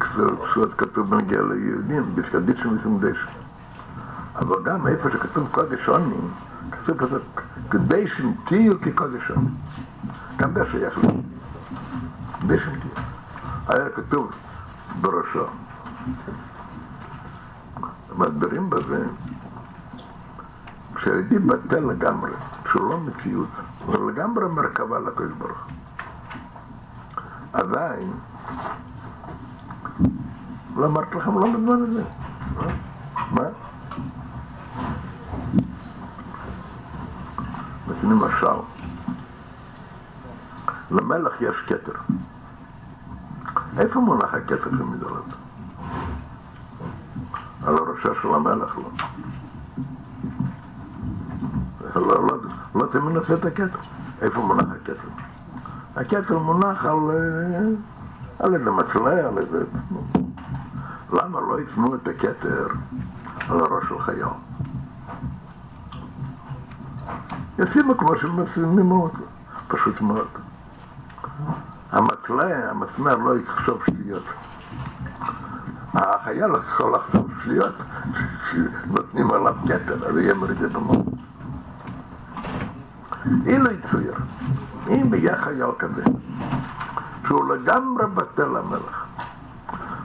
[0.00, 3.16] כסות כתוב בנגיע ליהודים, בפקדישים וסמדש.
[4.36, 6.14] אבל גם איפה שכתוב קודש עוני,
[6.70, 7.18] כתוב כזה,
[7.70, 8.04] כדי
[8.44, 9.48] תהיו כקודש עוני.
[10.38, 11.18] גם זה שייך תהיו.
[13.68, 14.30] היה כתוב
[15.00, 15.44] בראשו.
[18.18, 19.04] מסבירים בזה
[20.94, 22.30] כשהיהודי בטל לגמרי,
[22.70, 23.48] שהוא לא מציאות,
[23.86, 25.58] הוא לגמרי מרכבה לקדוש ברוך
[27.52, 28.12] עדיין,
[30.76, 32.02] לא אמרתי לכם לא בזמן הזה.
[33.30, 33.42] מה?
[37.86, 38.77] נותנים משל.
[40.90, 41.92] למלך יש כתר.
[43.78, 45.24] איפה מונח הכתר של מדולות?
[47.66, 48.90] על הראשה של המלך לא.
[51.96, 52.38] לא, לא,
[52.74, 53.78] לא תמנף את הכתר.
[54.22, 55.08] איפה מונח הכתר?
[55.96, 56.98] הכתר מונח על,
[58.38, 59.64] על איזה מצלה, על איזה...
[61.12, 62.66] למה לא ישמו את הכתר
[63.48, 64.26] על הראש של חייל?
[67.58, 69.22] ישימו כמו שמשימים אותו,
[69.68, 70.28] פשוט מאוד.
[72.30, 74.24] המצלה, המסמר לא יחשוב שטויות.
[75.94, 77.74] החייל יכול לחשוב שטויות,
[78.50, 81.06] שנותנים עליו כתר, אז יהיה מרידה במות.
[83.46, 84.14] אילו יצויר,
[84.88, 86.04] אם יהיה חייל כזה,
[87.26, 89.06] שהוא לגמרי בטל המלך,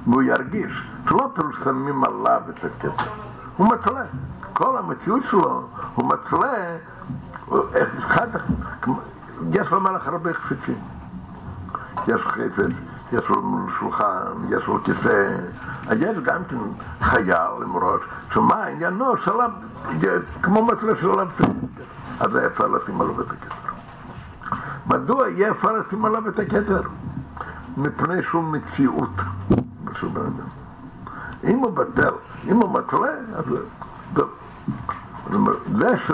[0.07, 2.91] והוא ירגיש שלא פרסמים עליו את הכתר,
[3.57, 4.03] הוא מתלה.
[4.53, 6.13] כל המציאות שלו, הוא
[7.97, 8.27] אחד,
[9.51, 10.92] יש למלך הרבה חפצים.
[12.07, 12.73] יש חפץ,
[13.11, 15.38] יש לו שולחן, יש לו כיסא,
[15.91, 16.57] יש גם כן
[17.01, 18.01] חייל עם ראש,
[18.34, 19.51] שמה עניינו שלב,
[20.41, 21.27] כמו מצלה של עליו
[22.19, 23.73] אז זה אפשר לשים עליו את הכתר.
[24.88, 26.81] מדוע יהיה אפשר לשים עליו את הכתר?
[27.77, 29.21] מפני שהוא מציאות
[29.99, 30.47] של בן אדם.
[31.43, 32.13] אם הוא בטל,
[32.47, 33.45] אם הוא מתלה, אז
[34.13, 34.30] טוב.
[35.77, 36.11] זה ש...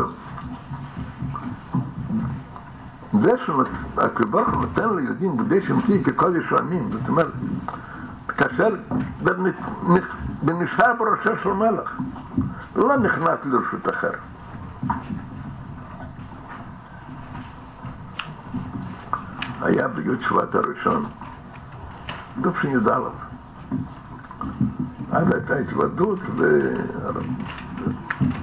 [3.13, 5.37] זה שהקדוש ברוך הוא נותן ליהודים
[5.67, 7.27] שהם תהיו כקודש העמים, זאת אומרת,
[8.27, 8.75] כאשר
[9.23, 9.47] זה נ-
[9.93, 11.99] נ- זה נשאר בראשו של מלך,
[12.75, 14.11] לא נכנס לרשות אחר.
[19.61, 21.05] היה בי"ד שבט הראשון,
[22.41, 22.99] תשי"א.
[25.11, 26.19] אז הייתה התוודות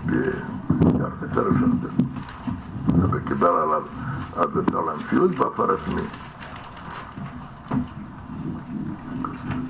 [0.07, 1.79] ביחסית הראשון,
[3.11, 3.83] וקיבל עליו
[4.37, 6.03] אז את הלנפיות בפרסמי.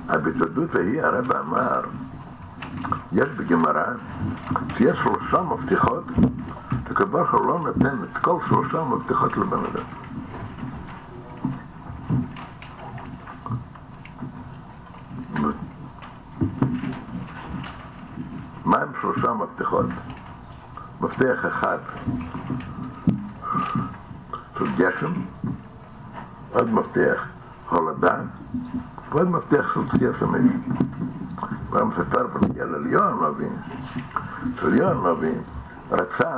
[0.07, 1.81] בהתוודות ההיא הרב אמר,
[3.11, 3.85] יש בגמרא
[4.77, 6.03] שיש שלושה מבטיחות,
[6.85, 9.83] הקדוש ברוך לא נותן את כל שלושה מבטיחות לבן אדם.
[18.65, 19.85] מה הם שלושה מפתחות?
[21.01, 21.77] מפתח אחד
[24.57, 25.11] של גשם,
[26.51, 27.25] עוד מפתח
[27.69, 28.15] הולדה,
[29.09, 30.51] ועוד מפתח של תחיית המש.
[31.69, 33.47] כבר מספר בנגיע לליון הנביא,
[34.59, 35.33] שליון הנביא
[35.91, 36.37] רצה,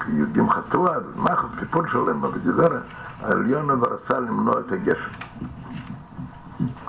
[0.00, 2.78] כי יהודים חטאו אז, מה הסיפור שלהם בדיבר,
[3.20, 5.10] הליון רצה למנוע את הגשם,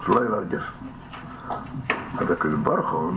[0.06, 0.72] שלא יהיה גשם.
[2.18, 3.11] אז הקדוש ברוך הוא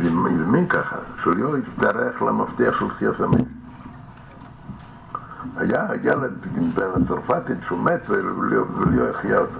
[0.00, 3.40] הזמין ככה, שלא יצטרך למפתח של תחיית המש.
[5.56, 9.58] היה ילד בן הצרפתית שהוא מת ולא יחיה אותה.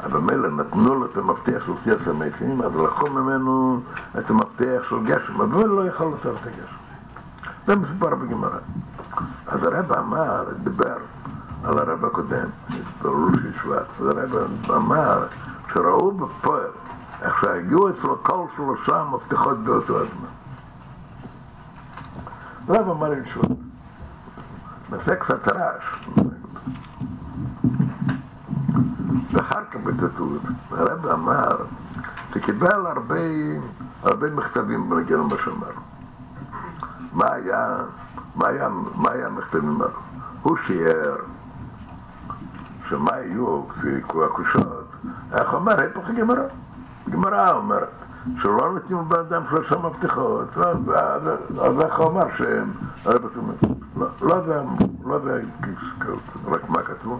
[0.00, 3.80] אז במילא נתנו לו את המפתח של תחיית המתים, אז לקחו ממנו
[4.18, 6.76] את המפתח של גשם, אבל לא יכול לעשות את הגשם.
[7.66, 8.58] זה מסופר בגמרא.
[9.46, 10.96] אז הרב אמר, דיבר
[11.64, 12.48] על הרב הקודם,
[13.02, 13.30] ברור
[13.62, 14.36] שבט, והרב
[14.70, 15.26] אמר
[15.72, 16.70] שראו בפועל
[17.22, 20.28] איך שהגיעו אצלו כל שלושה מפתחות באותו הזמן.
[22.68, 23.67] הרב אמר לי שוב,
[24.90, 25.84] נעשה קצת רעש.
[29.32, 30.38] ואחר כך בכתוב,
[30.70, 31.56] הרב אמר
[32.34, 33.20] שקיבל הרבה,
[34.02, 35.72] הרבה מכתבים בנגיע למה שאמר.
[37.12, 37.76] מה היה,
[38.36, 39.98] מה היה, מה היה המכתבים האלו?
[40.42, 41.16] הוא שיער
[42.88, 43.62] שמה יהיו
[44.24, 44.96] הקושות,
[45.32, 46.42] איך אומר, היפוך הגמרא.
[47.06, 47.88] הגמרא אומרת
[48.36, 50.58] שלא נותנים לבן אדם שלושה מפתחות,
[51.60, 52.72] אז איך הוא אמר שהם,
[54.20, 54.62] לא יודע,
[55.04, 55.32] לא יודע
[56.46, 57.18] רק מה כתבו.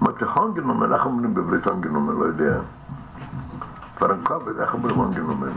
[0.00, 2.58] מתיכון גנומן, איך אומרים בברית גנומן, לא יודע.
[3.98, 5.48] פרנקובת, איך אומרים גנומן?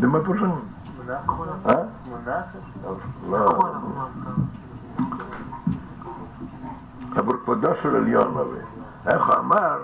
[0.00, 0.50] זה מה פרשן?
[1.66, 1.74] אה?
[3.30, 3.60] לא.
[7.16, 8.62] אבל כבודו של עליון נביא.
[9.06, 9.78] איך הוא אמר,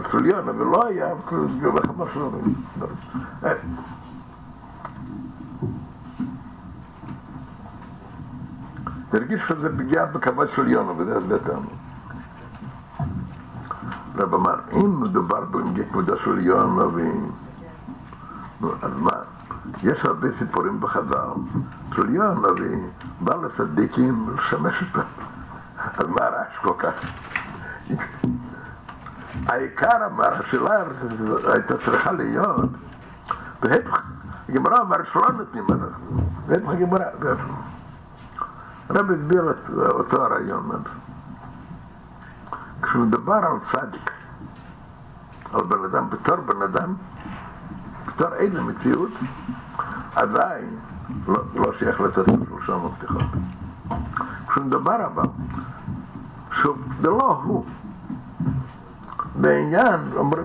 [0.00, 1.32] אצל עליון נביא לא היה, איך
[1.88, 2.30] אמר שלא
[9.12, 11.62] הרגיש שזה פגיעה בכבוד של יונה, וזה זה טעם.
[14.16, 16.84] רב אמר, אם מדובר בכבודו של יונה,
[18.60, 19.12] נו, אז מה?
[19.82, 21.28] יש הרבה סיפורים בחז"ל,
[21.94, 22.48] של יונה,
[23.20, 25.27] ובא לצדיקים לשמש אותם.
[25.78, 26.92] אז מה הרעש כל כך?
[29.46, 30.82] העיקר אמר, השאלה
[31.52, 32.70] הייתה צריכה להיות,
[33.62, 34.02] והפך,
[34.48, 35.66] הגמרא אמר שלא נותנים,
[36.46, 37.04] והפך הגמרא,
[38.88, 39.54] הרב הסביר
[39.90, 40.70] אותו הרעיון.
[42.82, 44.10] כשמדובר על צדיק,
[45.52, 46.94] על בן אדם, בתור בן אדם,
[48.06, 49.10] בתור איזה מציאות,
[50.14, 50.78] עדיין
[51.28, 53.22] לא, לא שייך לתת לו שלושה מפתחות.
[54.48, 55.24] כשמדובר אבל,
[56.52, 57.64] שוב, זה לא הוא.
[59.34, 60.44] בעניין, אומרים,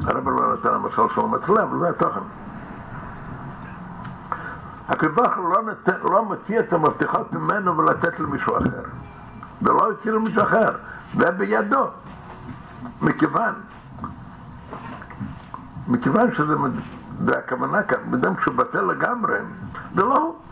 [0.00, 2.20] הרב לא נתן למשל של מצלם, אבל זה התוכן.
[4.88, 5.60] הקדוש לא,
[6.04, 8.82] לא מוציא את המפתחות ממנו ולתת למישהו אחר.
[9.62, 10.68] זה לא יוציא למישהו אחר,
[11.16, 11.86] זה בידו.
[13.02, 13.54] מכיוון,
[15.88, 16.54] מכיוון שזה,
[17.24, 19.38] זה הכוונה כאן, בדם שהוא בטל לגמרי,
[19.94, 20.43] זה לא הוא.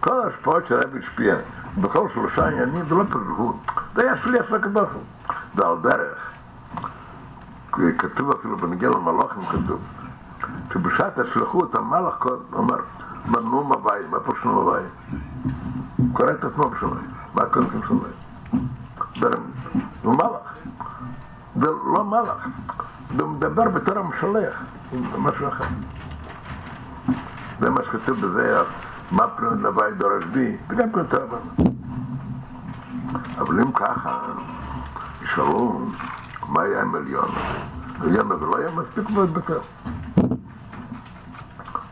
[0.00, 1.36] כל ההשפעות שהרב השפיע
[1.80, 3.58] בכל שלושה עניינים זה לא פגעו,
[3.94, 4.88] זה היה שליח של הקדוש.
[5.56, 6.30] זה על דרך.
[7.98, 9.80] כתוב אפילו בנגיע למלאכים כתוב.
[10.72, 12.76] שבשעת השלחות המלאך אומר,
[13.26, 15.18] מנו מבית, מה פה שנו מבית?
[15.96, 18.12] הוא קורא את עצמו בשמיים, מה קודם כל שמיים?
[20.02, 20.54] הוא מלאך,
[21.60, 22.48] זה לא מלאך,
[23.16, 24.62] זה מדבר בתור המשלח,
[24.92, 25.64] עם משהו אחר.
[27.60, 28.62] זה מה שכתוב בזה,
[29.10, 31.34] מה פנות נוואי דורש בי, וגם כתוב.
[33.38, 34.20] אבל אם ככה,
[35.22, 35.86] ישאלו,
[36.48, 37.28] מה היה עם עליון?
[38.00, 39.58] עליון אבל לא היה מספיק מאוד בקר.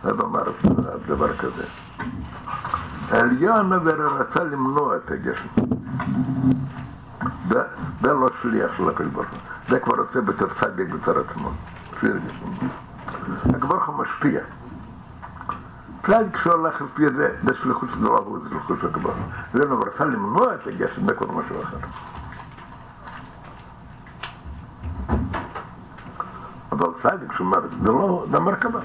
[0.05, 0.43] רב אמר
[1.07, 1.65] דבר כזה.
[3.11, 5.49] העליון אבל רצה למנוע את הגשם.
[7.49, 9.39] זה, לא שליח של הקדוש ברוך הוא,
[9.69, 11.51] זה כבר עושה בתור צדיק בתור עצמו.
[13.45, 14.41] הקדוש ברוך הוא משפיע.
[16.07, 19.11] צדיק כשהוא הולך לפי זה, זה שליחות של דבר הוא, זה שליחות של הוא.
[19.53, 21.77] זה רצה למנוע את הגשם, כבר משהו אחר.
[26.73, 28.81] אבל צדיק שאומר, זה לא, זה מרכבה.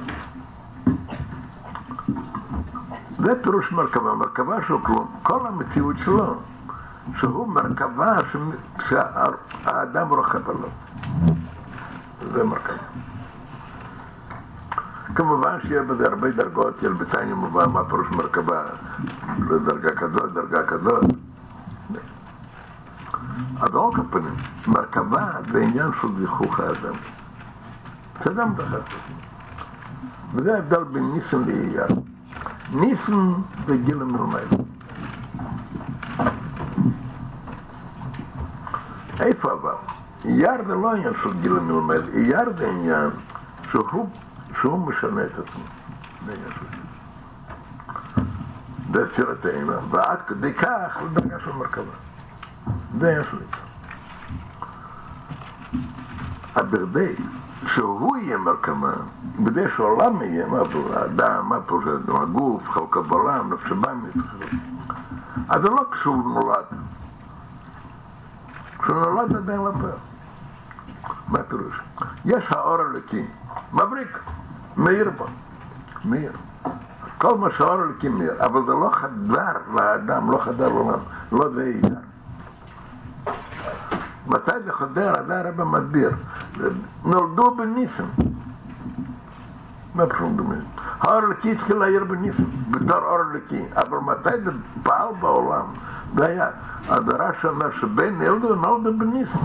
[3.10, 5.12] זה פירוש מרכבה, מרכבה של כלום.
[5.24, 6.36] כל המציאות שלו,
[7.16, 8.18] שהוא מרכבה
[8.88, 10.70] שהאדם רוכב עליו.
[12.34, 13.11] זה מרכבה.
[15.16, 18.64] כמובן שיהיה בזה הרבה דרגות, יהיה בתניא מובן מה פירוש מרכבה,
[19.50, 21.04] לדרגה כזאת, דרגה כזאת.
[23.62, 24.36] אז כל פנים,
[24.68, 26.94] מרכבה זה עניין של זיכוך האדם.
[28.24, 28.98] שאדם דחף.
[30.34, 31.88] וזה ההבדל בין ניסן לאייר.
[32.74, 33.32] ניסן
[33.68, 34.48] זה גיל המלמד.
[39.20, 39.74] איפה אבל?
[40.26, 43.10] אייר זה לא עניין של גיל המלמד, אייר זה עניין
[43.72, 44.10] שהוא,
[44.60, 45.64] שהוא משנה את עצמו.
[46.26, 46.66] זה עניין של
[48.94, 51.92] זה ספירת האימה, ועד כדי כך לדרגה של מרכבה.
[53.00, 53.72] זה של אימה.
[56.56, 57.16] הברדי,
[57.68, 58.94] שהוא יהיה מרכבה,
[59.46, 64.14] כדי שהעולם יהיה, מה פה, האדם, מה פה, הגוף, חלקו בעולם, נפש הבאמית,
[65.50, 66.66] אז זה לא כשהוא נולד.
[68.80, 70.00] כשהוא נולד עדיין לא פעם.
[71.28, 71.82] מה הפירוש?
[72.26, 73.26] יש האור הלקי,
[73.74, 74.20] מבריק,
[74.78, 75.26] מאיר בו,
[76.06, 76.32] מאיר.
[77.18, 80.70] כל מה שהאור הלקי מאיר, אבל זה לא חדר לאדם, לא חדר
[81.32, 82.00] לא זה עיקר.
[84.28, 85.14] מתי זה חודר?
[85.28, 86.12] זה הרב מסביר.
[87.06, 88.04] נולדו בניסן.
[89.96, 90.56] מה פשוט דומה?
[91.00, 94.52] האור הלקי התחיל להעיר בניסן, בתור אור הלקי, אבל מתי זה
[94.84, 95.66] פעל בעולם?
[96.16, 96.48] זה היה,
[96.90, 99.40] הדרש אומר שבין ילדו נולדו בניסן.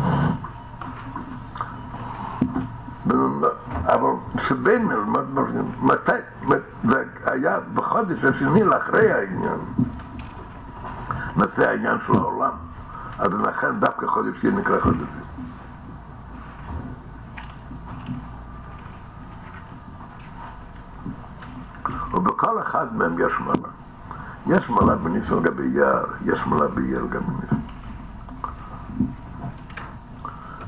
[3.84, 4.10] אבל
[4.48, 4.88] שבין,
[5.82, 6.12] מתי,
[6.84, 9.58] זה היה בחודש השני לאחרי העניין,
[11.36, 12.52] נעשה העניין של העולם.
[13.18, 15.26] אז לכן דווקא חודש שני נקרא חודש זה.
[22.12, 23.68] ובכל אחד מהם יש מעלה.
[24.46, 27.56] יש מעלה בניסן לגבי יער, יש מעלה ביער לגבי ניסן.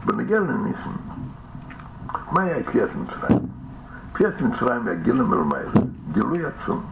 [0.04, 0.90] בנגיע לניסן,
[2.32, 3.38] מה היה יציאת מצרים?
[4.14, 5.68] יציאת מצרים היה גיל המלמייל,
[6.12, 6.82] גילוי עצום,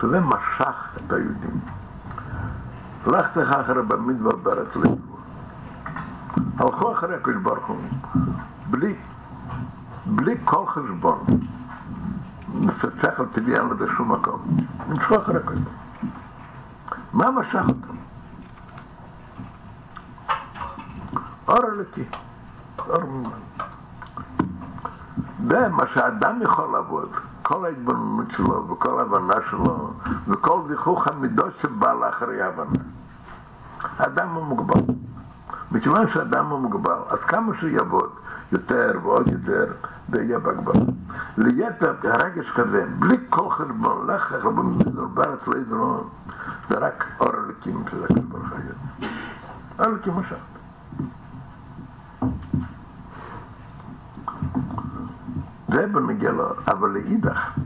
[0.00, 1.60] שזה משך את היהודים.
[3.06, 4.96] לך אחרי במדבר בארץ ליבו.
[6.58, 7.76] הלכו אחרי הקדוש ברוך הוא,
[8.70, 8.94] בלי,
[10.06, 11.24] בלי כל חשבון.
[12.80, 14.56] שכל טבעי אין לזה שום מקום.
[14.88, 15.54] נמשכו אחרי הוא.
[17.12, 17.94] מה משך אותם?
[21.48, 22.04] אור אלוקי,
[22.88, 23.30] אור ממנו.
[25.48, 27.08] זה מה שאדם יכול לעבוד,
[27.42, 29.90] כל ההתבוננות שלו וכל ההבנה שלו
[30.28, 32.78] וכל זיכוך המידות שבא לאחרי ההבנה.
[33.98, 34.94] האדם הוא מוגבל.
[35.72, 38.10] מכיוון שאדם הוא מוגבל, אז כמה שהוא יעבוד
[38.52, 39.72] יותר ועוד יותר,
[40.12, 40.80] זה יהיה בהגבל.
[41.38, 46.08] ליתר הרגש כזה, בלי כל חשבון, לך לך במדינות בארץ לא יזרון,
[46.70, 49.08] זה רק אור אלוקים שזה הקדוש ברוך הוא.
[49.78, 50.36] אור אלוקים משך.
[55.74, 57.58] זה בנגיע לו, אבל לאידך,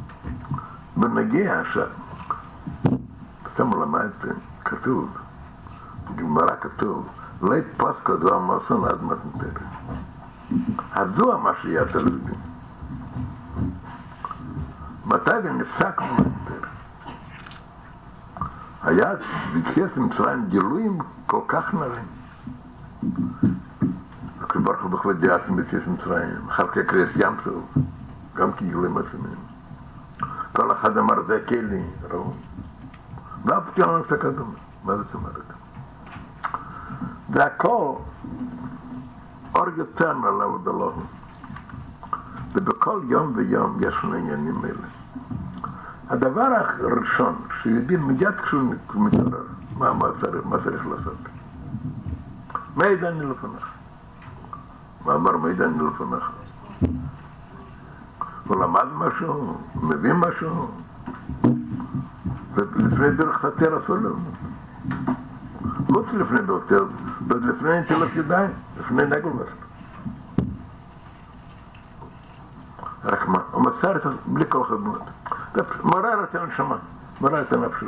[0.97, 1.79] בנגיע ש...
[3.55, 5.19] סתם למדתם, כתוב,
[6.11, 7.09] בגמרא כתוב,
[7.43, 9.63] לא יתפוס כזו המסון עד מתנתרת.
[10.93, 11.33] אז זו
[11.63, 12.35] שיהיה תלמידים.
[15.07, 16.69] מתי זה נפסק במתנתרת?
[18.83, 19.13] היה
[19.55, 22.05] ביציאת מצרים גילויים כל כך נרים.
[24.41, 27.65] הקדוש ברוך הוא בכבוד דיאסים ביציאת מצרים, אחר כך קריאס ים טוב,
[28.39, 29.39] גם כגילויים עצומים.
[30.53, 32.33] כל אחד אמר זה כלי, ראו.
[33.45, 34.55] ואף פעם לא נפסק אדומה.
[34.85, 35.43] מה זאת אומרת?
[37.33, 37.95] זה הכל
[39.55, 41.07] אור יותר מעליו ודלום.
[42.53, 44.89] ובכל יום ויום יש לנו עניינים אלה.
[46.09, 46.49] הדבר
[46.81, 49.45] הראשון שיודעים מיד כשהוא מתעורר,
[49.79, 51.17] מה, מה, צריך, מה צריך לעשות?
[52.77, 53.69] מה ידעני לפניך?
[55.07, 56.31] מה אמר מה ידעני לפניך?
[58.49, 59.57] הוא למד משהו?
[59.83, 60.71] מבין משהו?
[62.55, 64.35] ולפני דרך חתר אסור ללמוד.
[65.93, 66.85] חוץ לפני דרך חתר,
[67.27, 68.51] ועוד לפני נטילת ידיים,
[68.81, 69.53] לפני נגל וסר.
[73.05, 74.63] רק מה, הוא מסר את זה בלי כל.
[75.55, 76.77] זה מעורר את הנשמה,
[77.21, 77.85] מעורר את הנפש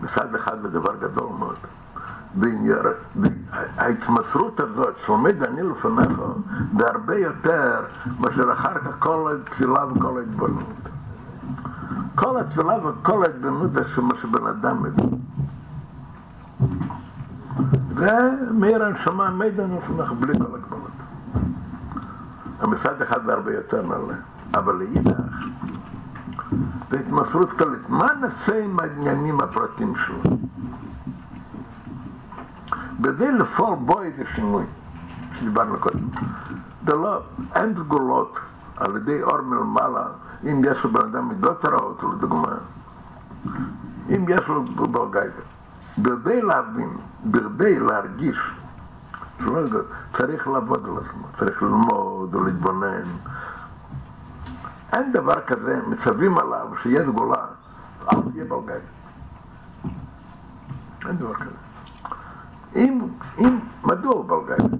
[0.00, 1.56] מצד אחד זה דבר גדול מאוד.
[2.36, 6.22] וההתמסרות הזאת שעומד אני לפניך
[6.78, 7.80] זה הרבה יותר
[8.20, 10.88] מאשר אחר כך כל התפילה וכל ההתבוננות.
[12.14, 15.10] כל התפילה וכל ההתבוננות זה מה שבן אדם מבין.
[17.96, 18.18] זה
[18.50, 20.90] מאיר הנשמה עומד אני לפניך בלי כל הגבלות.
[22.62, 24.14] מצד אחד זה הרבה יותר נעלה,
[24.54, 25.20] אבל לאידך
[26.90, 27.88] זה התמסרות כללית.
[27.88, 30.36] מה נעשה עם העניינים הפרטיים שלו?
[33.02, 34.64] כדי לפעול בו איזה שינוי,
[35.38, 36.08] שדיברנו קודם.
[36.86, 37.20] זה לא,
[37.54, 38.38] אין סגולות
[38.76, 40.04] על ידי אור מלמעלה,
[40.44, 42.54] אם יש לבן אדם מידות רעות, לדוגמה,
[44.08, 45.42] אם יש לו בלגיידה.
[45.98, 48.38] בכדי להבין, בכדי להרגיש,
[50.12, 53.02] צריך לעבוד על עצמו, צריך ללמוד או להתבונן.
[54.92, 57.44] אין דבר כזה, מצווים עליו שיהיה סגולה,
[58.12, 58.86] אל תהיה בלגיידה.
[61.08, 61.69] אין דבר כזה.
[62.76, 63.00] אם,
[63.38, 64.76] אם, מדוע הוא בלגן?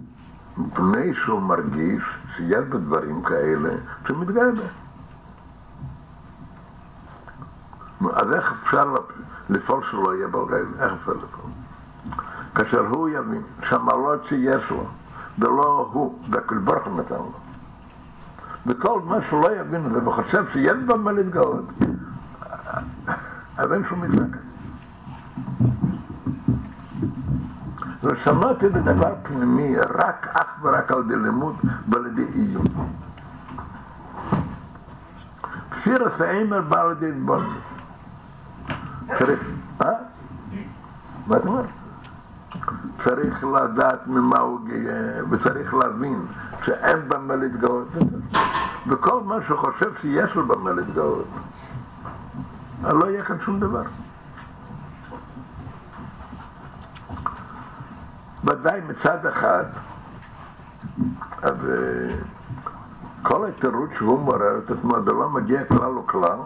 [0.56, 2.02] מפני שהוא מרגיש
[2.36, 3.70] שיש בדברים כאלה
[4.06, 4.66] שהוא מתגאה בהם.
[8.14, 8.94] אז איך אפשר
[9.50, 10.80] לפעול שלא יהיה בלגן?
[10.80, 11.50] איך אפשר לפעול?
[12.54, 14.84] כאשר הוא יבין שהמעלות שיש לו,
[15.38, 17.32] זה לא הוא, זה הכל ברוך הוא נתן לו.
[18.66, 21.64] וכל מה שהוא לא יבין את זה וחושב שיש במה להתגאות,
[23.56, 24.26] אז אין שום מצווה
[28.02, 31.56] ושמעתי את הדבר פנימי רק אך ורק על ידי לימוד
[31.88, 32.64] ועל ידי עיון.
[35.70, 37.62] פסירס האמר בא על ידי התבוננות.
[39.18, 39.40] צריך,
[39.82, 39.92] אה?
[41.26, 41.62] מה אתה אומר?
[43.04, 46.26] צריך לדעת ממה הוא גאה, וצריך להבין
[46.62, 47.88] שאין במה להתגאות.
[48.86, 51.26] וכל מה שהוא חושב שיש לו במה להתגאות,
[52.82, 53.82] לא יהיה כאן שום דבר.
[58.44, 59.64] ודאי מצד אחד,
[61.42, 61.56] אז
[63.22, 64.34] כל התירוץ שהוא
[64.64, 66.38] את עצמו, זה לא מגיע כלל וכלל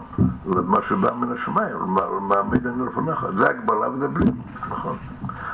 [0.45, 1.75] למה שבא מן השמיים,
[2.17, 4.31] למעמיד אני לפניך, זה הגבלה וזה בלי,
[4.69, 4.97] נכון.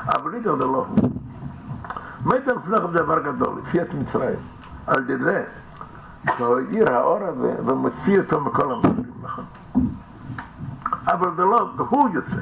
[0.07, 1.09] אבל איתו זה לא הוא.
[2.25, 4.39] מידע לפניך זה דבר גדול, יציאת מצרים.
[4.87, 5.43] על ידי זה,
[6.37, 9.45] שהוא העיר האור הזה ומוציא אותו מכל המקרים, נכון.
[11.07, 12.41] אבל זה לא, הוא יוצא.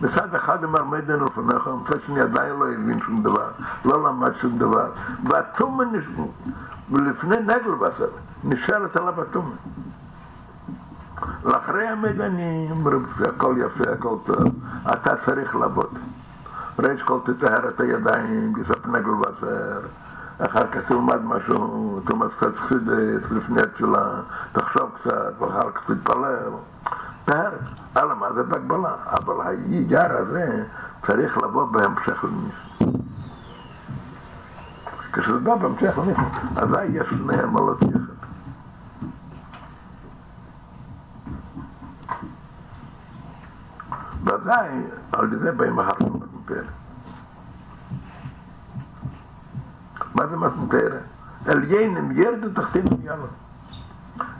[0.00, 3.50] מצד אחד אמר מדן לפניך, מצד שני עדיין לא הבין שום דבר,
[3.84, 4.90] לא למד שום דבר,
[5.24, 6.24] והתומה נשמע,
[6.90, 8.08] ולפני נגל בסר,
[8.44, 9.54] נשארת עליו התומה.
[11.44, 12.84] לאחרי המדנים,
[13.28, 14.44] הכל יפה, הכל טוב,
[14.92, 15.98] אתה צריך לעבוד.
[16.78, 19.80] ריש כל תטהר את הידיים, גזף נגל בסר,
[20.38, 24.20] אחר כך תלמד משהו, תלמד קצת חסידת לפני התפילה,
[24.52, 26.50] תחשוב קצת, ואחר כך תתפלל.
[27.96, 30.64] אלא מה זה בהגבלה, אבל היגר הזה
[31.06, 32.94] צריך לבוא בהמשך לניס.
[35.12, 36.18] כשזה בא בהמשך לניס,
[36.56, 38.18] אזי יש שני עמלות יחד.
[44.24, 44.50] ואזי
[45.12, 46.66] על ידי באים אחר כך מתנתרת.
[50.14, 51.02] מה זה מתנתרת?
[51.46, 53.26] עליינם ירדו תחתינו יאללה.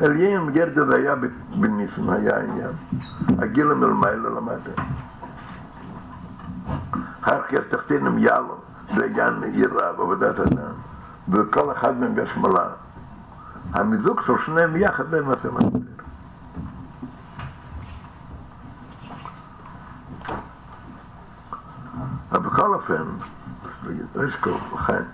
[0.01, 1.15] עליין גרדה זה היה
[1.61, 2.71] בניסן, היה העניין.
[3.39, 4.83] הגילה מלמעלה למטה.
[7.23, 8.57] אחר כך תחתינם יאלו,
[8.97, 10.73] זה עניין יראה בעבודת אדם.
[11.29, 12.69] וכל אחד מהם יש מלה.
[13.73, 15.79] המיזוג של שניהם יחד בין מעשה מסתר.
[22.33, 23.05] אבל בכל אופן,
[24.27, 25.05] יש כל חיים.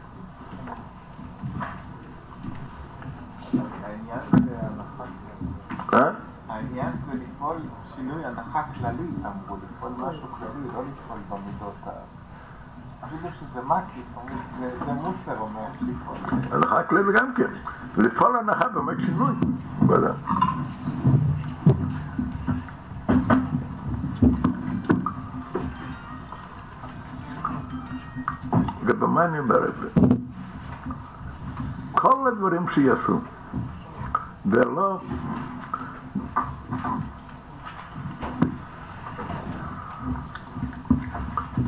[6.49, 7.57] העניין זה לפעול
[7.97, 11.91] שינוי הנחה כללית, אמרו, לפעול משהו כללי, לא לפעול במידות ה...
[13.05, 14.07] אפילו שזה מקיף,
[14.87, 16.17] זה מוסר אומר לפעול.
[16.53, 17.51] הנחה כללית גם כן,
[17.97, 19.33] לפעול הנחה באמת שינוי,
[19.89, 20.13] ודאי.
[28.85, 29.89] ובמה אני אומר את זה?
[31.93, 33.21] כל הדברים שיעשו,
[34.47, 35.01] ולא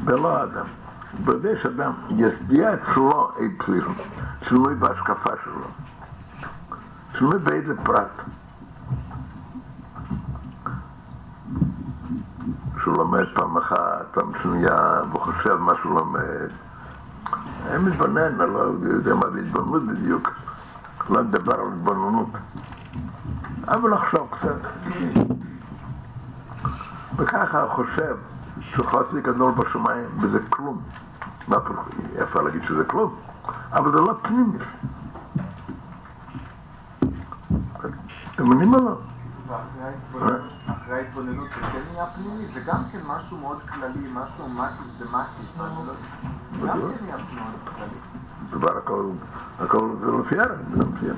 [0.05, 0.67] ולא אדם.
[1.25, 2.35] ויש אדם, יש
[2.75, 3.95] אצלו אצלנו,
[4.49, 5.67] שינוי בהשקפה שלו,
[7.19, 8.23] שינוי באיזה פרט.
[12.83, 16.51] שהוא לומד פעם אחת, פעם שנייה, והוא חושב מה שהוא לומד.
[17.65, 20.31] היה מתבונן, אני לא יודע מה זה התבוננות בדיוק,
[21.11, 22.29] לא מדבר על התבוננות.
[23.69, 24.57] אבל לחשוב קצת.
[27.17, 28.17] וככה חושב
[28.61, 30.81] שהוא חוסי גדול בשמיים, וזה כלום.
[31.49, 31.57] מה
[32.23, 33.15] אפשר להגיד שזה כלום?
[33.73, 34.59] אבל זה לא פנימי.
[38.35, 38.97] אתם מבינים או לא?
[40.67, 44.45] אחרי ההתבוננות זה כן נהיה פנימי, זה גם כן משהו מאוד כללי, משהו
[45.01, 47.17] דמקיף, אני לא- גם כן נהיה
[47.75, 47.89] כללי.
[48.51, 49.07] דבר הכל,
[49.61, 51.17] הכל זה לפי ערך, זה מצוין.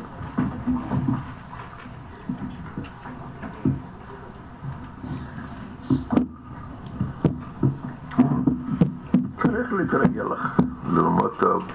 [9.43, 10.61] צריך להתרגל לך,
[10.93, 11.67] ללמוד טוב,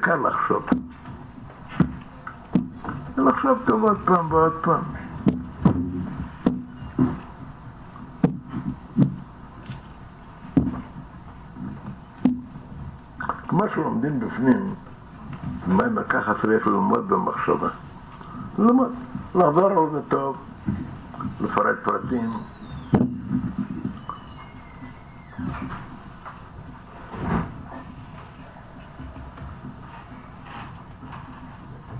[0.00, 0.62] קל לחשוב.
[3.16, 4.82] לחשוב טוב עוד פעם ועוד פעם.
[13.48, 14.74] כמו שלומדים בפנים,
[15.66, 17.68] מה אם ככה צריך ללמוד במחשבה?
[18.58, 18.92] ללמוד,
[19.34, 20.36] לחזור על זה טוב,
[21.40, 22.30] לפרט פרטים.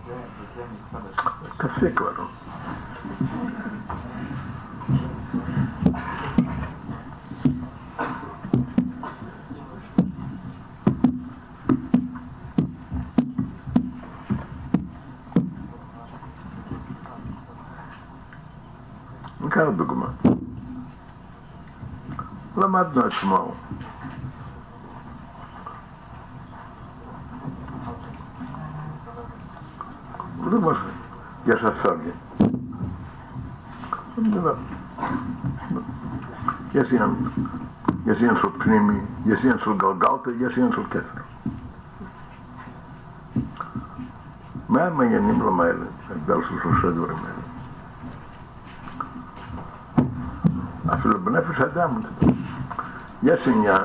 [0.06, 1.72] זה- וזה מצד השני.
[22.57, 23.51] למדנו אתמול.
[30.49, 30.71] דוגמה
[31.47, 32.13] יש אסוגיה.
[36.73, 37.15] יש עניין,
[38.05, 41.21] יש עניין של פנימי, יש עניין של גלגלתא, יש עניין של כתר.
[44.69, 45.85] מה המעניינים למעלה?
[46.09, 47.40] ההבדל של שלושה דברים האלה.
[50.94, 52.00] אפילו בנפש האדם,
[53.22, 53.82] יש עניין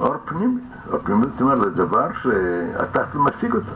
[0.00, 0.60] אור פנימי.
[0.90, 3.72] אור פנימי זאת אומרת, זה דבר שאתה משיג אותו.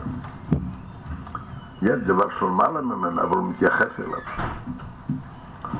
[1.81, 4.19] יש דבר של מעלה ממנו, אבל הוא מתייחס אליו.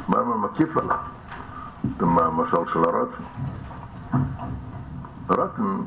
[0.08, 0.98] מה הוא מקיף עליו?
[2.02, 3.24] למשל של הרוטן.
[5.30, 5.78] רוטן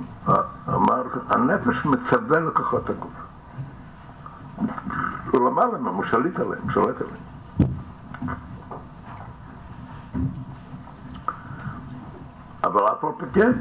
[0.69, 3.13] אמר, הנפש מצווה לכוחות הגוף.
[5.31, 7.30] הוא למעלה מהם, הוא שליט עליהם, שולט עליהם.
[12.81, 13.53] אבל אף על פי כן,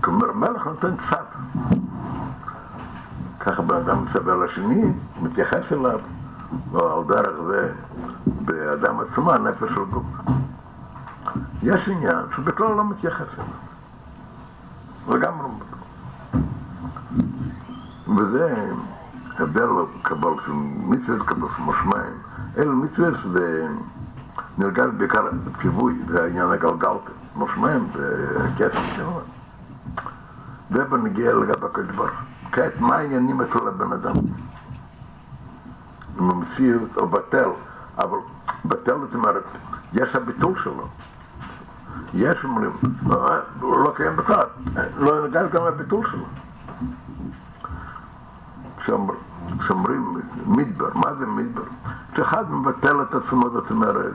[0.00, 1.16] כלומר, מלך נותן צו.
[3.40, 4.92] ככה בן אדם מצווה לשני,
[5.22, 6.00] מתייחס אליו,
[6.74, 7.72] או על דרך זה,
[8.26, 10.04] באדם עצמו, הנפש של גוף.
[11.62, 15.18] יש עניין שבכלל לא מתייחס אליו.
[15.18, 15.48] לגמרי.
[18.16, 18.72] וזה
[19.38, 19.68] הבדל
[20.02, 22.14] קבל של מצוות קבל של משמעים.
[22.58, 23.68] אלו מצוות זה
[24.58, 25.28] נרגל בעיקר
[25.60, 27.19] ציווי, זה העניין הגלגלתא.
[28.58, 29.20] כסף שלו.
[30.70, 32.18] ובנגיע לגבי הקדוש ברוך הוא.
[32.52, 34.14] כעת, מה העניינים אצל הבן אדם?
[36.20, 37.48] אם הוא מציאות או בטל,
[37.98, 38.18] אבל
[38.64, 39.44] בטל זאת אומרת,
[39.92, 40.88] יש הביטול שלו.
[42.14, 42.70] יש אומרים,
[43.60, 44.46] הוא לא קיים בכלל,
[44.98, 46.24] לא נגע גם הביטול שלו.
[48.78, 49.14] כשאומר-
[49.58, 50.16] כשאומרים
[50.46, 51.62] מדבר, מה זה מדבר?
[52.12, 54.14] כשאחד מבטל את עצמו, זאת אומרת,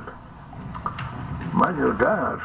[1.54, 2.40] מה נרגש?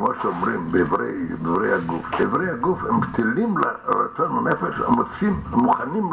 [0.00, 6.10] כמו שאומרים באיברי, הגוף, איברי הגוף הם בטלים לרצון הנפש, הם מוצאים, הם מוכנים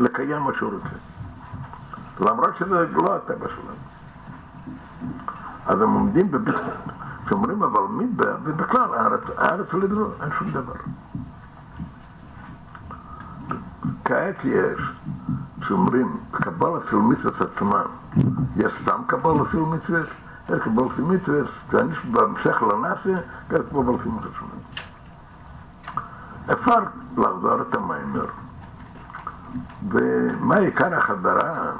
[0.00, 0.96] לקיים מה שהוא רוצה.
[2.20, 3.76] למרות שזה לא הטבע שלהם.
[5.66, 6.70] אז הם עומדים בבטל.
[7.26, 10.74] כשאומרים אבל מדבר, ובכלל הארץ, הארץ לדרו, אין שום דבר.
[14.04, 14.80] כעת יש,
[15.62, 17.86] שאומרים, קבלה של מצוות עצמם,
[18.56, 20.08] יש סתם קבלה של מצוות,
[20.48, 22.62] יש קבלה של מצוות, ואני בהמשך
[23.50, 24.48] יש קבלה של מצוות עצמם.
[26.52, 26.78] אפשר
[27.16, 28.26] לחזור את המיימר,
[29.88, 31.72] ומה עיקר החדרה?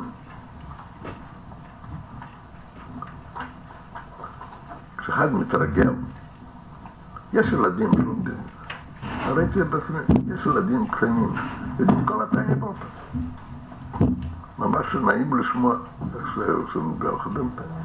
[4.97, 5.94] כשאחד מתרגל,
[7.32, 8.34] יש ילדים שלומדים,
[9.26, 11.34] ראיתי את זה בפנים, יש ילדים קטנים,
[11.78, 12.22] יודעים כל
[12.60, 12.74] פה.
[14.59, 15.74] ממש נעים לשמוע
[16.16, 17.82] איך זה שמדבר חדם תניא.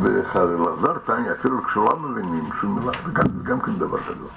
[0.00, 4.28] ולחזור תניא, אפילו כשלא מבינים שום מילה, זה גם, זה גם כן דבר גדול.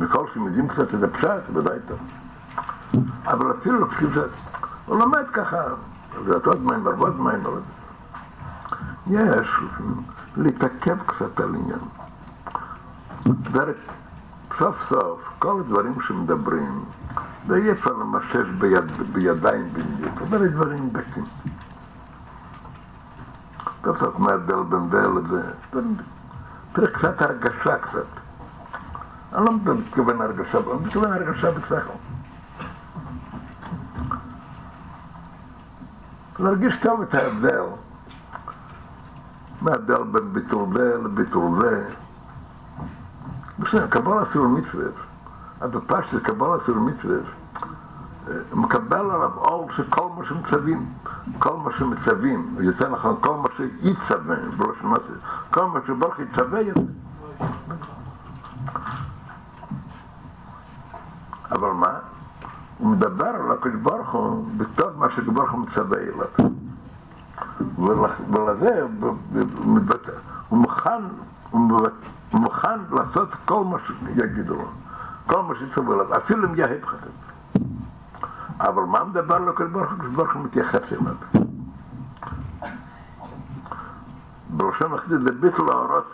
[0.00, 1.98] מכל יודעים קצת את הפשט, ודאי טוב.
[3.26, 4.10] אבל אפילו לא פשוט
[4.86, 5.62] הוא לומד ככה,
[6.24, 7.42] זה עוד מים, עוד מים,
[9.06, 9.48] יש
[10.36, 11.78] להתעכב קצת על עניין.
[13.52, 13.76] דרך,
[14.58, 16.84] סוף סוף, כל הדברים שמדברים,
[17.46, 21.24] ואי אפשר למשש ביד, בידיים בדיוק, אבל דברים דקים.
[23.84, 25.10] סוף מהדל בין דל
[26.72, 28.06] תראה קצת הרגשה קצת.
[29.34, 31.76] אני לא מתכוון הרגשה, אני מתכוון הרגשה בשכל.
[36.38, 37.64] להרגיש טוב את ההבדל,
[39.62, 41.88] מההבדל בין ביטול זה לביטול זה.
[43.58, 44.84] בסדר, קבלה אפילו מצווה,
[45.62, 47.16] אבל פשטה קבלה אפילו מצווה,
[48.52, 50.86] מקבל עליו עול שכל מה שמצווים,
[51.38, 54.36] כל מה שמצווים, יותר נכון, כל מה שיצווה,
[55.50, 56.84] כל מה שברוך יצווה יצווה.
[61.52, 61.98] אבל מה?
[62.78, 66.50] הוא מדבר על הקדוש ברוך הוא בתור מה שקדוש ברוך הוא מצווה אליו.
[68.30, 68.82] ולזה
[70.48, 71.02] הוא מוכן,
[71.50, 71.60] הוא
[72.32, 74.68] מוכן לעשות כל מה שיגידו לו,
[75.26, 77.23] כל מה שצווה אליו, אפילו אם יהיה הפחתת.
[78.60, 79.98] אבל מה מדבר על הקדוש ברוך הוא?
[79.98, 81.14] הקדוש ברוך הוא מתייחס אליו.
[84.50, 86.04] בראשון החסיד לביטול האורות,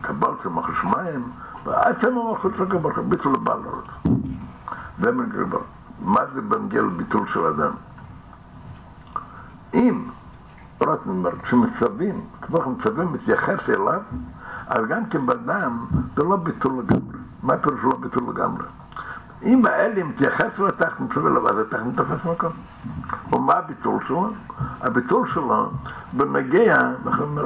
[0.00, 1.28] קבל צמח שמיים,
[1.64, 3.90] ועצם המלכות של הקדוש ברוך הוא, ביטול הבעל האורות.
[6.00, 7.72] מה זה בנגיע לביטול של אדם?
[9.74, 10.04] אם,
[10.80, 14.00] רק נאמר, כשמצווים, כבר מצווים מתייחס אליו,
[14.66, 17.18] אז גם כן באדם זה לא ביטול לגמרי.
[17.42, 18.64] מה פירוש לא ביטול לגמרי?
[19.44, 22.52] אם האלי מתייחס לתחת מצווה אליו, אז התחת מתפס מקום.
[23.32, 24.30] ומה הביטול שלו?
[24.80, 25.70] הביטול שלו
[26.12, 26.78] בנגיע,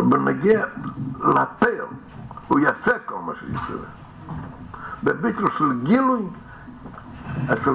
[0.09, 0.65] בנגיע
[1.19, 1.85] לפר,
[2.49, 3.87] הוא יעשה כל מה שיצווה.
[5.05, 6.23] בביטול של גילוי,
[7.53, 7.71] אצל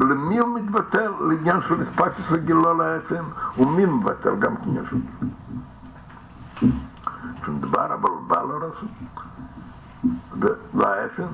[0.00, 1.12] למי הוא מתבטל?
[1.20, 3.24] לעניין של אספקטוס וגילו לעצם,
[3.58, 4.96] ומי מבטל גם כעניין של...
[7.42, 8.88] כשמדבר אבל בעל הרסות,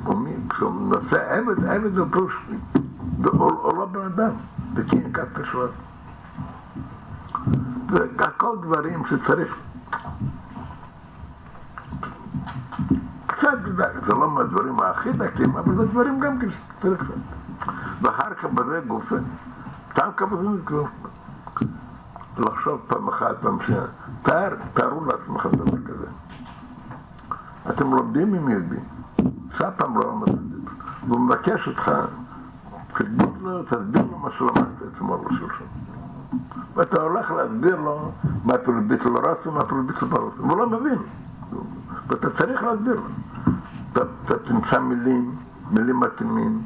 [0.06, 2.34] ומי, כשהוא מנסה עבד, עבד זה פירוש,
[3.34, 4.30] או לא בן אדם,
[4.74, 5.70] וכי כת פשוט.
[7.90, 9.56] זה הכל דברים שצריך
[13.26, 13.58] קצת,
[14.06, 17.12] זה לא מהדברים הכי דקים, אבל זה דברים גם כן שצריך.
[18.02, 19.16] ואחר כך בזה גופה,
[19.90, 21.08] סתם כבודים גופה.
[22.38, 23.82] לחשוב פעם אחת, פעם שנייה.
[24.22, 26.06] תאר, תארו לעצמכם דבר כזה.
[27.70, 28.84] אתם לומדים עם יהודים,
[29.58, 30.32] שאף פעם לא למדתם,
[31.08, 31.90] והוא מבקש אותך,
[32.94, 35.66] תגיד לו, תסביר לו מה שלמדת אתמול לשלשום.
[36.74, 38.12] ואתה הולך להסביר לו
[38.44, 40.98] מה פירוש ביטול רס ומה פירוש ביטול פרוס, והוא לא מבין.
[42.06, 43.08] ואתה צריך להסביר לו.
[43.92, 45.36] אתה תמצא מילים,
[45.70, 46.62] מילים מתאימים,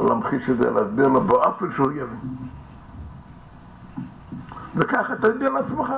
[0.00, 2.36] להמחיש את זה, להסביר לו באופן שהוא יבין.
[4.76, 5.92] וככה תסביר לעצמך.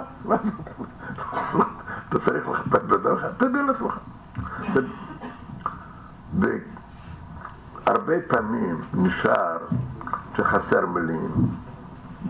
[2.11, 3.95] אתה צריך לחפש בדרך, תסביר לעצמך.
[7.87, 9.59] הרבה פעמים נשאר
[10.37, 11.31] שחסר מילים,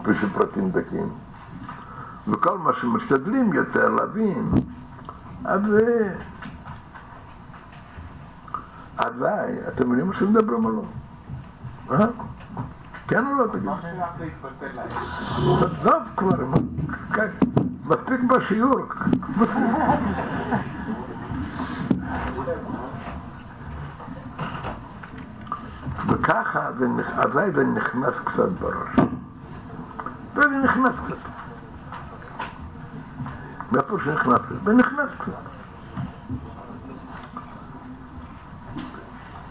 [0.02, 1.08] בשביל פרטים דקים.
[2.28, 4.50] וכל מה שמשתדלים יותר להבין,
[5.44, 5.60] אז
[8.98, 10.82] אזי, אתם מבינים מה שמדברים או לא?
[11.90, 12.06] אה?
[13.10, 13.70] כן או לא תגיד?
[15.62, 16.44] עזוב כבר,
[17.84, 18.80] מספיק בשיעור.
[26.08, 26.68] וככה,
[27.16, 28.96] אזי זה נכנס קצת בראש.
[30.34, 31.16] זה נכנס קצת.
[33.72, 34.64] מאיפה שנכנס קצת?
[34.64, 35.32] זה נכנס קצת.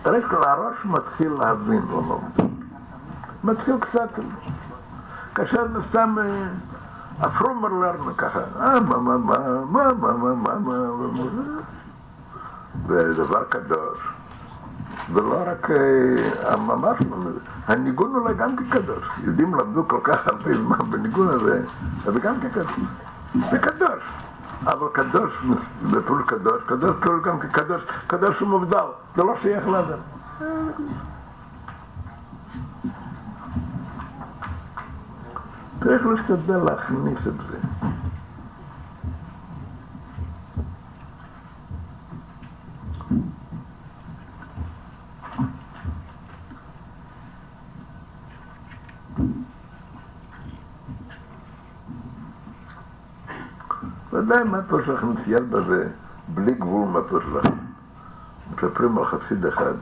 [0.06, 2.59] רק הראש מתחיל להבין, לא לומד.
[3.44, 4.10] מתחיל קצת,
[5.36, 6.16] כאשר סתם
[7.20, 11.60] הפרומר לרנו ככה, אה, מה, מה, מה, מה, מה, מה, מה, מה, מה,
[12.88, 14.00] ודבר קדוש.
[15.14, 15.70] ולא רק
[16.58, 16.98] ממש,
[17.68, 19.20] הניגון אולי גם כקדוש.
[19.24, 21.62] יהודים למדו כל כך הרבה זמן בניגון הזה,
[22.06, 22.80] זה גם כקדוש.
[23.52, 24.04] זה קדוש.
[24.64, 25.46] אבל קדוש,
[25.92, 28.86] בפירוש קדוש, קדוש פירוש גם כקדוש, קדוש הוא מובדל,
[29.16, 29.98] זה לא שייך לאדם.
[35.84, 37.58] צריך להשתדל להכניס את זה.
[54.14, 55.90] ודאי מה פה שלכם ציין בזה,
[56.34, 57.56] בלי גבול מה פה שלכם.
[58.54, 59.74] מספרים על חסיד אחד,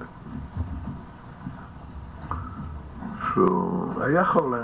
[3.33, 4.63] שהוא היה חולה,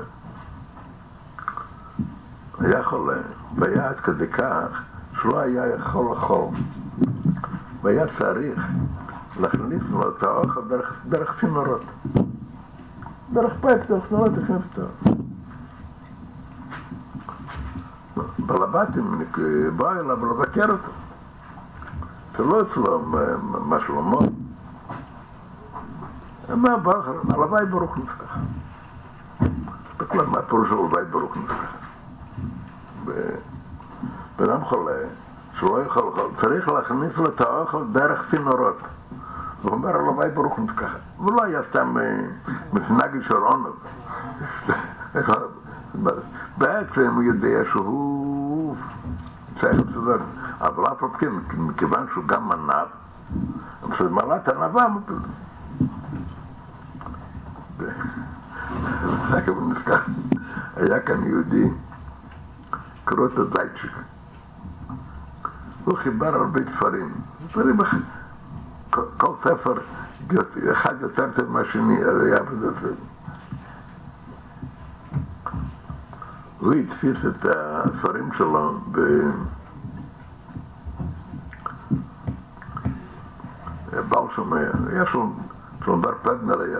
[2.63, 3.17] היה חולה,
[3.55, 4.81] והיה עד כדי כך
[5.21, 6.47] שלא היה יכול לאכול,
[7.81, 8.67] והיה צריך
[9.39, 11.81] להכניס לו את האוכל דרך, דרך צינורות.
[13.33, 14.81] דרך pipe, דרך צינורות אותו.
[18.39, 19.21] בעל הבתים
[19.77, 20.91] באו אליו לבקר אותו.
[22.37, 22.99] שלא אצלו
[23.65, 24.17] מה שלמה.
[26.53, 28.35] אמר ברוך, הלוואי ברוך נפתח.
[29.97, 31.82] בכלל, מה פירוש הלוואי ברוך נפתח?
[34.37, 34.97] בן אדם חולה,
[35.59, 38.77] שלא לאכול, צריך להכניס לו את האוכל דרך צינורות.
[39.61, 40.95] הוא אומר הלוואי ברוך נפתח.
[41.17, 41.95] הוא לא היה סתם
[42.73, 43.73] מתנגד של עונב.
[46.57, 48.75] בעצם הוא יודע שהוא
[49.59, 50.17] צריך לסדר,
[50.61, 52.87] אבל אף על כן, מכיוון שהוא גם ענב,
[54.09, 54.85] מעלת ענבה,
[60.77, 61.69] היה כאן יהודי,
[63.05, 63.91] קראו אותו זייצ'יק.
[65.85, 67.13] הוא חיבר הרבה ספרים,
[67.49, 67.77] ספרים
[69.17, 69.77] כל ספר
[70.71, 72.93] אחד יותר טוב מהשני, אז היה ספר.
[76.59, 78.99] הוא התפיס את הספרים שלו ב...
[84.09, 84.57] בעל שומע,
[84.87, 85.31] היה שם,
[85.85, 86.79] שם בר פדנר היה.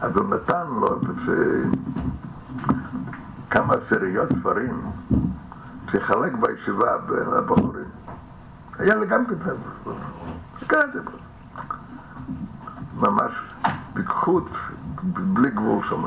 [0.00, 1.00] אז הוא נתן לו
[3.50, 4.80] כמה עשיריות ספרים
[5.90, 7.84] שיחלק בישיבה בין הבחורים.
[8.78, 9.92] היה לי גם כן ספר,
[10.66, 11.10] קראתי בו.
[12.94, 13.32] ממש
[13.94, 14.50] פיקחות
[15.02, 16.04] בלי גבול שם.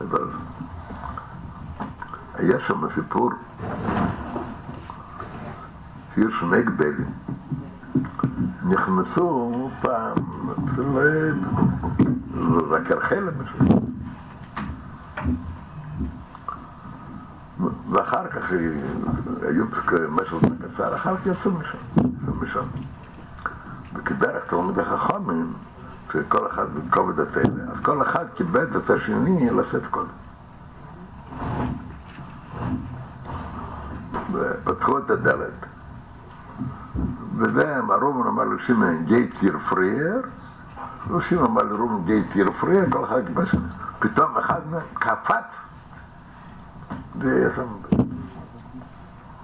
[0.00, 0.28] אבל
[2.34, 3.30] היה שם סיפור
[6.14, 7.12] שיש שני גדלים
[8.64, 10.16] נכנסו פעם
[10.52, 10.82] אצל
[12.70, 13.74] רקרחל למשל
[17.90, 18.52] ואחר כך
[19.42, 19.64] היו
[20.08, 22.66] משהו קצר, אחר כך יצאו משם, יצאו משם
[23.94, 25.52] וכדרך תלמיד החכמים
[26.12, 30.08] שכל אחד בכובד התלה, אז כל אחד כיבד את השני לשאת קודם.
[34.32, 35.71] ופתחו את הדלת.
[37.36, 40.22] וזה הרובן אמר לו שמעון גיי טיר פרייר,
[41.16, 43.50] ושמעון אמר לו רובן גיי טיר פרייר, כל אחד כיבש,
[43.98, 45.44] פתאום אחד מהם קפץ,
[47.18, 47.62] ויש שם,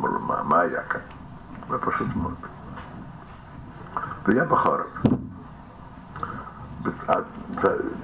[0.01, 1.01] אמר לו, מה, היה כאן?
[1.71, 2.35] זה פשוט מאוד.
[4.27, 4.87] זה היה בחורף.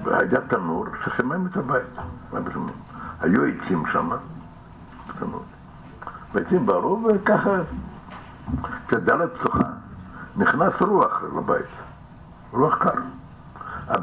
[0.05, 1.97] היה תנור שחימם את הבית.
[3.19, 4.09] היו עצים שם,
[5.09, 5.43] בתנור.
[6.33, 7.59] והעצים בערו וככה,
[8.87, 9.63] כשהדלת פתוחה,
[10.37, 11.65] נכנס רוח לבית,
[12.51, 12.91] רוח קר.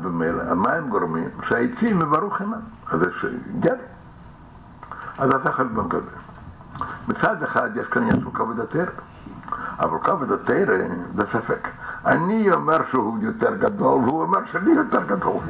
[0.02, 1.28] במילא, מה הם גורמים?
[1.48, 2.60] שהעצים יברו חינם.
[2.90, 3.26] אז יש
[3.60, 3.74] גר.
[5.18, 6.10] אז אתה חשבון כזה.
[7.08, 8.84] מצד אחד יש כאן עניין של כבוד התרא,
[9.78, 10.76] אבל כבוד התרא
[11.14, 11.68] זה ספק.
[12.06, 15.42] אני אומר שהוא יותר גדול, והוא אומר שאני יותר גדול.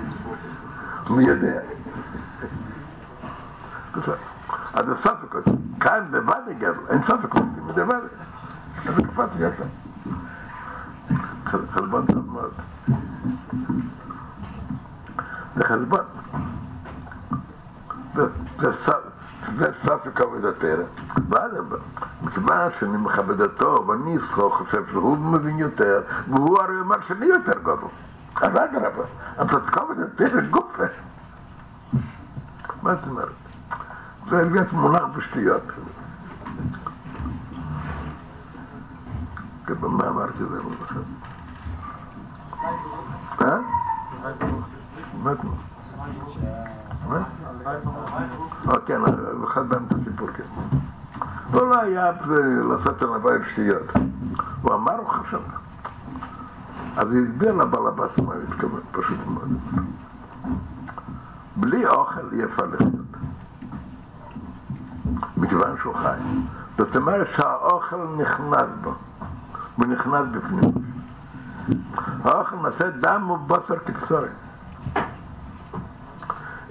[1.11, 1.61] מי יודע?
[4.75, 5.45] אז זה ספקות.
[5.81, 6.05] כאן
[6.51, 7.43] הגר, אין ספקות,
[7.77, 8.01] לבד.
[8.78, 9.65] אז זה קפץ ישר.
[11.73, 12.52] חלבון טוב מאוד.
[15.57, 16.05] זה חלבון.
[19.57, 20.84] זה ספק עבודתרא.
[21.28, 21.76] ואדרבה,
[22.23, 27.91] מכיוון שאני מכבד אותו, ואני חושב שהוא מבין יותר, והוא הרי אומר שאני יותר גדול.
[28.36, 29.05] אז אדרבה,
[29.36, 30.84] אז את כבודתרא גופה.
[32.83, 33.28] מה זאת אומרת?
[34.31, 35.62] זה מונח בשטויות.
[39.68, 41.00] מה אמרתי זה לא זוכר?
[43.41, 43.58] אה?
[45.23, 45.52] מה כמו?
[48.68, 49.00] אה, כן,
[49.44, 50.44] אחד בהם את הסיפור, כן.
[51.52, 52.12] לא, לא היה
[52.68, 53.86] לעשות ענווה עם שטויות.
[54.62, 55.41] הוא אמר, הוא חשב.
[56.97, 59.49] אז הוא הסביר לבעל הבת מה הוא התכוון, פשוט מאוד.
[61.57, 62.92] בלי אוכל אי אפשר לחיות.
[65.36, 66.18] מכיוון שהוא חי.
[66.78, 68.94] זאת אומרת שהאוכל נכנס בו,
[69.86, 70.73] נכנס בפנים.
[72.25, 74.33] האוכל נעשה דם ובשר כבשרים.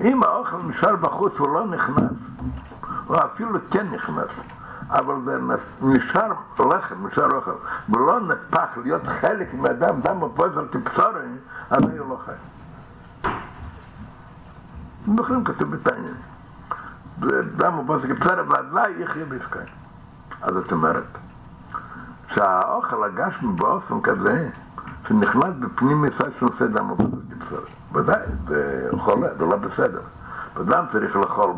[0.01, 2.11] אם האוכל נשאר בחוץ הוא לא נכנס,
[3.09, 4.29] או אפילו כן נכנס,
[4.89, 5.37] אבל זה
[5.81, 7.51] נשאר לחם, נשאר אוכל,
[7.89, 11.37] ולא נפח להיות חלק מהדם, דם ובשר כבשרים,
[11.69, 12.31] אז הוא לא חי.
[15.07, 15.75] בכלל כתוב.
[17.59, 19.65] למה פה זה בסדר, ועדיין יחיה בישראל.
[20.41, 21.17] אז זאת אומרת,
[22.33, 24.49] שהאוכל הגשמי באופן כזה,
[25.07, 27.61] שנכנס בפנים מצד שנושא דם ובזק בסדר.
[27.93, 30.01] ודאי, זה חולה, זה לא בסדר.
[30.61, 31.51] אדם צריך לאכול,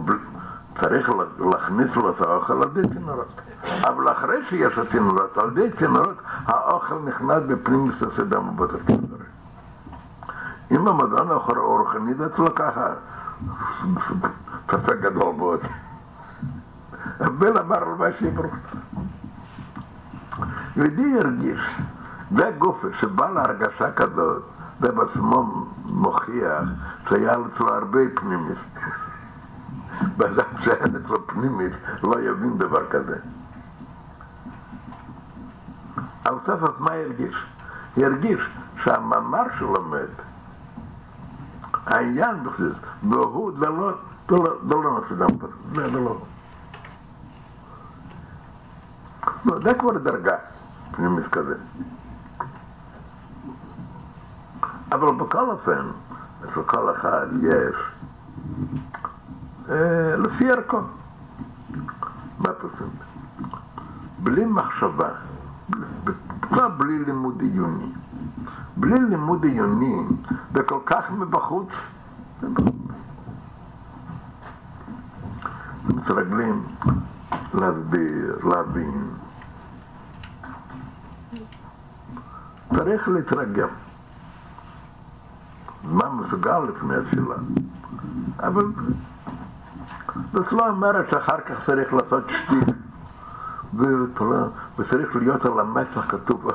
[0.80, 3.42] צריך להכניס לו את האוכל על ידי צינורות.
[3.82, 9.24] אבל אחרי שיש הצינורות, על ידי צינורות, האוכל נכנס בפנים מצד דם ובזק בסדר.
[10.72, 12.88] אם המדען האחר הרוחני זה אצלו ככה,
[14.72, 15.60] ספק גדול מאוד.
[17.20, 18.54] הבן אמר לו מה שיברוך.
[20.76, 21.62] יהודי הרגיש,
[22.36, 24.44] זה גוף שבא להרגשה כזאת,
[24.80, 26.64] זה בעצמו מוכיח
[27.10, 28.58] שהיה אצלו הרבה פנימית.
[30.18, 33.18] ואדם שאין אצלו פנימית לא יבין דבר כזה.
[36.26, 37.36] אבל סוף סוף מה הרגיש?
[37.98, 38.40] הרגיש
[38.84, 40.08] שהמאמר שהוא לומד,
[41.86, 42.74] העניין בכלל,
[43.10, 43.92] והוא זה לא,
[44.30, 44.36] זה
[44.70, 45.28] לא, נושא דם
[45.74, 46.18] זה זה לא.
[49.46, 50.36] לא, זה כבר דרגה
[50.96, 51.56] פנימית כזה.
[54.92, 55.86] אבל בכל אופן,
[56.46, 57.76] אצל כל אחד יש,
[59.70, 60.80] אה, לפי ערכו.
[62.40, 62.90] מה פרסום?
[64.20, 65.10] בלי מחשבה,
[66.40, 67.92] בכלל בלי לימוד עיוני.
[68.78, 70.04] בלי לימוד עיוני,
[70.54, 71.70] זה כל כך מבחוץ.
[75.88, 76.64] מתרגלים
[77.54, 79.08] להסביר, להבין.
[82.76, 83.68] צריך להתרגל.
[85.84, 87.36] מה מסוגל לפני התפילה.
[88.40, 88.66] אבל
[90.34, 92.76] זאת לא אומרת שאחר כך צריך לעשות שטיק
[94.78, 96.52] וצריך להיות על המצח כתוב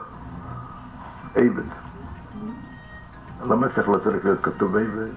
[1.35, 1.63] עבד.
[3.43, 5.11] על המצח לא צריך להיות כתוב עבד,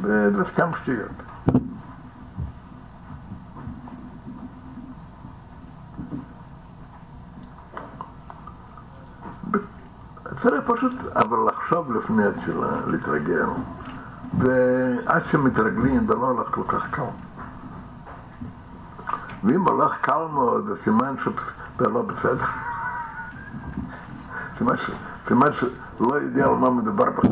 [0.00, 1.10] וזה סתם שטויות.
[10.42, 13.46] צריך פשוט, אבל לחשוב לפני התפילה, להתרגל.
[14.38, 17.02] ועד שמתרגלים זה לא הולך כל כך קל.
[19.44, 22.44] ואם הולך קל מאוד, זה סימן שזה לא בסדר.
[24.58, 24.90] סימן, ש,
[25.28, 27.30] סימן שלא יודע על מה מדובר בכלל.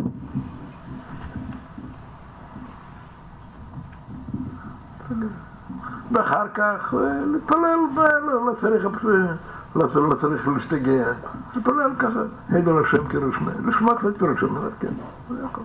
[6.12, 7.76] ואחר כך אה, להתפלל,
[8.46, 8.86] לא צריך,
[9.74, 11.12] לא, לא צריך להשתגע,
[11.54, 14.92] להתפלל ככה, הידו לשם כרשמי, לשמוע קצת כרשמי, כן,
[15.30, 15.62] זה הכל.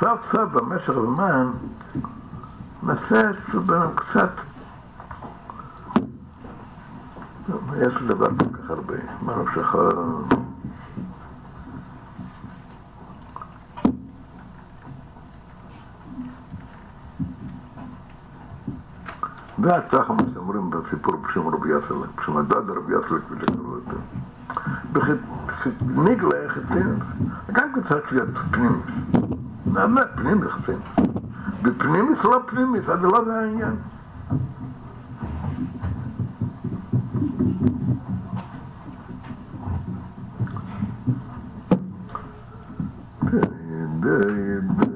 [0.00, 1.50] סוף סוף במשך הזמן
[2.82, 3.30] נעשה
[3.94, 4.30] קצת
[7.48, 9.76] יש לי דבר כל כך הרבה, מה נפשך?
[19.62, 23.96] זה ככה מה שאומרים בסיפור בשם רבי יסלק, בשם הדד רבי יסלק, כפי שקראו אותו.
[25.80, 27.02] בניגלה חצינס,
[27.52, 28.82] גם כן צריך להיות פנימיס.
[29.66, 31.10] באמת, פנימיס חצינס.
[31.62, 33.76] בפנימיס לא פנימיס, אז לא זה העניין.
[43.32, 44.95] And, uh, and, uh.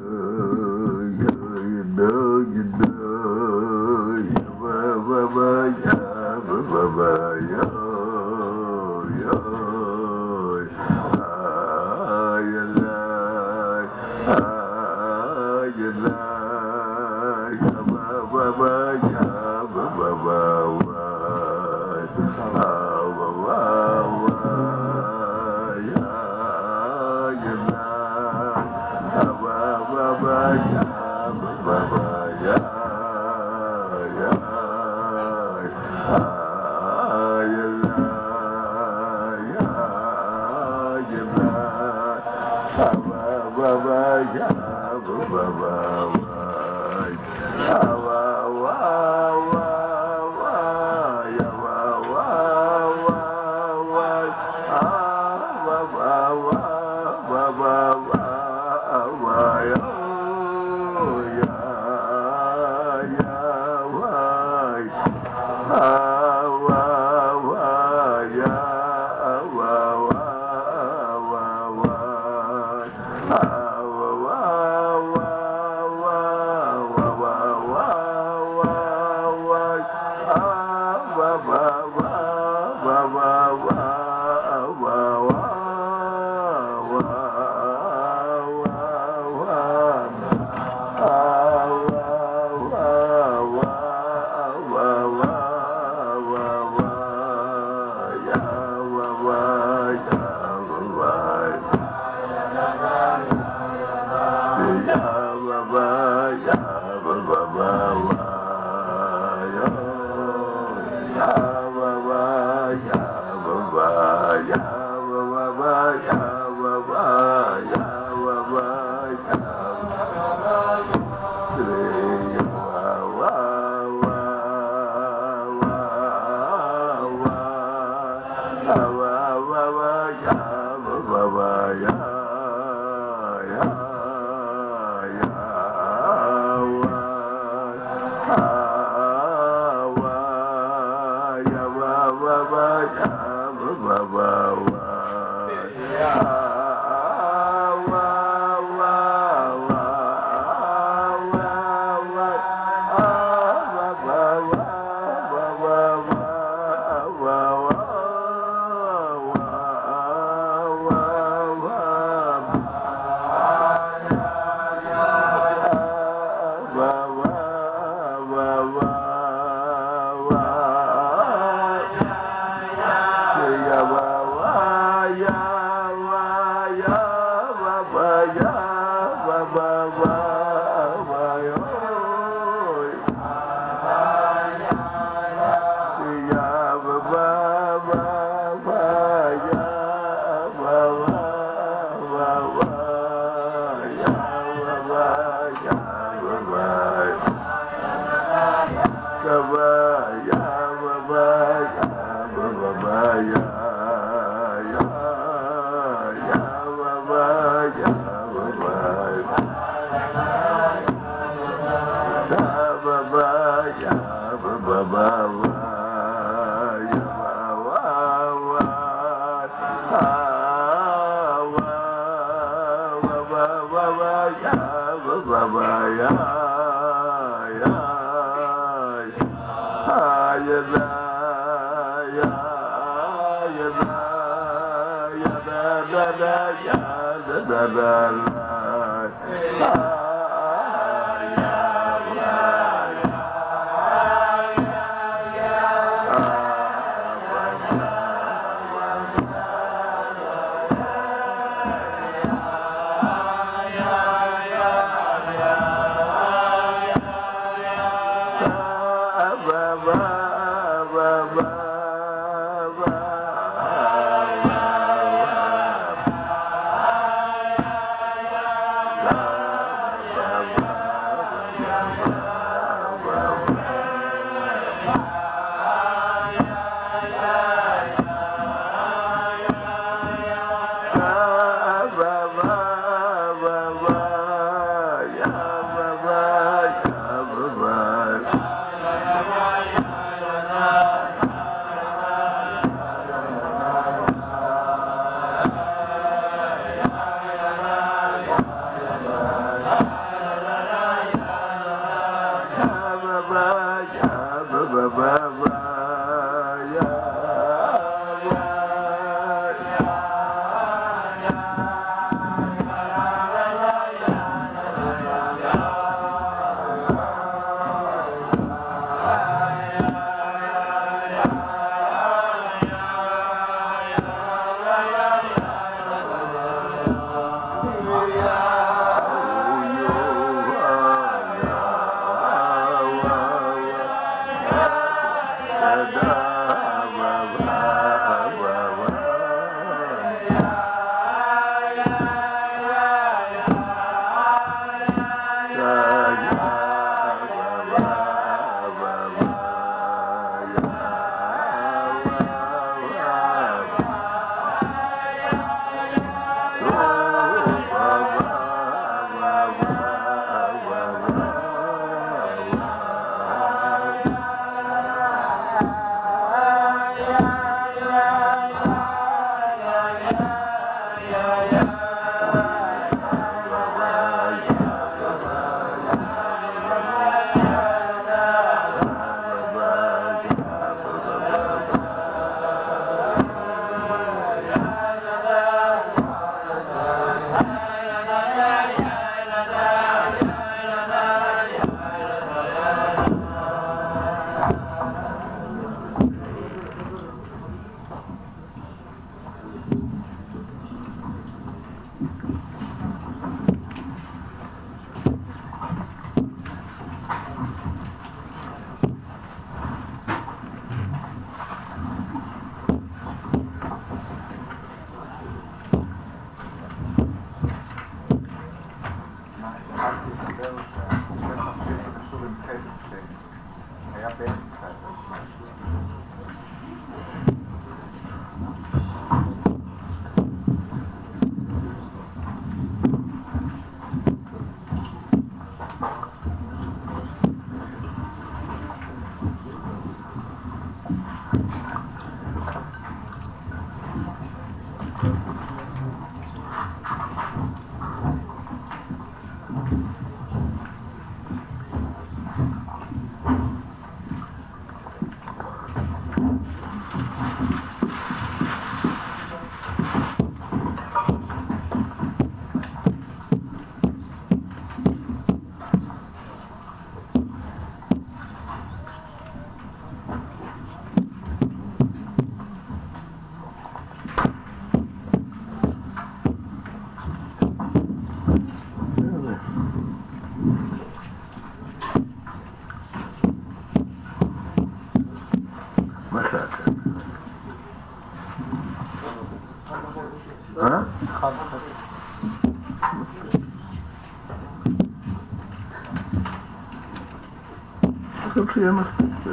[498.61, 499.27] חושב שיהיה מספיק.
[499.27, 499.33] אה,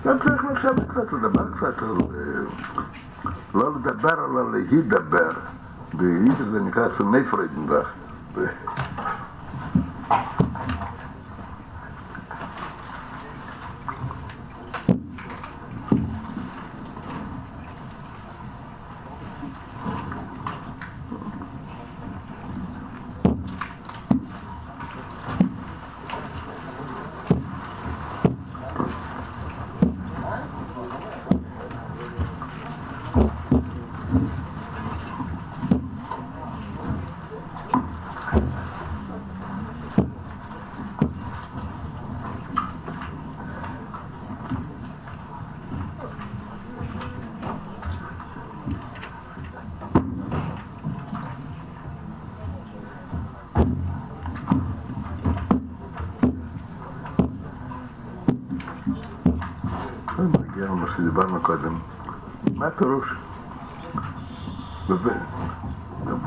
[0.00, 5.30] אתה צריך לשבת קצת, לדבר קצת, על, אה, לא לדבר, אלא להידבר.
[5.94, 7.90] ביידיש זה נקרא סומי פריידנבך.
[61.48, 61.74] קודם.
[62.54, 63.14] מה הפירוש?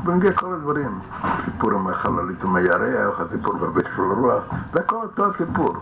[0.04, 0.98] בנגיע כל הדברים,
[1.44, 4.42] סיפור עם החללית עם הירח, הסיפור בבית של הרוח,
[4.72, 5.76] זה הכל אותו הסיפור.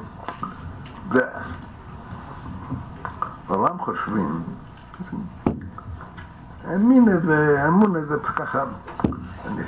[3.49, 4.43] בעולם חושבים,
[6.65, 8.65] האמין איזה, אמון איזה ככה,
[9.47, 9.62] אני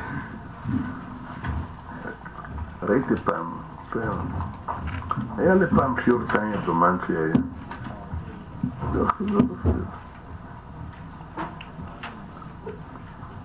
[2.82, 3.46] ראיתי פעם,
[5.38, 7.34] היה לי פעם שיעור טניה דומנצי היה.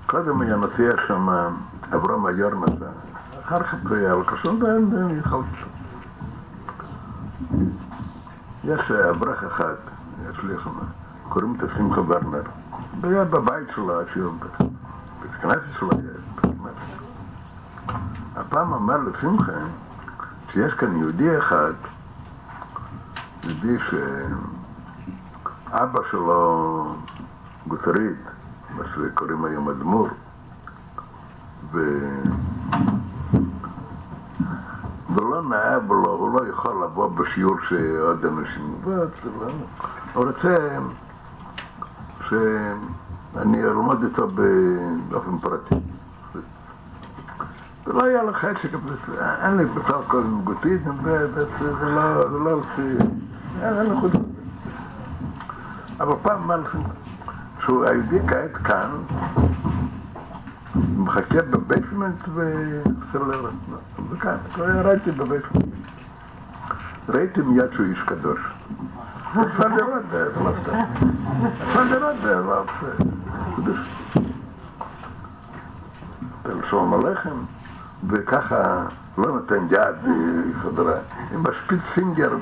[0.07, 1.27] קודם היה מופיע שם
[1.95, 2.85] אברהם היור נסע,
[3.45, 5.67] אחר כך זה היה אלקסון ואין יכולת שם.
[8.63, 9.75] יש אברך אחד,
[10.29, 10.71] יש לי שם,
[11.29, 12.41] קוראים את שמחה ורנר,
[13.03, 14.33] היה בבית שלו, השיעור,
[15.21, 16.17] בית הכנסת שלו היה.
[18.35, 19.51] הפעם אמר לשמחה
[20.51, 21.73] שיש כאן יהודי אחד,
[23.43, 23.93] יהודי ש...
[25.71, 26.95] אבא שלו
[27.67, 28.17] גוטרית,
[28.77, 30.07] מה שקוראים היום אדמו"ר,
[31.71, 31.99] ו...
[35.15, 38.75] ולא נאהב לו, הוא לא יכול לבוא בשיעור שעוד אנשים,
[40.13, 40.79] הוא רוצה
[42.27, 44.27] שאני אלמד איתו
[45.09, 45.75] באופן פרטי.
[47.85, 48.69] זה לא היה לך חשק,
[49.43, 52.61] אין לי בכלל כל גותית, זה לא,
[53.61, 54.26] אין לי חוץ
[55.99, 56.79] אבל פעם אמר לכם
[57.59, 58.89] שהוא היהודי כעת כאן,
[60.97, 63.49] מחכה בבייסמנט וסלר,
[64.09, 65.65] וכאן, ראיתי בבייסמנט.
[67.09, 68.39] ראיתי מיד שהוא איש קדוש.
[69.31, 70.77] אפשר לראות זה לא סתם.
[71.51, 72.63] אפשר לראות זה לא
[73.55, 73.77] קדוש.
[76.69, 77.35] שלום עליכם,
[78.07, 78.85] וככה
[79.17, 80.13] לא נותן יד,
[80.61, 80.93] חברה,
[81.33, 82.35] עם השפיץ פינגר,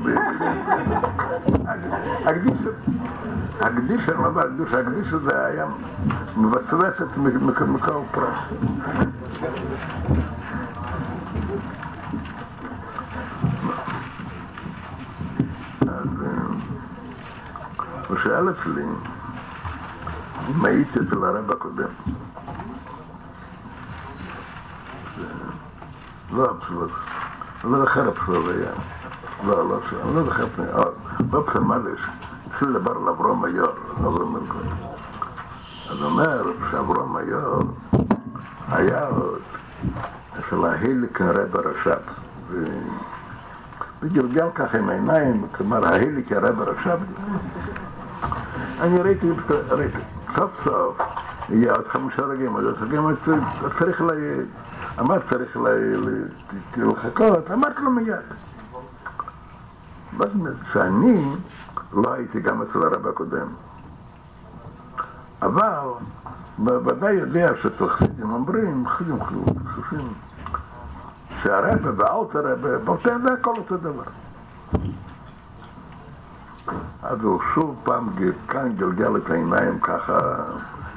[3.62, 5.66] הקדיש, אני לא אומר הקדיש, הקדיש הזה היה
[6.38, 8.40] מבצבצת מכל פרס.
[15.82, 16.08] אז
[18.08, 18.84] הוא שאל אצלי
[20.50, 21.90] אם הייתי אצל הרב הקודם.
[26.34, 26.92] לא הפסולות,
[27.64, 28.72] לא זוכר הפסולות היה,
[29.45, 30.45] לא, לא, אני לא זוכר,
[31.32, 32.02] לא פסמלש,
[32.48, 34.62] התחיל לדבר על אברום היור, אברום מלכות.
[35.90, 37.64] אז אומר שאברום היור
[38.68, 39.40] היה עוד
[40.40, 41.98] אצל ההיליקן רב הרש"ב,
[44.02, 47.00] וגלגל ככה עם העיניים, כלומר ההיליקן רב הרש"ב,
[48.82, 49.30] אני ראיתי,
[49.70, 49.98] ראיתי,
[50.36, 50.98] סוף סוף
[51.50, 53.16] יהיה עוד חמישה רגעים, רגעים,
[53.80, 54.10] צריך ל...
[55.00, 55.58] אמר צריך
[56.78, 58.16] לחכות, אמרתי לו מיד.
[60.18, 61.36] זאת אומרת שאני
[61.94, 63.48] לא הייתי גם אצל הרב הקודם.
[65.42, 65.80] אבל
[66.58, 70.14] בוודאי יודע שאצל חסידים אומרים, חסידים חשובים,
[71.44, 74.04] שהרבה ואלת הרבה, באותן זה הכל אותו דבר.
[77.04, 78.10] אז הוא שוב פעם
[78.48, 80.36] כאן גלגל את העיניים ככה,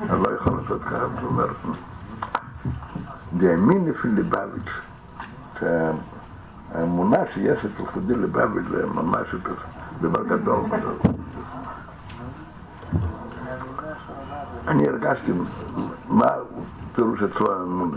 [0.01, 1.57] אני לא יכול לעשות ככה, זאת אומרת,
[3.37, 4.73] והאמין לפי ליבביץ',
[5.59, 9.35] שהאמונה שיש אצל חסידי ליבביץ' זה ממש
[10.01, 10.61] דבר גדול.
[14.69, 15.33] אני הרגשתי
[16.09, 16.27] מה
[16.95, 17.97] פירוש אצלו האמונה.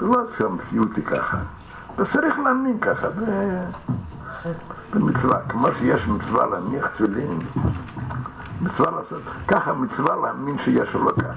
[0.00, 1.38] זה לא שהמציאות היא ככה,
[1.96, 3.06] וצריך להאמין ככה,
[4.94, 7.38] במצווה, כמו שיש מצווה להניח תפילין,
[8.62, 11.32] מצווה לעשות, ככה מצווה להאמין שיש אלוקה.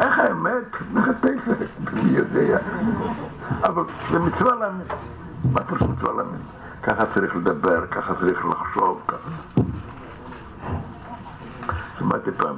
[0.00, 0.76] איך האמת?
[0.92, 1.48] מחטף,
[1.92, 2.58] מי יודע.
[3.62, 4.86] אבל זה מצווה להאמין.
[5.52, 6.40] מה פירוש מצווה להאמין?
[6.82, 9.30] ככה צריך לדבר, ככה צריך לחשוב, ככה.
[11.98, 12.56] שמעתי פעם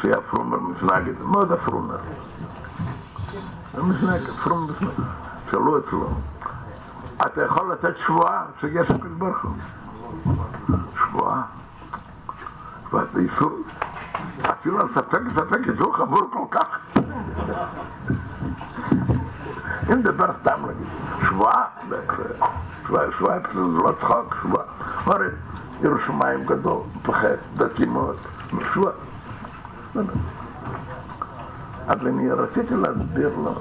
[0.00, 1.96] שהיה פרומר מזנגת, מאוד הפרומר.
[3.78, 4.94] מזנגת, פרומר מזנגת.
[5.50, 6.08] שאלו אצלו,
[7.26, 9.52] אתה יכול לתת שבועה שיש הקדוש ברוך הוא?
[10.98, 11.42] שבועה?
[12.92, 13.58] שבועה באיסור?
[14.50, 16.66] אפילו על ספק ספק איסור חמור כל כך.
[19.92, 20.86] אם נדבר סתם נגיד,
[21.28, 21.64] שבועה,
[23.18, 24.64] שבועה, זה לא צחוק, שבועה.
[25.04, 25.26] הרי
[25.82, 28.16] ירושלים גדול, מפחד, דתי מאוד,
[28.72, 28.92] שבועה.
[31.88, 33.54] אז אני רציתי להסביר לו,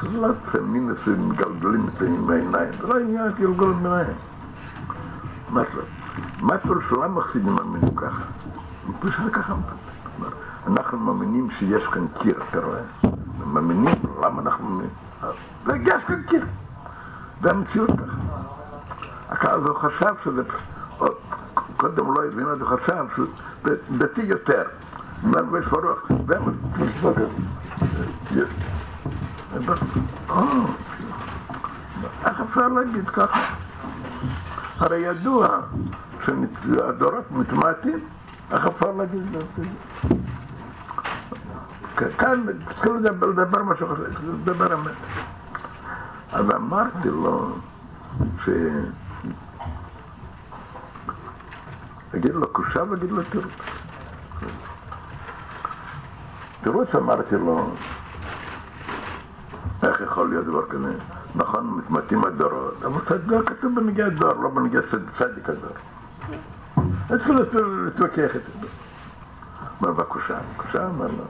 [0.00, 4.16] שזה לא פמינוס שמגלגלים את העיניים, זה לא עניין גלגול בעיניים.
[6.40, 8.22] מה פירוש למה חסידים מאמינים ככה?
[9.02, 9.54] זה ככה.
[10.66, 12.80] אנחנו מאמינים שיש כאן קיר, אתה רואה?
[13.46, 14.90] מאמינים, למה אנחנו מאמינים?
[15.64, 16.44] ויש כאן קיר.
[17.42, 19.52] זה המציאות ככה.
[19.52, 20.42] אז הוא חשב שזה,
[21.76, 24.62] קודם לא הבין, אז הוא חשב שזה דתי יותר.
[25.22, 26.38] מלבש ברוח, זה
[32.24, 33.54] איך אפשר להגיד ככה?
[34.78, 35.48] הרי ידוע
[36.24, 37.98] שהדורות מתמעטים,
[38.52, 39.62] איך אפשר להגיד את זה?
[42.18, 44.92] כאן צריכים לדבר משהו אחר, לדבר אמת.
[46.32, 47.56] אז אמרתי לו
[48.44, 48.48] ש...
[52.14, 53.52] אגיד לו קושה ואגיד לו תירוץ.
[56.62, 57.70] תירוץ אמרתי לו,
[59.82, 60.92] איך יכול להיות דבר כזה?
[61.34, 64.80] נכון, מתמתים הדורות, אבל צדיק כתוב בנגיע הדור, לא בנגיע
[65.18, 65.93] צדיק הדור.
[67.08, 67.30] צריך
[67.84, 68.66] להתווכח זה.
[69.82, 71.24] אמר בקושה, קושה אמר לו,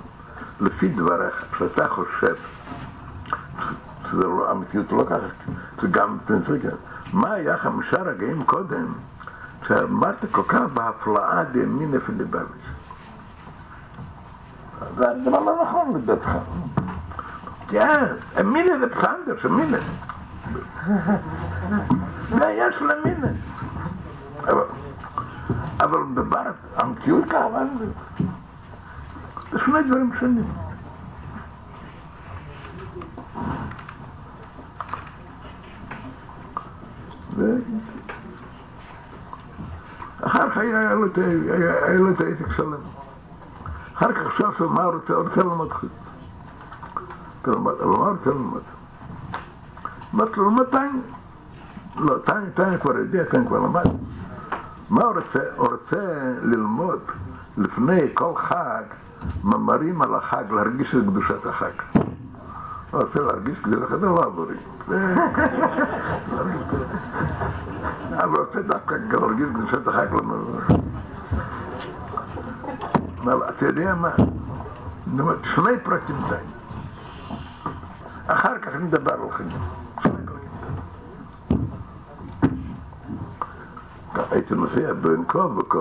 [0.60, 2.34] לפי דבריך, כשאתה חושב
[4.10, 5.26] שזה לא, המציאות לא ככה,
[5.82, 6.74] זה גם תנסגר.
[7.12, 8.92] מה היה חמישה רגעים קודם,
[9.68, 12.64] שאמרת כל כך בהפלאה דימינא פליבביץ'.
[14.96, 16.30] זה הדבר לא נכון לדעתך.
[17.68, 18.04] כן,
[18.80, 19.78] זה בסנדר, שמילה.
[22.30, 23.28] זה יש למילה.
[25.80, 26.42] אבל מדבר,
[26.76, 27.64] המציאות ככה,
[29.52, 30.44] זה שני דברים שונים.
[40.20, 42.72] אחר כך היה לו את העתק שלם.
[43.94, 45.90] אחר כך שואל מה הוא רוצה, הוא רוצה ללמוד חוץ.
[47.44, 48.62] אבל מה הוא רוצה ללמוד?
[50.14, 51.02] אמרתי לו, ללמוד טניה.
[51.96, 52.14] לא,
[52.54, 53.84] טניה כבר יודע, טניה כבר למד.
[54.90, 55.38] מה הוא רוצה?
[55.56, 57.00] הוא רוצה ללמוד
[57.56, 58.82] לפני כל חג
[59.44, 61.70] מאמרים על החג, להרגיש את קדושת החג.
[62.90, 64.54] הוא רוצה להרגיש כדי לחדר עבורי.
[68.22, 70.60] אבל רוצה דווקא להרגיש קדושת החג למעבור.
[73.22, 74.10] אבל אתה יודע מה?
[75.54, 76.36] שני פרקים די.
[78.26, 79.60] אחר כך נדבר על חגים.
[84.30, 85.78] הייתי נוסע בין כה וכה,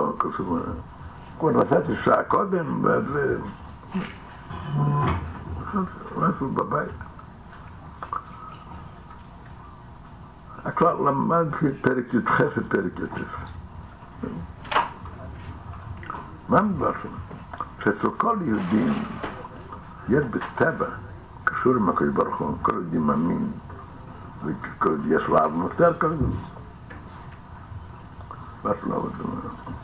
[1.39, 3.03] כבר נסעתי שעה קודם, ואז...
[6.17, 6.91] משהו בבית.
[10.75, 13.19] כבר למדתי פרק י"ח ופרק י"ט.
[16.49, 17.09] מה מדבר שם?
[17.83, 18.93] שאצל כל יהודים
[20.09, 20.85] יש בטבע
[21.43, 23.51] קשור עם הקדוש ברוך הוא, כל יהודי מאמין,
[24.45, 26.52] וכל יהודי יש לו אב מוסר, כל יהודי.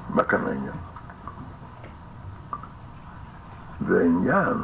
[0.09, 0.73] מה כאן העניין?
[3.87, 4.57] זה עניין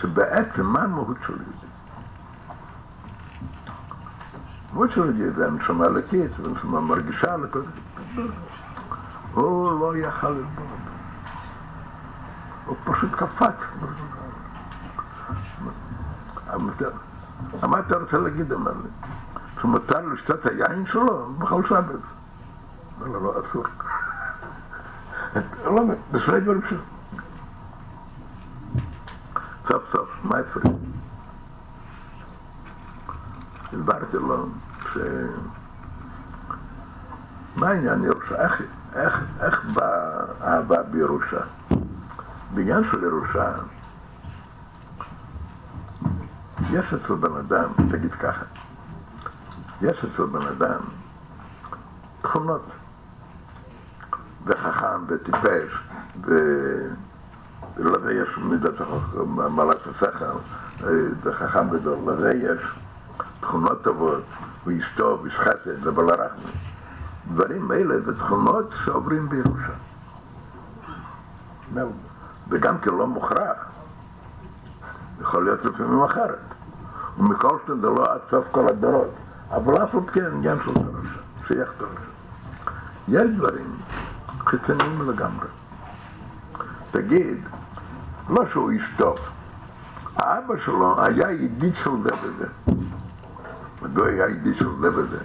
[0.00, 1.66] שבעצם מה המהות של יהודי?
[4.70, 8.22] המהות של יהודי זה הנשמה אלוקית, והנשמה מרגישה לכל זה.
[9.34, 10.78] הוא לא יכל ללמוד.
[12.66, 13.54] הוא פשוט קפץ.
[17.62, 18.88] מה אתה רוצה להגיד, אמר לי?
[19.60, 21.32] שמותר לשתות היין שלו?
[21.38, 22.17] בכל שבת.
[22.98, 23.64] אמר לו, לא, אסור.
[25.64, 26.80] לא, זה שני דברים שלו.
[29.68, 30.72] סוף סוף, מה הפריע?
[33.72, 34.46] הסברתי לו
[34.92, 34.98] ש...
[37.56, 38.34] מה העניין ירושה?
[38.44, 38.62] איך,
[38.94, 41.40] איך, איך באה אהבה בירושה?
[42.54, 43.52] בעניין של ירושה,
[46.70, 48.44] יש אצל בן אדם, תגיד ככה,
[49.82, 50.80] יש אצל בן אדם
[52.22, 52.70] תכונות,
[54.46, 55.78] וחכם, וטיפש,
[56.24, 56.34] ו...
[57.78, 58.80] לזה יש מידת
[59.26, 60.38] מעלת השכל,
[61.22, 62.60] וחכם גדול, לזה יש
[63.40, 64.22] תכונות טובות,
[64.66, 66.54] ואיש טוב, איש חסד, ובעל הרחמים.
[67.32, 69.72] דברים אלה זה תכונות שעוברים בירושה.
[72.48, 73.56] וגם כן לא מוכרח.
[75.20, 76.38] יכול להיות לפעמים אחרת.
[77.18, 79.14] ומכל שני זה לא עד סוף כל הדורות.
[79.50, 82.00] אבל אף על כן עניין של תורשה, שייך תורשה.
[83.08, 83.76] יש דברים
[84.48, 85.46] חיצוניים לגמרי.
[86.90, 87.38] תגיד,
[88.28, 89.18] לא שהוא איש טוב,
[90.16, 92.46] האבא שלו היה ידיד של זה וזה.
[93.82, 95.18] מדוע היה ידיד של זה וזה?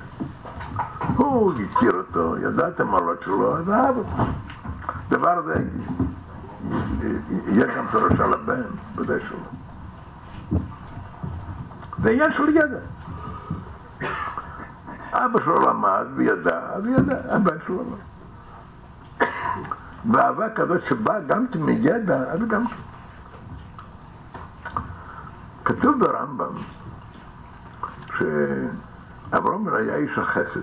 [1.16, 4.24] הוא הכיר אותו, ידע את המעלות שלו, אז אהב אותו.
[5.10, 5.56] דבר הזה,
[7.48, 8.62] יהיה גם תורשה לבן,
[8.96, 10.60] ודאי שלא.
[12.04, 12.80] זה עניין של ידע.
[15.12, 18.13] אבא שלו למד וידע, אז ידע, הבן שלו לא.
[20.12, 22.76] ואהבה כזאת שבאה גם כן מידע, אז גם כן.
[25.66, 26.56] כתוב ברמב"ם
[28.18, 30.62] שאברהם היה איש החסד,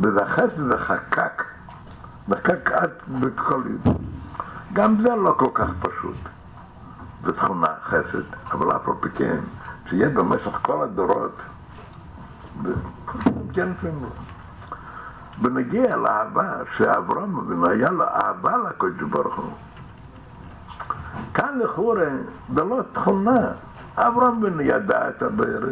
[0.00, 1.44] וזה החסד זה חקק,
[2.72, 3.96] עד בכל יום.
[4.72, 6.16] גם זה לא כל כך פשוט.
[7.24, 9.38] זו תכונה חסד, אבל אף על פי כן,
[9.88, 11.40] שיהיה במשך כל הדורות,
[13.52, 14.27] כן לפעמים לא.
[15.42, 19.52] ונגיע לאהבה שאברהם אבינו היה לו אהבה לקדוש ברוך הוא.
[21.34, 22.08] כאן לכאורה
[22.54, 23.52] זה לא תכונה.
[23.96, 25.62] אברהם אבינו ידע את הבאר,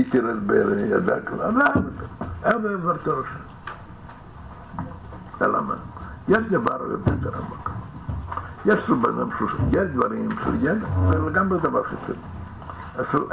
[0.00, 2.06] הכיר את הבאר, ידע כלום, אז אהב אותו,
[2.46, 3.22] אהב עבר.
[5.42, 5.74] אלא מה?
[6.28, 7.70] יש דבר יותר עמוק.
[8.64, 9.18] יש בן
[9.72, 12.18] יש דברים של ידע, זה לגמרי דבר חיצוני.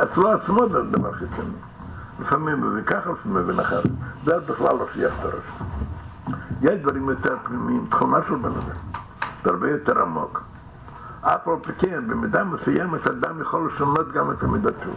[0.04, 1.73] אצלו עצמו זה דבר חיצוני.
[2.20, 3.84] לפעמים מבין ככה, לפעמים מבין אחרת.
[4.24, 5.62] זה בכלל לא שייך תורש.
[6.62, 8.76] יש דברים יותר פנימיים, תכונה של בן אדם,
[9.44, 10.44] זה הרבה יותר עמוק.
[11.22, 14.94] אף על פי כן, במידה מסוימת אדם יכול לשנות גם את המידות שלו.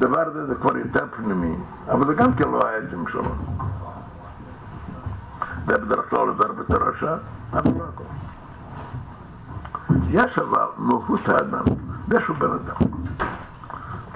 [0.00, 1.56] דבר הזה זה כבר יותר פנימי,
[1.88, 3.34] אבל זה גם כן לא העצם שלו.
[5.66, 7.16] זה בדרך כלל עובר בתורשה,
[7.52, 8.04] אבל לא הכל.
[10.10, 11.64] יש אבל מהות האדם,
[12.08, 12.90] זה שהוא בן אדם.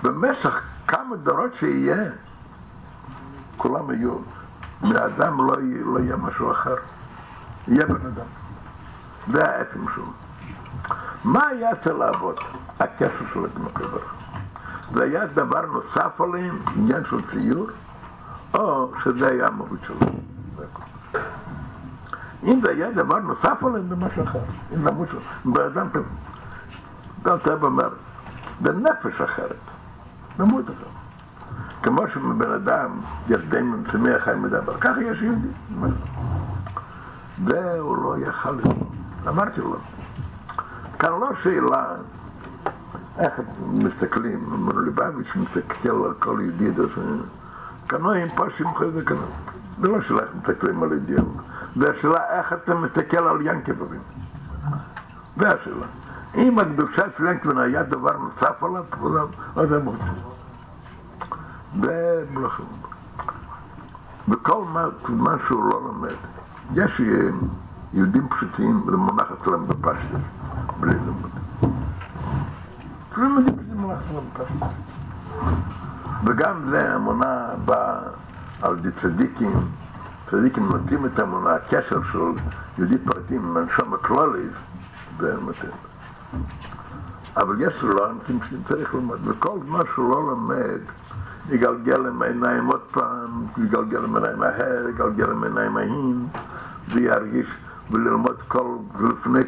[0.02, 2.10] במשך כמה דורות שיהיה,
[3.56, 4.14] כולם יהיו,
[4.82, 6.74] מהאדם לא, לא יהיה משהו אחר,
[7.68, 8.26] יהיה בן אדם.
[9.32, 10.12] זה העצם שלו.
[11.24, 12.40] מה היה אצל האבות?
[12.80, 13.98] הקשר של הקבר.
[14.94, 17.66] זה היה דבר נוסף עליהם, עניין של ציור,
[18.54, 20.06] או שזה היה המהות שלו.
[22.44, 24.40] אם זה היה דבר נוסף עליהם, זה משהו אחר.
[24.74, 26.04] אם זה משהו, באדם כזה.
[27.24, 27.88] גם טבע אומר,
[28.60, 29.69] בנפש אחרת,
[30.38, 31.00] במות אחרת.
[31.82, 33.00] כמו שבן אדם
[33.48, 35.48] דין צמח חיים מדבר, ככה יש יהודי.
[37.44, 38.70] והוא לא יכל לזה.
[39.28, 39.76] אמרתי לו,
[40.98, 41.86] כאן לא שאלה
[43.18, 43.40] איך
[43.72, 46.40] מסתכלים, אמרו ליבביץ' מסתכל על כל
[48.02, 49.16] לא עם פרשים חזה כאן.
[49.80, 51.24] זה לא שאלה איך מסתכלים על ידיד,
[51.76, 54.00] זה השאלה איך אתה מסתכל על ינקבים.
[55.36, 55.86] זה השאלה.
[56.34, 58.84] אם הקדושה של ינקבים היה דבר נוסף עליו,
[59.56, 60.04] אז זה מוצא.
[61.80, 62.66] במלאכים.
[64.28, 64.64] וכל
[65.08, 66.14] מה שהוא לא לומד.
[66.74, 67.00] יש
[67.92, 70.20] יהודים פשוטים, זה מונח אצלם בפשטס,
[70.80, 71.30] בלי לימוד.
[76.24, 77.98] וגם זה אמונה באה
[78.62, 79.52] על ידי צדיקים,
[80.30, 82.18] צדיקים נוטים את האמונה, הקשר של
[82.78, 84.52] יהודי פרטים עם הנשום הכלולית,
[85.18, 85.89] זה מתאים.
[87.36, 90.80] אבל יש לו אנשים שצריך ללמוד, וכל זמן שהוא לא לומד,
[91.48, 96.26] יגלגל עם העיניים עוד פעם, יגלגל עם העיניים מהר, יגלגל עם העיניים ההין,
[96.88, 97.46] וירגיש
[97.90, 99.40] וללמוד כל, לפני,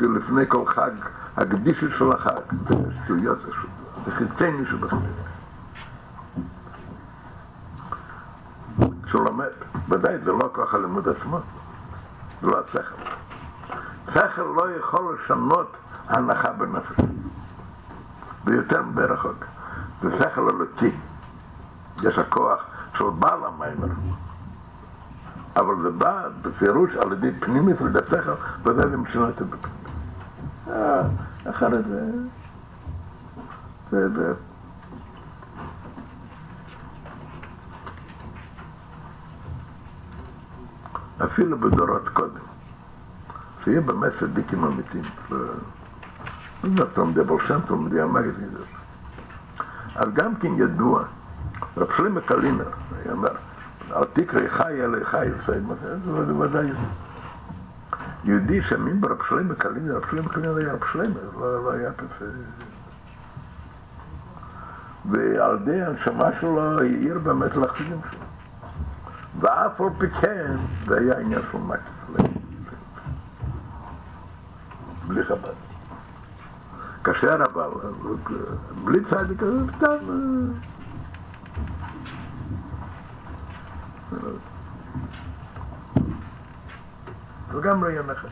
[0.00, 0.90] לפני כל חג,
[1.36, 2.74] הקדישה של החג, זה
[3.04, 3.38] שטויות,
[4.04, 4.96] זה חיצני שבחצי.
[9.04, 9.46] כשהוא לומד,
[9.88, 11.38] ודאי זה לא כוח הלימוד עצמו,
[12.40, 13.02] זה לא השכל.
[14.12, 15.76] שכל לא יכול לשנות
[16.08, 16.96] הנחה בנפש,
[18.46, 19.44] זה יותר ברחוק,
[20.02, 20.90] זה שכל אלוקי.
[22.02, 22.64] יש הכוח
[22.94, 23.88] של בעל המיימר.
[25.56, 28.30] אבל זה בא בפירוש על ידי פנימית ודפך,
[28.62, 29.42] וזה זה משנה את.
[31.50, 32.10] אחרת זה...
[33.90, 34.08] זה...
[34.08, 34.32] זה...
[41.24, 42.40] אפילו בדורות קודם,
[43.64, 45.04] שיהיה באמת צדיקים אמיתיים.
[46.64, 48.32] לא תלמידי בר שם, תלמידי המגד,
[49.94, 51.02] אז גם כן ידוע
[51.76, 52.68] רב שלמה קלינר,
[53.04, 53.30] היה אומר,
[53.92, 55.60] אל תקרא חי אלא חי, זה
[56.38, 56.68] ודאי.
[58.24, 62.30] יהודי שמין ברב שלמה קלינר, רב שלמה קלינר היה רב שלמה, לא היה כזה.
[65.10, 68.20] ועל ידי הנשמה שלו העיר באמת לחסידים שלו.
[69.40, 70.56] ואף על פי כן,
[70.86, 72.26] זה היה עניין של מקס.
[75.06, 75.67] בלי חב"ד.
[77.12, 77.68] כאשר אבל,
[78.84, 79.42] בלי צדיק,
[79.76, 79.96] סתם...
[87.54, 88.28] לגמרי עניין אחר.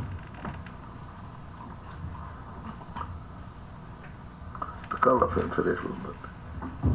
[4.90, 6.14] בכל אופן צריך ללמוד.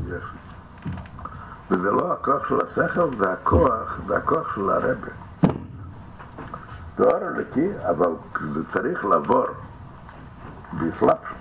[0.07, 0.23] יש.
[1.71, 5.11] וזה לא הכוח של השכל, זה הכוח, זה הכוח של הרבה.
[6.97, 8.11] זה אור אלוקי, אבל
[8.53, 9.45] זה צריך לעבור
[10.73, 11.37] בהסלאפשות.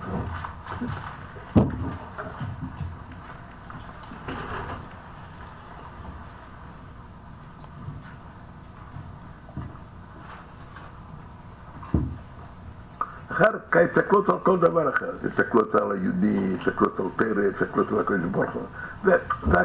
[13.31, 17.99] אחר כך הסתכלות על כל דבר אחר, הסתכלות על היהודי, הסתכלות על תרא, הסתכלות על
[17.99, 18.63] הקדוש ברוך הוא,
[19.05, 19.11] ו-
[19.47, 19.57] ו-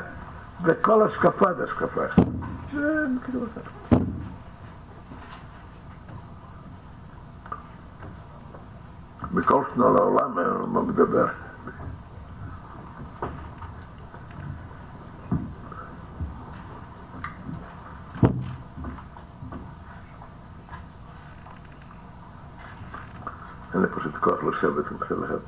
[0.63, 2.27] וכל השקפה זה השקפה אחרת.
[2.75, 3.97] זה כאילו אחר.
[9.37, 11.27] מכל שנות לעולם אין לנו מה מדבר.
[23.75, 25.39] אין לי פשוט כוח לשבת עם כל אחד.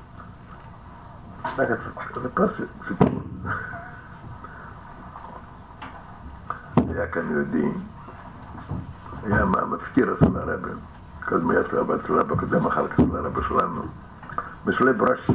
[2.23, 3.23] זה פשוט סיפור.
[6.77, 7.69] היה כאן יהודי,
[9.23, 10.29] היה מהמזכיר אצל
[11.33, 13.83] הרבי, קודמי יצא אצל הרבי הקודם, אחר כך אצל הרבי שלנו,
[14.67, 15.33] משלי ברשי.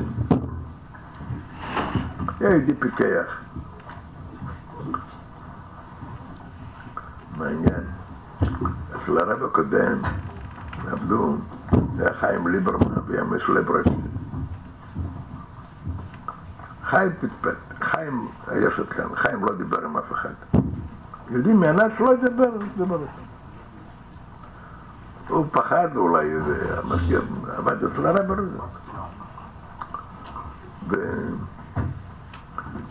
[2.39, 3.41] היה יהודי פיקח.
[7.38, 7.83] מעניין.
[8.95, 10.01] אצל הרבי הקודם
[10.91, 11.38] עבדו,
[11.99, 13.89] היה חיים ליברמן והיה משלי ברשי.
[16.83, 20.33] חיים פטפט, חיים היה שתקן, חיים לא דיבר עם אף אחד.
[21.30, 23.33] יודעים מענק שלא ידבר, ידבר איתו.
[25.27, 26.30] הוא פחד אולי,
[26.77, 27.22] המזכיר
[27.58, 28.58] עבד אצל הרב הזה.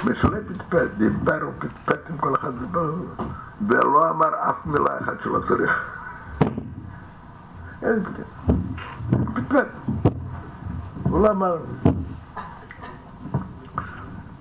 [0.04, 2.94] ומשלי פטפט, דיבר ופטפט עם כל אחד, דיבר,
[3.68, 5.98] ולא אמר אף מילה אחת שלא צריך.
[7.82, 8.02] אין
[9.34, 9.68] פטפט.
[11.02, 11.56] הוא לא אמר.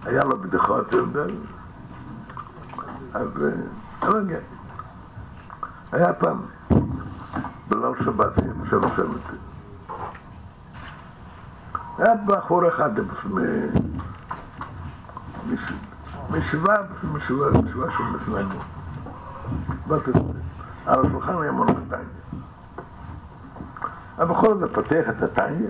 [0.06, 0.94] היה לו בדיחות,
[3.14, 3.30] אז
[4.02, 4.40] אבל כן.
[5.92, 6.38] היה פעם,
[7.70, 8.34] בליל שבת,
[8.70, 9.38] שבע שבת.
[11.98, 12.90] היה בחור אחד
[16.32, 16.76] משבעה,
[17.14, 18.60] משבעה, משבעה של מסנגו.
[20.86, 22.44] על השולחן היה מונח טניה.
[24.18, 25.70] הבחור הזה פותח את הטניה,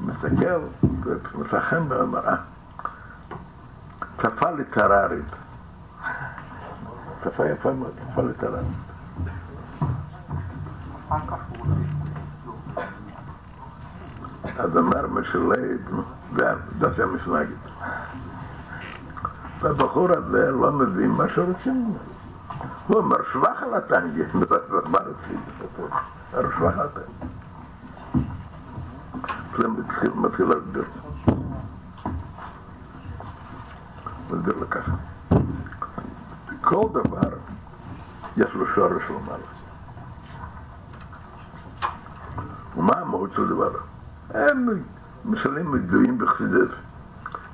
[0.00, 0.60] מסתכל,
[1.60, 2.36] חן במראה.
[4.18, 5.24] צפה לטררית.
[7.24, 8.87] שפה יפה מאוד, שפה לטררית.
[14.58, 15.80] אז אמר משולד,
[16.78, 17.48] זה המסנגת.
[19.60, 21.94] והבחור הזה לא מבין מה שרוצים.
[22.86, 24.24] הוא אומר שבח על הטנגה,
[24.92, 25.40] מה רוצים?
[26.32, 27.28] שבח על הטנגה.
[30.28, 30.84] מתחיל להסביר.
[34.30, 34.92] מסביר לו ככה.
[36.60, 37.28] כל דבר
[38.36, 39.57] יש לו שורש למעלה.
[42.78, 43.70] ומה המהות של דבר?
[44.34, 44.82] הם
[45.24, 46.70] משלים ידועים בחסידות.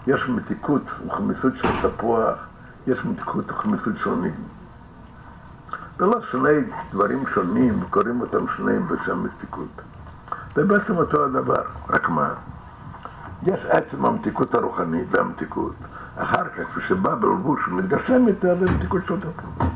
[0.06, 2.38] יש מתיקות וחמיסות של תפוח,
[2.86, 4.42] יש מתיקות וחמיסות של ניגן.
[5.98, 9.82] ולא שני דברים שונים, קוראים אותם שניהם בשם מתיקות.
[10.54, 12.28] זה בעצם אותו הדבר, רק מה?
[13.42, 15.74] יש עצם המתיקות הרוחנית והמתיקות.
[16.16, 19.66] אחר כך, כשבא בלבוש ומתגשם יותר, זה מתיקות של תפוח.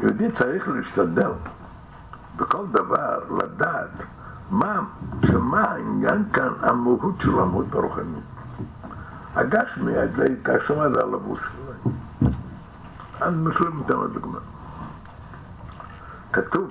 [0.00, 1.30] יהודי צריך להשתדל
[2.36, 3.90] בכל דבר לדעת
[4.50, 4.80] מה,
[5.26, 8.24] שמה העניין כאן, המהות של המהות הרוחנית.
[9.34, 11.92] הגשמי, זה כשמה זה הלבוש שלו.
[13.22, 14.38] אני משלים איתם לדוגמה.
[16.32, 16.70] כתוב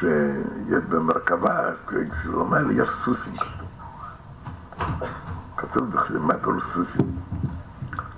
[0.00, 3.68] שבמרכבה, כשלומר יש סוסים כתוב.
[5.56, 7.16] כתוב בחסימת על סוסים.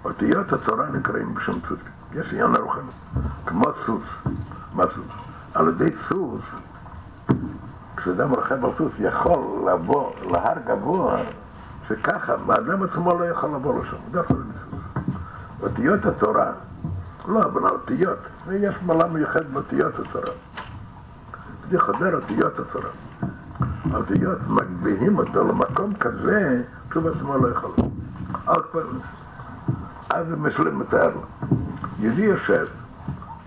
[0.04, 1.92] אותיות התורה נקראים בשם סוסים.
[2.12, 2.90] יש עניין הרוחני,
[3.46, 4.04] כמו סוס.
[4.74, 5.25] מה סוס?
[5.56, 6.42] על ידי סוס,
[7.96, 11.16] כשאדם רוכב על סוס יכול לבוא להר גבוה,
[11.88, 14.80] שככה, האדם עצמו לא יכול לבוא לשם, דווקא על ידי סוס.
[15.62, 16.52] אותיות התורה,
[17.28, 20.32] לא, אבל האותיות, ויש מעלה מיוחד באותיות התורה.
[21.70, 22.90] זה חודר אותיות התורה.
[23.92, 26.62] האותיות מגביהים אותו למקום כזה,
[26.92, 27.70] שהוא בעצמו לא יכול.
[28.46, 28.98] עוד פעם,
[30.10, 31.22] אז משלים מתאר לו.
[31.98, 32.66] יהודי יושב,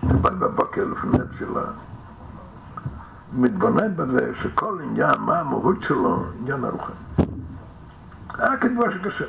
[0.02, 1.62] בא בבוקר לפני תפילה,
[3.32, 6.96] מתבונן בזה שכל עניין, מה המהות שלו, עניין הרוחני.
[8.38, 9.24] רק הדבר שקשה.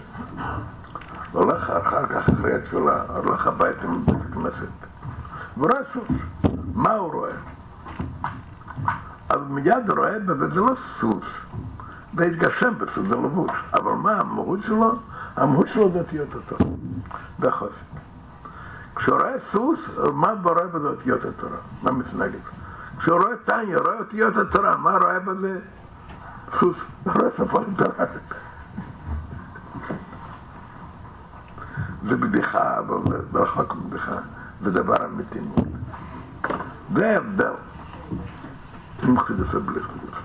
[1.32, 4.68] הולך אחר כך, אחרי התפילה, הולך הביתה מבית הכנסת,
[5.58, 6.18] ורואה סוס.
[6.74, 7.32] מה הוא רואה?
[9.30, 11.24] אז מיד רואה בזה, זה לא סוס,
[12.18, 13.52] זה התגשם בסוס, זה לבוש.
[13.74, 14.94] אבל מה המהות שלו?
[15.36, 16.72] המהות שלו זה אותיות התורה,
[17.40, 17.76] זה חוסן.
[18.96, 19.80] כשהוא רואה סוס,
[20.14, 21.58] מה רואה בזה אותיות התורה?
[21.84, 22.60] מה מתנגד?
[23.02, 25.60] כשהוא רואה טניה, רואה אותיות התורה, מה רואה בזה?
[26.52, 28.06] סוס, רואה ספר תורה.
[32.04, 32.98] זה בדיחה, אבל
[33.32, 34.16] זה רחוק מבדיחה,
[34.62, 35.68] זה דבר אמיתי מאוד.
[36.96, 37.54] זה ההבדל
[39.04, 40.18] עם חסידס ובלי חסידס.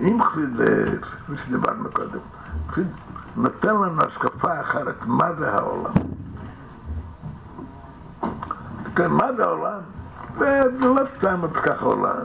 [0.00, 2.18] עם חסידס, כפי שדיברנו קודם,
[3.36, 5.92] נותן לנו השקפה אחרת, מה זה העולם.
[9.08, 9.80] מה זה העולם?
[10.38, 12.24] זה לא סתם עוד ככה עולם.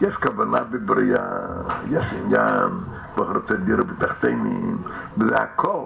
[0.00, 1.26] יש כוונה בבריאה,
[1.88, 2.68] יש עניין,
[3.16, 4.78] בחרצי דירה בתחתינים,
[5.18, 5.84] וזה הכל.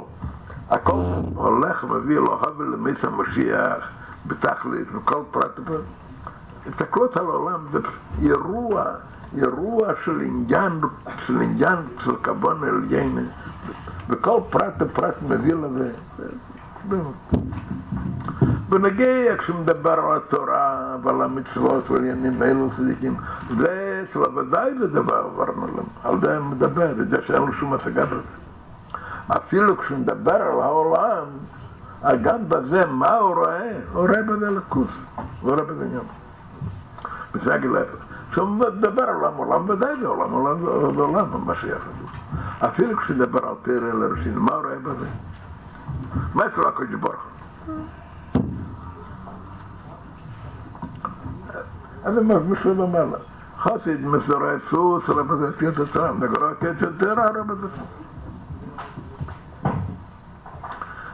[0.70, 1.00] הכל
[1.34, 3.90] הולך ומביא אלוהיו למיס המשיח
[4.26, 5.60] בתכלית, וכל פרט.
[6.68, 7.78] הסתכלות על העולם זה
[8.22, 8.84] אירוע,
[9.36, 10.80] אירוע של עניין,
[11.26, 13.28] של עניין של כבון עליין,
[14.08, 15.90] וכל פרט ופרט מביא לזה.
[18.70, 23.16] ונגיע כשמדבר על התורה ועל המצוות ועל עניינים האלו צדיקים,
[23.58, 24.04] זה
[24.36, 28.20] ודאי זה דבר עברנו עליהם, על זה מדבר, את זה שאין לו שום השגה בזה.
[29.28, 31.24] אפילו כשהוא מדבר על העולם,
[32.22, 33.72] גם בזה, מה הוא רואה?
[33.92, 34.88] הוא רואה בזה לקוס,
[35.40, 36.02] הוא רואה בזה עניין.
[37.34, 37.80] וזה הגילה.
[38.30, 40.58] כשהוא מדבר על העולם, עולם ודאי זה עולם, עולם
[40.94, 42.18] זה עולם, המשיח הזה.
[42.66, 45.06] אפילו כשהוא מדבר על תרא לראשין, מה הוא רואה בזה?
[46.34, 47.30] מה אצלו הקודש ברוך
[52.04, 53.18] אז הם מרגישים במעלה.
[53.58, 57.66] חסיד מסורי סוס, רבי זה תהיה תתרם, נגרו תהיה תתרם, רבי זה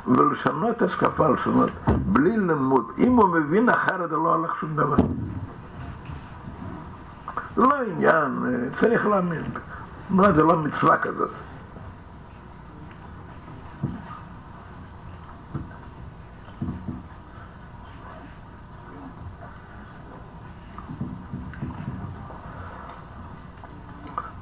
[0.07, 1.71] ולשנות השקפה, לשנות,
[2.07, 2.85] בלי לימוד.
[2.99, 4.97] אם הוא מבין אחרת, לא הולך שום דבר.
[7.57, 8.43] זה לא עניין,
[8.81, 9.43] צריך להאמין.
[10.11, 11.31] מה, זה לא מצווה כזאת.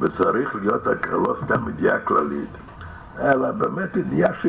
[0.05, 2.51] וצריך להיות לא סתם ידיעה כללית,
[3.19, 4.47] אלא באמת ידיעה ש...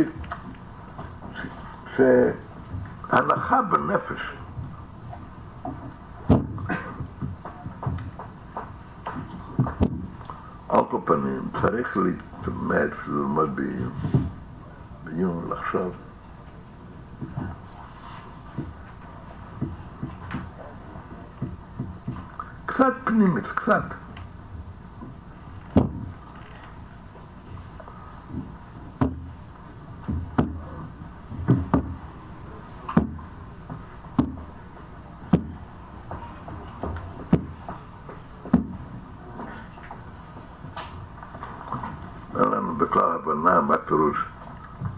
[1.97, 4.33] שהנחה בנפש
[10.69, 13.91] על כל פנים צריך להתאמץ, ללמוד בעיון,
[15.03, 15.91] בעיון, לחשוב.
[22.65, 23.83] קצת פנימית, קצת.
[42.39, 42.75] אין לנו
[43.35, 44.25] הבנה מה פירוש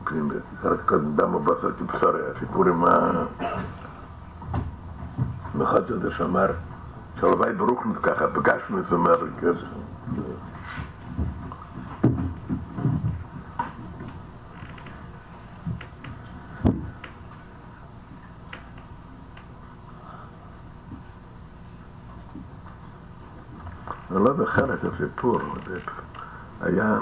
[0.03, 0.43] פנימית.
[0.59, 3.11] אחרת קודם דם ובשר כבשרי, הסיפור עם ה...
[5.63, 6.51] אחד הזה שאמר,
[7.19, 8.95] שהלוואי ברוכנית ככה, פגשנו את זה
[9.41, 9.65] כזה.
[24.11, 25.39] אני לא זוכר את הסיפור,
[26.61, 26.99] היה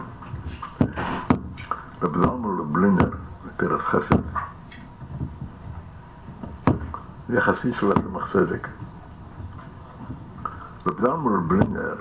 [2.01, 3.09] רב זלמן לובלינר,
[3.47, 4.15] בפרס חסד,
[7.29, 8.67] יחסי של הסמך צדק.
[10.87, 11.95] רב זלמן לובלינר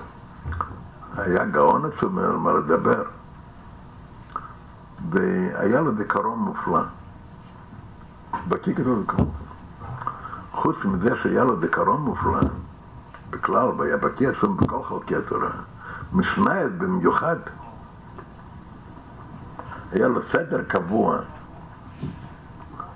[1.16, 3.02] היה גאון עצום על מה לדבר,
[5.10, 6.80] והיה לו זיכרון מופלא.
[8.48, 9.30] בקיא כזה זיכרון.
[10.52, 12.40] חוץ מזה שהיה לו זיכרון מופלא,
[13.30, 15.50] בכלל, והיה בקיא עצום בכל חלקי התורה,
[16.12, 17.36] משנייד במיוחד.
[19.94, 21.18] היה לו סדר קבוע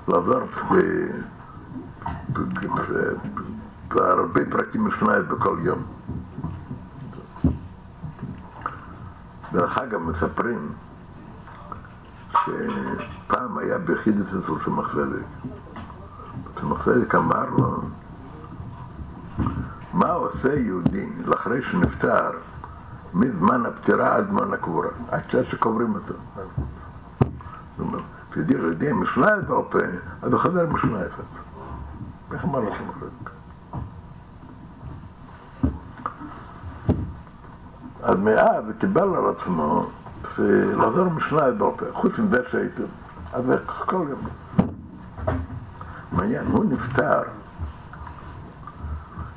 [0.09, 0.41] לעבור
[3.89, 5.83] בהרבה פרקים משנייד בכל יום.
[9.53, 10.73] דרך אגב, מספרים
[12.31, 15.25] שפעם היה ביחידת אצל צמח צדק.
[16.61, 17.81] צמח צדק אמר לו,
[19.93, 22.31] מה עושה יהודי לאחרי שנפטר
[23.15, 26.15] מזמן הפטירה עד זמן הקבורה, עד שקוברים אותו.
[28.31, 29.79] כשדיר ידיע משנה בעל פה,
[30.23, 31.25] אז הוא חזר משנה אפס.
[32.33, 33.07] איך אמר לכם אחר
[38.03, 39.91] אז מאז הוא קיבל על עצמו
[40.39, 42.83] לעזור משנה בעל פה, חוץ מזה שהייתי,
[43.33, 44.21] אז זה כל יום.
[46.13, 47.23] מעניין, הוא נפטר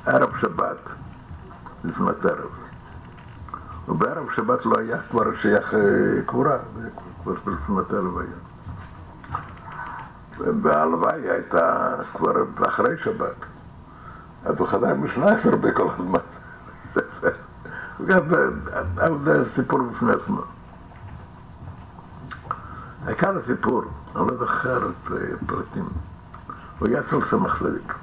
[0.05, 0.77] ערב שבת,
[1.83, 2.49] לפנות ערב.
[3.89, 6.57] ובערב שבת לא היה כבר שייך אה, קבורה,
[7.23, 8.29] כבר לפנות ערב היה.
[10.61, 12.31] וההלוויה הייתה כבר
[12.67, 13.35] אחרי שבת.
[14.45, 16.19] אז הוא חזר משנה עשר בכל הזמן.
[19.05, 20.41] אבל זה סיפור בפני עצמו.
[23.05, 23.83] העיקר הסיפור,
[24.15, 25.11] אני לא זוכר את
[25.43, 25.85] הפרטים.
[26.79, 27.93] הוא היה אצל סמך צדיק.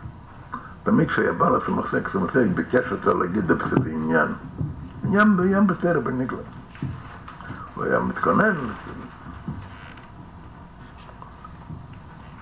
[0.82, 4.28] תמיד כשהיה בא לסמך צדיק, סמך צדיק ביקש אותו להגיד איזה עניין.
[5.04, 6.38] עניין בעניין בטרם בניגלה.
[7.74, 8.54] הוא היה מתכונן.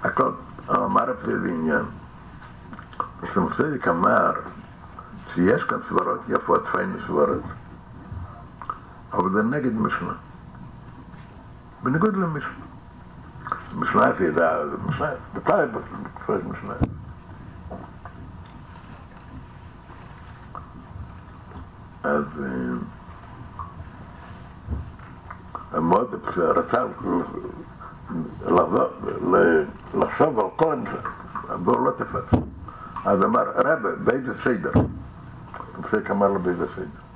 [0.03, 0.31] הכל,
[0.71, 1.85] אמר את זה עניין.
[3.35, 4.33] סמך צדיק אמר
[5.35, 7.43] שיש כאן סברות יפות פיינו סברות,
[9.13, 10.13] אבל זה נגד משנה.
[11.83, 12.51] בניגוד למשנה.
[13.77, 16.75] משנה זה ידע, זה משנה, מתי בפרט משנה?
[22.03, 22.25] אז
[25.73, 26.85] מאוד רצה
[29.95, 30.89] לחשוב על המשנה,
[31.65, 32.39] והוא לא תפס.
[33.05, 34.73] אז אמר, רבי, באיזה סדר?
[35.79, 37.07] הפסק אמר לו באיזה סדר.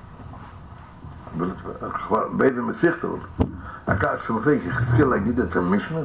[2.36, 3.18] באיזה מסיכת הוא.
[4.18, 6.00] כשמפק התחיל להגיד את המשנה,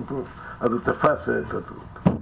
[0.59, 2.15] אז הוא תפס את הטעות.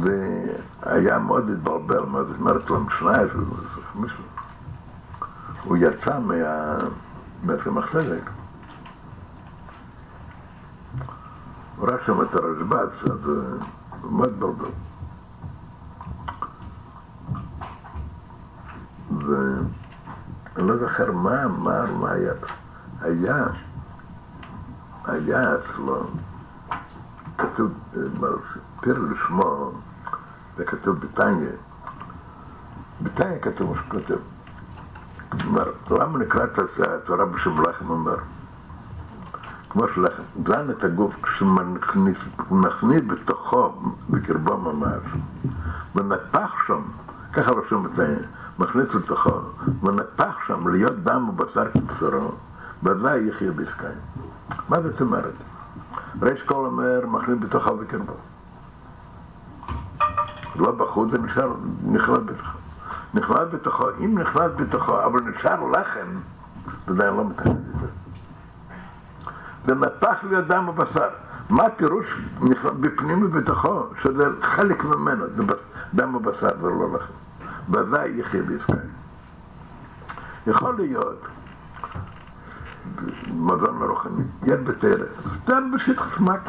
[0.00, 3.18] והיה מאוד התבלבל, מאוד התמרת לו משנה,
[5.64, 6.18] הוא יצא
[7.44, 8.30] מהצמח צדק.
[11.78, 13.30] ראה שם את הרשב"ץ, אז
[14.10, 14.70] מאוד התבלבל.
[19.10, 22.32] ואני לא זוכר מה אמר, מה היה.
[23.00, 23.44] היה,
[25.04, 26.06] היה אצלו,
[27.38, 27.70] כתוב,
[28.80, 29.72] פיר לשמו,
[30.56, 31.48] זה כתוב בתניא.
[33.02, 34.18] בתניא כתוב מה שכותב.
[35.28, 38.16] כלומר, למה נקרא את התורה בשם לחם אומר?
[39.76, 43.72] כמו שלחם, דן את הגוף כשמכניס בתוכו,
[44.10, 45.02] בקרבו ממש,
[45.94, 46.80] ונפח שם,
[47.32, 48.16] ככה רשום בתניא.
[48.58, 49.40] מכניס לתוכו,
[49.82, 52.32] ונפח שם להיות דם ובשר כבשרו,
[52.82, 53.98] בוודאי יחיה בעסקיים.
[54.68, 55.34] מה זאת אומרת?
[56.22, 58.12] ריש קול אומר, מכניס בתוכו וקרבו.
[60.56, 61.52] לא בחוץ, זה נשאר,
[61.86, 62.58] נכלל בתוכו.
[63.14, 66.06] נכלל בתוכו, אם נכלל בתוכו, אבל נשאר לחם,
[66.88, 68.05] ודאי לא מתכנן את זה.
[69.66, 71.08] זה נפח להיות דם ובשר.
[71.50, 72.06] מה הפירוש
[72.80, 73.86] בפנים ובתוכו?
[74.02, 75.42] שזה חלק ממנו, זה
[75.94, 77.12] דם ובשר, זה לא לחם.
[77.70, 78.78] ודאי יחיה בישראל.
[80.46, 81.26] יכול להיות
[83.34, 85.04] מזון הרוחני, יד בתרא,
[85.34, 86.40] סתם בשטח סמק.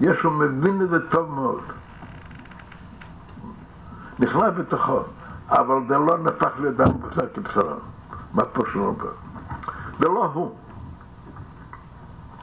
[0.00, 1.62] יש הוא מבין את זה טוב מאוד.
[4.18, 5.00] נכנס בתוכו,
[5.48, 7.74] אבל זה לא נפח לידם בשר כבשרה.
[8.34, 9.08] מה פה שלום פה?
[9.98, 10.56] זה לא הוא.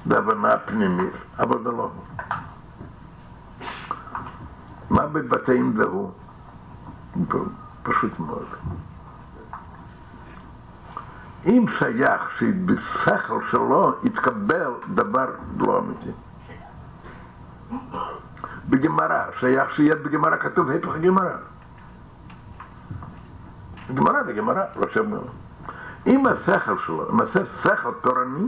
[0.05, 2.25] זה הבנה פנימית, אבל זה לא הוא.
[4.89, 6.11] מה בבתאים זה הוא?
[7.83, 8.47] פשוט מאוד.
[11.45, 15.25] אם שייך שבשכל שלו יתקבל דבר
[15.59, 16.11] לא אמיתי.
[18.69, 21.35] בגמרא, שייך שיהיה בגמרא כתוב הפך גמרא.
[23.93, 25.11] גמרא זה גמרא, לא שם
[26.07, 28.47] אם השכל שלו, אם עושה שכל תורני,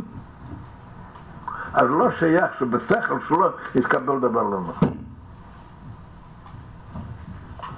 [1.74, 4.98] אז לא שייך שבשכל שלו יתקבל דבר לא נכון.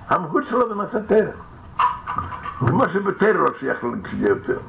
[0.08, 1.32] המהות שלו זה מעשה תרא.
[2.60, 3.80] כמו שבתרא לא שייך
[4.12, 4.60] שזה יותר.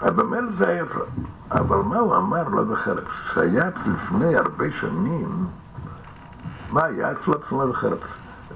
[0.00, 1.02] אז במילא זה היה טוב.
[1.50, 2.94] אבל מה הוא אמר לא זוכר,
[3.34, 5.46] שהיה לפני הרבה שנים,
[6.70, 7.96] מה היה אצלו לא זוכר,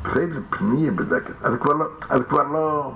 [0.03, 2.93] פסייד פנייה בדקת, אז כבר לא, לא,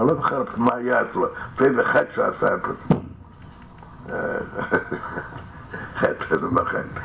[0.00, 2.94] אני לא זוכר מה היה אצלו, פסייד אחד שעשה את זה.
[5.96, 7.00] חטא, זה לא חטא.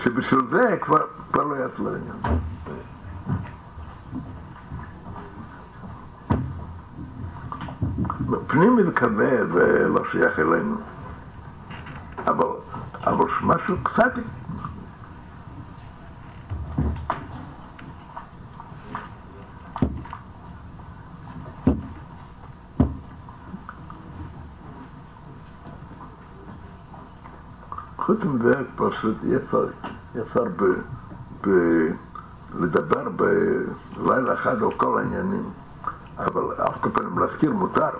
[0.00, 2.16] שבשביל זה כבר, כבר לא יעשו לעניין.
[8.46, 9.46] פנימי וכבד
[9.86, 10.76] לא שייך אלינו,
[12.26, 12.46] אבל,
[13.04, 14.12] אבל משהו קצת...
[28.24, 29.16] מזה, פשוט
[31.40, 31.50] ב,
[32.58, 35.44] לדבר בלילה אחד על כל העניינים,
[36.18, 37.90] אבל על כל פנים להזכיר מותר.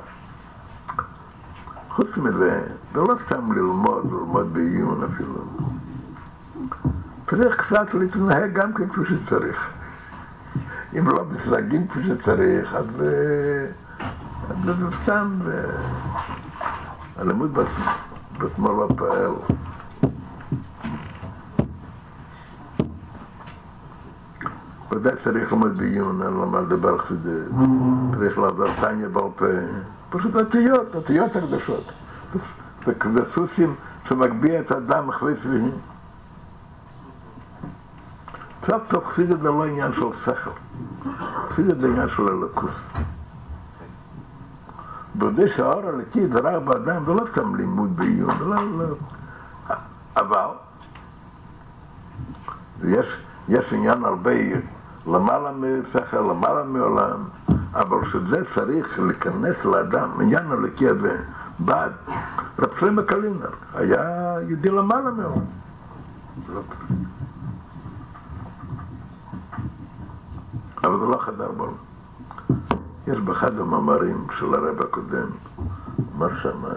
[1.88, 2.62] חוץ מזה,
[2.94, 5.44] זה לא סתם ללמוד, ללמוד בעיון אפילו.
[7.30, 9.70] צריך קצת להתנהג גם כן כפי שצריך.
[10.98, 13.66] אם לא מתנהגים כפי שצריך, אז אה,
[14.64, 15.64] זה סתם, אה,
[17.16, 17.58] הלימוד
[18.38, 19.30] בעצמו לא פועל.
[24.90, 27.38] ודאי צריך ללמוד בעיון, אין לו מה לדבר חסידי,
[28.14, 29.46] צריך לעזור טניה בעל פה,
[30.10, 31.92] פשוט אותיות, אותיות הקדושות.
[32.86, 33.74] זה סוסים
[34.08, 35.72] שמגביה את האדם אחרי צביעים.
[38.66, 40.50] סוף סוף חסידת זה לא עניין של שכל,
[41.48, 42.70] חסידת זה עניין של אלוקות.
[45.14, 48.94] בודה שהאור הלקי זה רק באדם, זה לא סתם לימוד בעיון, לא, לא.
[50.16, 50.46] אבל
[52.84, 53.06] יש,
[53.48, 54.30] יש עניין הרבה
[55.12, 57.24] למעלה משכל, למעלה מעולם,
[57.74, 61.16] אבל שזה צריך להיכנס לאדם, עניין הלקי הזה,
[61.58, 61.92] בעד
[62.58, 65.44] רב שלמה קלינר, היה יהודי למעלה מעולם.
[70.84, 71.72] אבל זה לא חדר בעולם.
[73.06, 75.28] יש באחד המאמרים של הרב הקודם,
[76.16, 76.68] אמר שמה,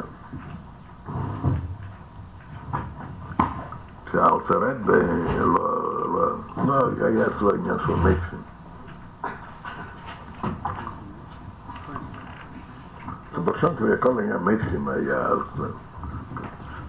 [4.14, 4.90] שאלתר רב
[5.40, 5.48] לא,
[6.14, 6.35] לא,
[6.67, 8.40] לא היה אצלו עניין של מקסים.
[13.45, 15.40] ברשנטוב כל עניין מקסים היה אז,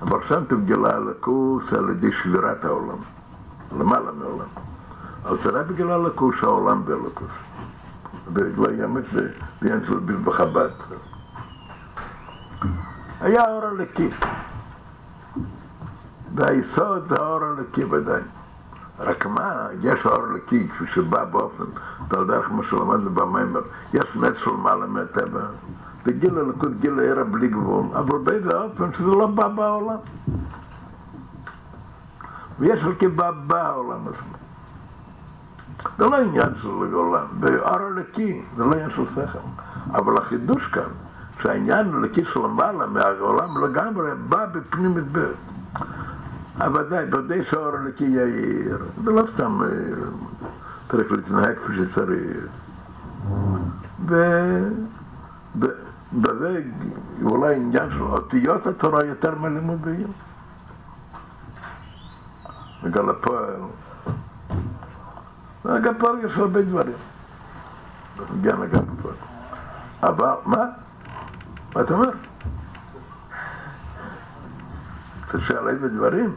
[0.00, 2.98] ברשנטוב גילה לקוס על ידי שבירת העולם,
[3.78, 4.48] למעלה מעולם.
[5.26, 7.32] אלתר רב גילה לקוס העולם בלקוס.
[8.32, 9.04] ולא יאמץ
[9.62, 10.70] בעניין של בחב"ד.
[13.20, 14.10] היה אור הלקי.
[16.34, 18.22] והיסוד זה האור הלקי ודאי.
[18.98, 21.64] רק מה, יש אור לקי כפי שבא באופן,
[22.08, 23.60] ועל דרך מה שלמדנו במיימר,
[23.94, 25.40] יש נס של מעלה מהטבע,
[26.06, 29.96] וגיל הלקות גיל הערה בלי גבול, אבל באיזה אופן שזה לא בא בעולם.
[32.58, 34.34] ויש אלקי בא בעולם עצמו.
[35.98, 39.38] זה לא עניין של עולם, באור הלקי, זה לא עניין של שכל.
[39.92, 40.90] אבל החידוש כאן,
[41.42, 44.98] שהעניין הלקי של למעלה מהעולם לגמרי בא בפנים.
[44.98, 45.26] אבל
[46.56, 49.60] ודאי, ודאי שהאור הלקי יאיר, זה לא סתם
[50.90, 52.46] צריך להתנהג כפי שצריך.
[56.12, 56.62] ובזה
[57.22, 60.12] אולי עניין של אותיות התורה יותר מלימוד בעיון.
[62.84, 63.54] בגלל הפועל.
[65.64, 66.96] גם פה יש הרבה דברים.
[68.42, 69.08] גם גם פה.
[70.02, 70.64] אבל, מה?
[71.74, 72.10] מה אתה אומר?
[75.34, 76.36] אתה שואל איזה דברים?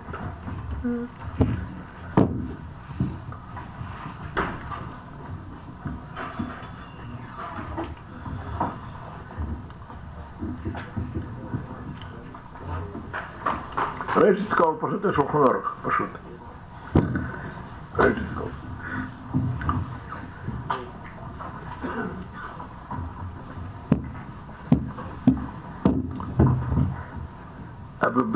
[14.16, 16.27] רשת סקול פשוט השולחן אורך, פשוט.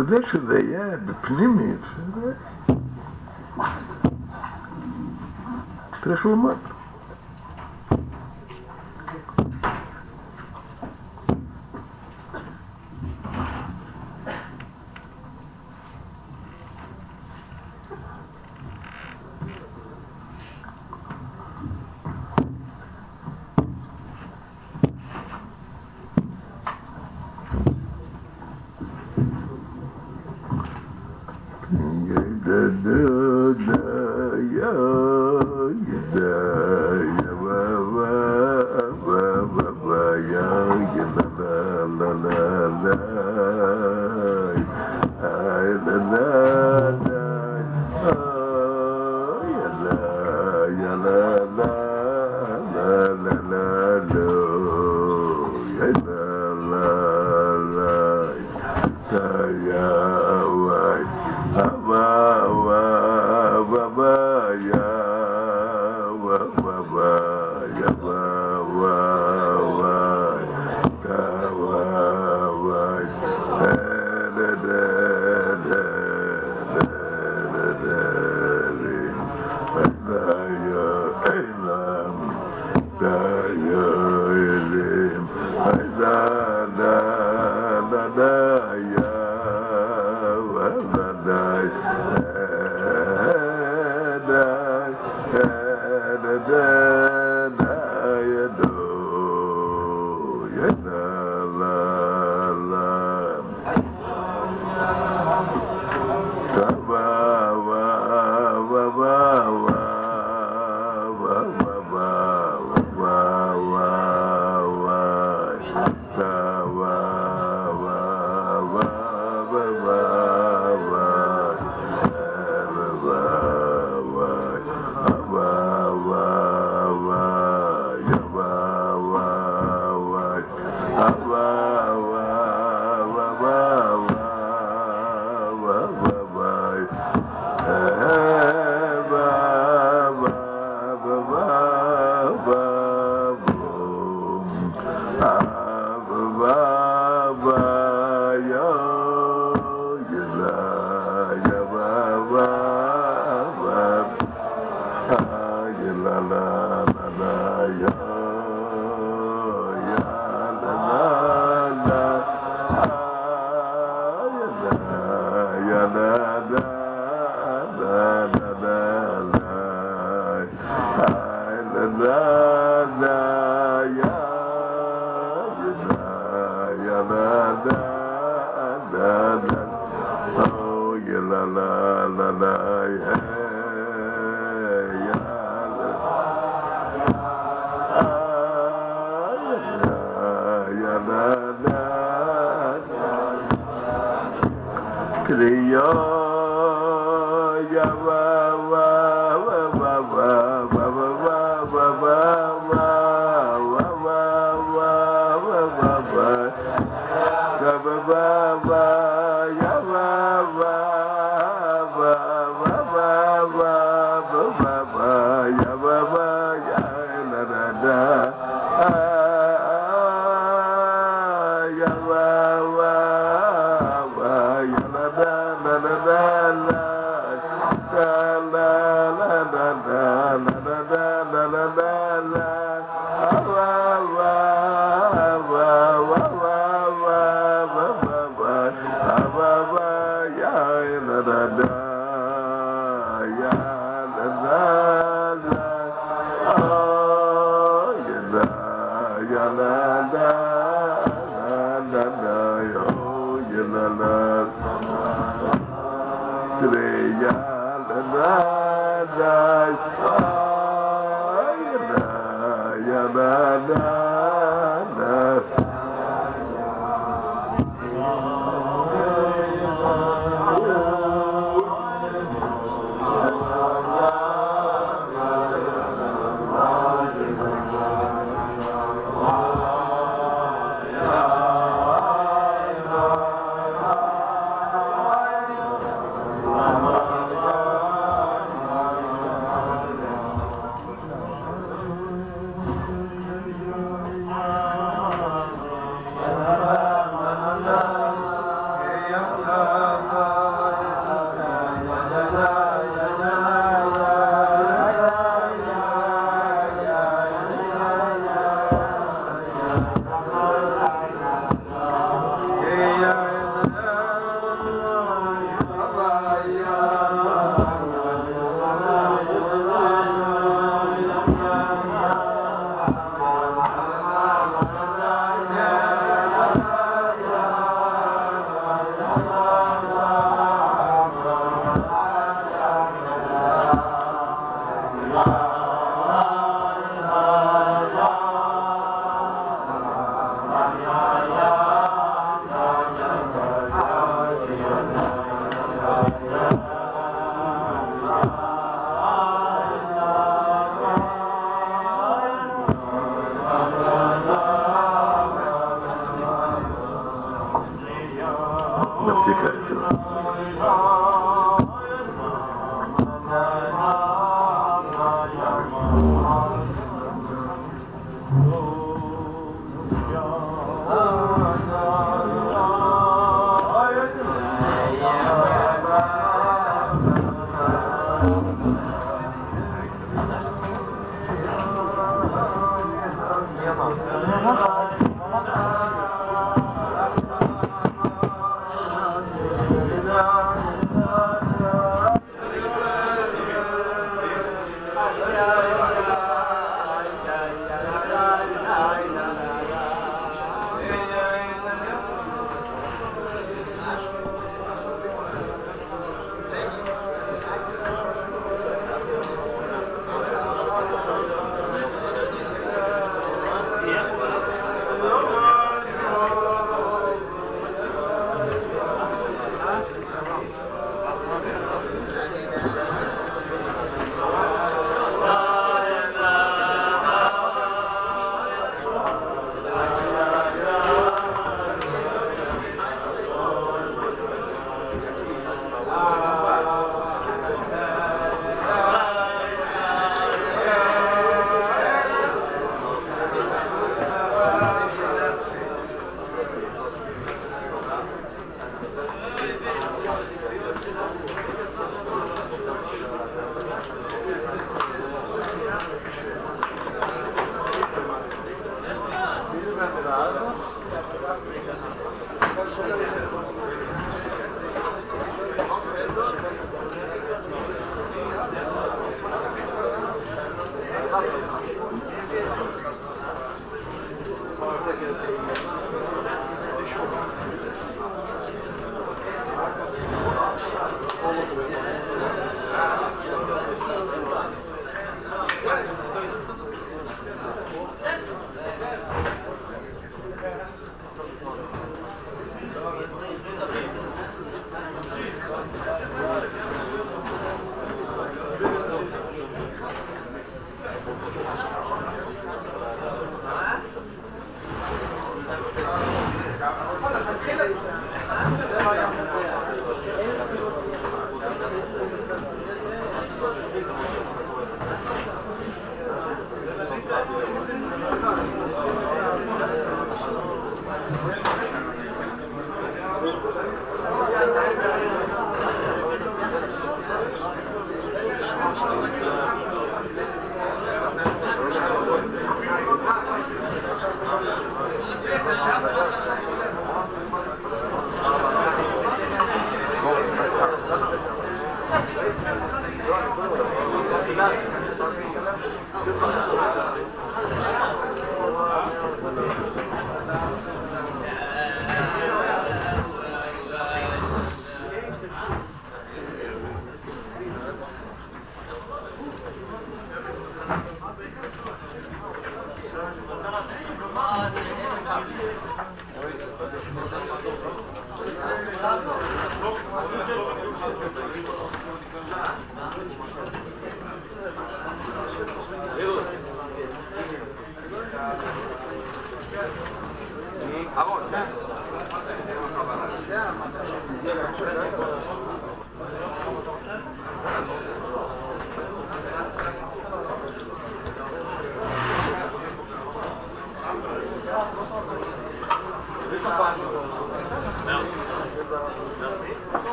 [0.00, 1.80] בזה שזה יהיה בפנימית,
[6.02, 6.56] צריך ללמוד.